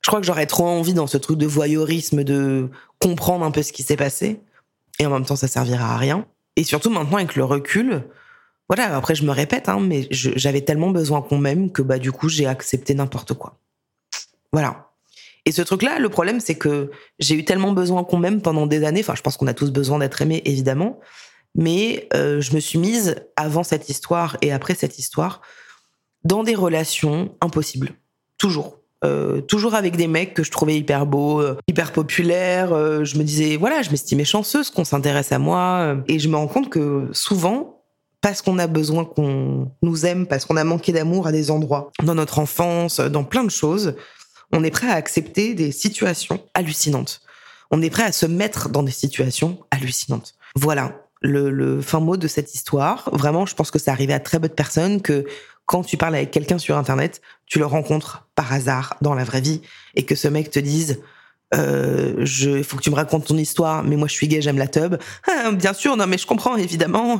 Je 0.00 0.08
crois 0.08 0.20
que 0.20 0.26
j'aurais 0.26 0.46
trop 0.46 0.66
envie 0.66 0.94
dans 0.94 1.06
ce 1.06 1.18
truc 1.18 1.36
de 1.36 1.46
voyeurisme, 1.46 2.24
de 2.24 2.70
comprendre 2.98 3.44
un 3.44 3.50
peu 3.50 3.62
ce 3.62 3.72
qui 3.72 3.82
s'est 3.82 3.96
passé, 3.96 4.40
et 4.98 5.06
en 5.06 5.10
même 5.10 5.26
temps, 5.26 5.36
ça 5.36 5.48
servira 5.48 5.94
à 5.94 5.96
rien. 5.98 6.26
Et 6.56 6.64
surtout 6.64 6.88
maintenant, 6.88 7.18
avec 7.18 7.36
le 7.36 7.44
recul, 7.44 8.04
voilà, 8.68 8.96
après, 8.96 9.14
je 9.14 9.24
me 9.24 9.32
répète, 9.32 9.68
hein, 9.68 9.80
mais 9.80 10.08
j'avais 10.10 10.62
tellement 10.62 10.90
besoin 10.90 11.20
qu'on 11.20 11.38
m'aime 11.38 11.70
que, 11.70 11.82
bah, 11.82 11.98
du 11.98 12.10
coup, 12.10 12.28
j'ai 12.30 12.46
accepté 12.46 12.94
n'importe 12.94 13.34
quoi. 13.34 13.58
Voilà. 14.52 14.86
Et 15.46 15.52
ce 15.52 15.62
truc-là, 15.62 16.00
le 16.00 16.08
problème, 16.08 16.40
c'est 16.40 16.56
que 16.56 16.90
j'ai 17.20 17.36
eu 17.36 17.44
tellement 17.44 17.72
besoin 17.72 18.02
qu'on 18.02 18.18
m'aime 18.18 18.42
pendant 18.42 18.66
des 18.66 18.84
années. 18.84 19.00
Enfin, 19.00 19.14
je 19.14 19.22
pense 19.22 19.36
qu'on 19.36 19.46
a 19.46 19.54
tous 19.54 19.70
besoin 19.70 20.00
d'être 20.00 20.20
aimés, 20.20 20.42
évidemment. 20.44 20.98
Mais 21.54 22.08
euh, 22.14 22.40
je 22.40 22.54
me 22.54 22.60
suis 22.60 22.78
mise, 22.78 23.16
avant 23.36 23.62
cette 23.62 23.88
histoire 23.88 24.36
et 24.42 24.52
après 24.52 24.74
cette 24.74 24.98
histoire, 24.98 25.40
dans 26.24 26.42
des 26.42 26.56
relations 26.56 27.34
impossibles. 27.40 27.92
Toujours. 28.38 28.80
Euh, 29.04 29.40
toujours 29.40 29.74
avec 29.74 29.96
des 29.96 30.08
mecs 30.08 30.34
que 30.34 30.42
je 30.42 30.50
trouvais 30.50 30.76
hyper 30.76 31.06
beaux, 31.06 31.40
euh, 31.40 31.56
hyper 31.68 31.92
populaires. 31.92 32.70
je 33.04 33.16
me 33.16 33.22
disais, 33.22 33.56
voilà, 33.56 33.82
je 33.82 33.90
m'estimais 33.90 34.24
chanceuse 34.24 34.70
qu'on 34.70 34.84
s'intéresse 34.84 35.30
à 35.30 35.38
moi. 35.38 35.96
et 36.08 36.18
je 36.18 36.28
me 36.28 36.36
rends 36.36 36.48
compte 36.48 36.68
que 36.68 37.08
souvent, 37.12 37.84
parce 38.20 38.42
qu'on 38.42 38.58
a 38.58 38.66
besoin 38.66 39.04
qu'on 39.04 39.70
nous 39.82 40.06
aime, 40.06 40.26
parce 40.26 40.44
qu'on 40.44 40.56
a 40.56 40.64
manqué 40.64 40.90
d'amour 40.90 41.28
à 41.28 41.32
des 41.32 41.52
endroits, 41.52 41.92
dans 42.02 42.16
notre 42.16 42.40
enfance, 42.40 42.98
dans 42.98 43.22
plein 43.22 43.44
de 43.44 43.50
choses, 43.50 43.94
on 44.52 44.64
est 44.64 44.70
prêt 44.70 44.88
à 44.88 44.94
accepter 44.94 45.54
des 45.54 45.72
situations 45.72 46.42
hallucinantes. 46.54 47.20
On 47.70 47.82
est 47.82 47.90
prêt 47.90 48.04
à 48.04 48.12
se 48.12 48.26
mettre 48.26 48.68
dans 48.68 48.82
des 48.82 48.92
situations 48.92 49.58
hallucinantes. 49.70 50.34
Voilà 50.54 51.06
le, 51.20 51.80
fin 51.80 52.00
mot 52.00 52.16
de 52.16 52.28
cette 52.28 52.54
histoire. 52.54 53.10
Vraiment, 53.12 53.46
je 53.46 53.54
pense 53.54 53.70
que 53.70 53.78
ça 53.78 53.92
arrivait 53.92 54.12
à 54.12 54.20
très 54.20 54.38
peu 54.40 54.48
de 54.48 54.54
personnes 54.54 55.02
que 55.02 55.26
quand 55.64 55.82
tu 55.82 55.96
parles 55.96 56.14
avec 56.14 56.30
quelqu'un 56.30 56.58
sur 56.58 56.76
Internet, 56.76 57.20
tu 57.46 57.58
le 57.58 57.66
rencontres 57.66 58.28
par 58.34 58.52
hasard 58.52 58.96
dans 59.00 59.14
la 59.14 59.24
vraie 59.24 59.40
vie 59.40 59.62
et 59.94 60.04
que 60.04 60.14
ce 60.14 60.28
mec 60.28 60.50
te 60.50 60.60
dise 60.60 61.00
euh, 61.54 62.14
je, 62.20 62.62
faut 62.62 62.76
que 62.76 62.82
tu 62.82 62.90
me 62.90 62.96
racontes 62.96 63.26
ton 63.26 63.36
histoire, 63.36 63.82
mais 63.82 63.96
moi 63.96 64.08
je 64.08 64.12
suis 64.12 64.28
gay, 64.28 64.40
j'aime 64.42 64.58
la 64.58 64.68
tub. 64.68 64.96
Ah, 65.28 65.50
bien 65.52 65.72
sûr, 65.72 65.96
non 65.96 66.06
mais 66.06 66.18
je 66.18 66.26
comprends 66.26 66.56
évidemment. 66.56 67.18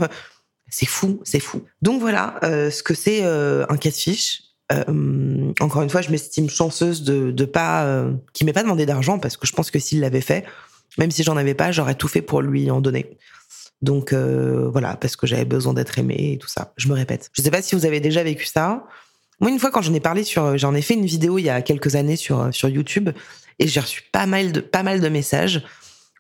C'est 0.69 0.87
fou, 0.87 1.21
c'est 1.25 1.41
fou. 1.41 1.65
Donc 1.83 2.01
voilà 2.01 2.39
euh, 2.43 2.71
ce 2.71 2.83
que 2.83 2.95
c'est 2.95 3.21
euh, 3.23 3.67
un 3.69 3.77
fiche. 3.79 4.43
Euh, 4.73 5.53
encore 5.61 5.83
une 5.83 5.91
fois, 5.91 6.01
je 6.01 6.11
m'estime 6.11 6.51
chanceuse 6.51 7.03
de, 7.03 7.31
de 7.31 7.45
pas, 7.45 7.85
euh, 7.85 8.13
qui 8.33 8.45
m'ait 8.45 8.53
pas 8.53 8.63
demandé 8.63 8.87
d'argent 8.87 9.19
parce 9.19 9.37
que 9.37 9.47
je 9.47 9.53
pense 9.53 9.71
que 9.71 9.79
s'il 9.79 10.01
l'avait 10.01 10.21
fait, 10.21 10.45
même 10.99 11.11
si 11.11 11.23
j'en 11.23 11.37
avais 11.37 11.55
pas, 11.55 11.73
j'aurais 11.73 11.95
tout 11.95 12.09
fait 12.09 12.23
pour 12.23 12.43
lui 12.43 12.71
en 12.71 12.81
donner. 12.81 13.17
Donc 13.83 14.13
euh, 14.13 14.69
voilà, 14.71 14.97
parce 14.97 15.17
que 15.17 15.27
j'avais 15.27 15.45
besoin 15.45 15.75
d'être 15.75 15.99
aimée 15.99 16.33
et 16.33 16.39
tout 16.39 16.49
ça. 16.49 16.73
Je 16.77 16.89
me 16.89 16.95
répète. 16.95 17.31
Je 17.33 17.43
sais 17.43 17.51
pas 17.51 17.63
si 17.63 17.75
vous 17.75 17.87
avez 17.87 18.01
déjà 18.01 18.23
vécu 18.23 18.47
ça. 18.47 18.85
Moi, 19.41 19.51
une 19.51 19.59
fois, 19.59 19.71
quand 19.71 19.83
j'en 19.83 19.93
ai 19.93 20.01
parlé 20.01 20.25
sur, 20.25 20.57
j'en 20.57 20.75
ai 20.75 20.83
fait 20.83 20.95
une 20.95 21.05
vidéo 21.05 21.39
il 21.39 21.45
y 21.45 21.51
a 21.51 21.61
quelques 21.63 21.95
années 21.95 22.17
sur 22.17 22.49
sur 22.53 22.69
YouTube 22.69 23.11
et 23.59 23.69
j'ai 23.69 23.81
reçu 23.81 24.03
pas 24.11 24.27
mal 24.27 24.53
de 24.53 24.61
pas 24.61 24.83
mal 24.83 25.01
de 25.01 25.09
messages 25.09 25.63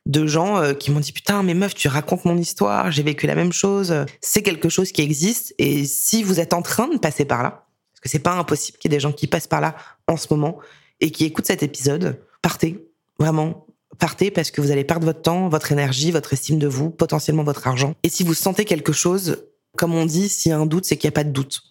de 0.05 0.27
gens 0.27 0.59
euh, 0.59 0.73
qui 0.73 0.91
m'ont 0.91 1.01
dit 1.01 1.13
putain 1.13 1.43
mais 1.43 1.55
meuf 1.55 1.75
tu 1.75 1.89
racontes 1.89 2.25
mon 2.25 2.37
histoire 2.37 2.93
j'ai 2.93 3.03
vécu 3.03 3.27
la 3.27 3.35
même 3.35 3.53
chose 3.53 4.07
c'est 4.21 4.43
quelque 4.43 4.69
chose 4.69 4.93
qui 4.93 5.03
existe 5.03 5.55
et 5.59 5.85
si 5.85 6.23
vous 6.23 6.39
êtes 6.39 6.55
en 6.55 6.63
train 6.63 6.87
de 6.89 6.97
passer 6.97 7.25
par 7.25 7.43
là 7.43 7.66
c'est 8.07 8.19
pas 8.19 8.35
impossible 8.35 8.79
qu'il 8.79 8.91
y 8.91 8.95
ait 8.95 8.97
des 8.97 9.01
gens 9.01 9.13
qui 9.13 9.27
passent 9.27 9.47
par 9.47 9.61
là 9.61 9.77
en 10.07 10.17
ce 10.17 10.27
moment 10.31 10.59
et 11.01 11.11
qui 11.11 11.25
écoutent 11.25 11.47
cet 11.47 11.63
épisode. 11.63 12.21
Partez, 12.43 12.89
vraiment, 13.19 13.67
partez 13.99 14.31
parce 14.31 14.51
que 14.51 14.61
vous 14.61 14.71
allez 14.71 14.85
perdre 14.85 15.07
votre 15.07 15.23
temps, 15.23 15.49
votre 15.49 15.73
énergie, 15.73 16.11
votre 16.11 16.33
estime 16.33 16.59
de 16.59 16.67
vous, 16.67 16.91
potentiellement 16.91 17.45
votre 17.45 17.67
argent. 17.67 17.95
Et 18.03 18.09
si 18.09 18.25
vous 18.25 18.35
sentez 18.35 18.65
quelque 18.65 18.93
chose, 18.93 19.45
comme 19.77 19.95
on 19.95 20.07
dit, 20.07 20.29
s'il 20.29 20.51
y 20.51 20.53
a 20.53 20.59
un 20.59 20.67
doute, 20.67 20.85
c'est 20.85 20.97
qu'il 20.97 21.09
n'y 21.09 21.13
a 21.13 21.19
pas 21.19 21.25
de 21.25 21.31
doute. 21.31 21.63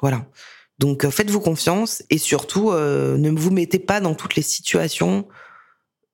Voilà. 0.00 0.26
Donc 0.78 1.04
euh, 1.04 1.10
faites-vous 1.10 1.40
confiance 1.40 2.02
et 2.10 2.18
surtout 2.18 2.70
euh, 2.70 3.16
ne 3.16 3.30
vous 3.30 3.50
mettez 3.50 3.78
pas 3.78 4.00
dans 4.00 4.14
toutes 4.14 4.34
les 4.34 4.42
situations 4.42 5.28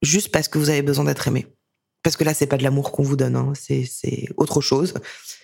juste 0.02 0.30
parce 0.30 0.48
que 0.48 0.58
vous 0.58 0.70
avez 0.70 0.82
besoin 0.82 1.04
d'être 1.04 1.26
aimé. 1.26 1.46
Parce 2.02 2.16
que 2.16 2.24
là, 2.24 2.32
c'est 2.32 2.46
pas 2.46 2.56
de 2.56 2.62
l'amour 2.62 2.92
qu'on 2.92 3.02
vous 3.02 3.16
donne, 3.16 3.36
hein. 3.36 3.52
c'est 3.54 4.28
autre 4.36 4.60
chose 4.60 4.94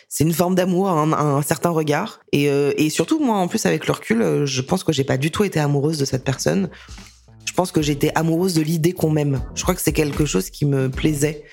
c'est 0.09 0.25
une 0.25 0.33
forme 0.33 0.55
d'amour, 0.55 0.89
un, 0.89 1.43
certain 1.43 1.71
regard. 1.71 2.21
Euh, 2.35 2.73
et, 2.77 2.91
surtout, 2.91 3.19
moi, 3.19 3.37
en 3.37 3.49
plus, 3.49 3.67
avec 3.67 3.87
le 3.87 3.93
recul, 3.93 4.23
euh, 4.23 4.47
je 4.47 4.63
pense 4.63 4.85
que 4.85 4.93
j'ai 4.93 5.05
pas 5.05 5.17
du 5.17 5.31
tout 5.31 5.45
été 5.45 5.61
amoureuse 5.61 5.99
de 5.99 6.05
cette 6.05 6.25
personne. 6.25 6.71
Je 7.45 7.53
pense 7.53 7.73
que 7.73 7.83
j'étais 7.83 8.11
amoureuse 8.15 8.55
de 8.55 8.63
l'idée 8.63 8.93
qu'on 8.93 9.11
m'aime. 9.11 9.41
Je 9.55 9.63
crois 9.63 9.75
que 9.75 9.81
c'est 9.81 9.93
quelque 9.93 10.25
chose 10.25 10.51
qui 10.51 10.67
me 10.67 10.89
plaisait 10.89 11.45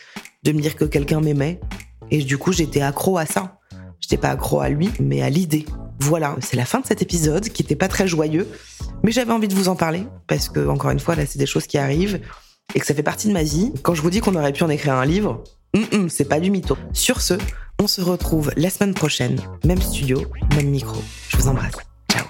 de 0.43 0.51
me 0.51 0.61
dire 0.61 0.75
que 0.75 0.85
quelqu'un 0.85 1.21
m'aimait. 1.21 1.59
Et 2.09 2.23
du 2.23 2.37
coup, 2.37 2.51
j'étais 2.51 2.81
accro 2.81 3.17
à 3.17 3.25
ça. 3.25 3.59
J'étais 3.99 4.17
pas 4.17 4.29
accro 4.29 4.59
à 4.59 4.69
lui, 4.69 4.89
mais 4.99 5.21
à 5.21 5.29
l'idée. 5.29 5.65
Voilà, 5.99 6.35
c'est 6.41 6.57
la 6.57 6.65
fin 6.65 6.79
de 6.79 6.85
cet 6.87 7.01
épisode 7.01 7.49
qui 7.49 7.61
était 7.61 7.75
pas 7.75 7.87
très 7.87 8.07
joyeux, 8.07 8.47
mais 9.03 9.11
j'avais 9.11 9.31
envie 9.31 9.47
de 9.47 9.53
vous 9.53 9.69
en 9.69 9.75
parler 9.75 10.03
parce 10.25 10.49
que 10.49 10.67
encore 10.67 10.89
une 10.89 10.99
fois, 10.99 11.15
là, 11.15 11.27
c'est 11.27 11.37
des 11.37 11.45
choses 11.45 11.67
qui 11.67 11.77
arrivent 11.77 12.19
et 12.73 12.79
que 12.79 12.85
ça 12.85 12.95
fait 12.95 13.03
partie 13.03 13.27
de 13.27 13.33
ma 13.33 13.43
vie. 13.43 13.71
Quand 13.83 13.93
je 13.93 14.01
vous 14.01 14.09
dis 14.09 14.19
qu'on 14.19 14.35
aurait 14.35 14.53
pu 14.53 14.63
en 14.63 14.69
écrire 14.69 14.95
un 14.95 15.05
livre, 15.05 15.43
c'est 16.09 16.27
pas 16.27 16.39
du 16.39 16.49
mytho. 16.49 16.75
Sur 16.93 17.21
ce, 17.21 17.35
on 17.83 17.87
se 17.87 17.99
retrouve 17.99 18.51
la 18.57 18.69
semaine 18.69 18.93
prochaine, 18.93 19.41
même 19.65 19.81
studio, 19.81 20.21
même 20.55 20.69
micro. 20.69 21.01
Je 21.29 21.37
vous 21.37 21.47
embrasse. 21.47 21.77
Ciao. 22.11 22.27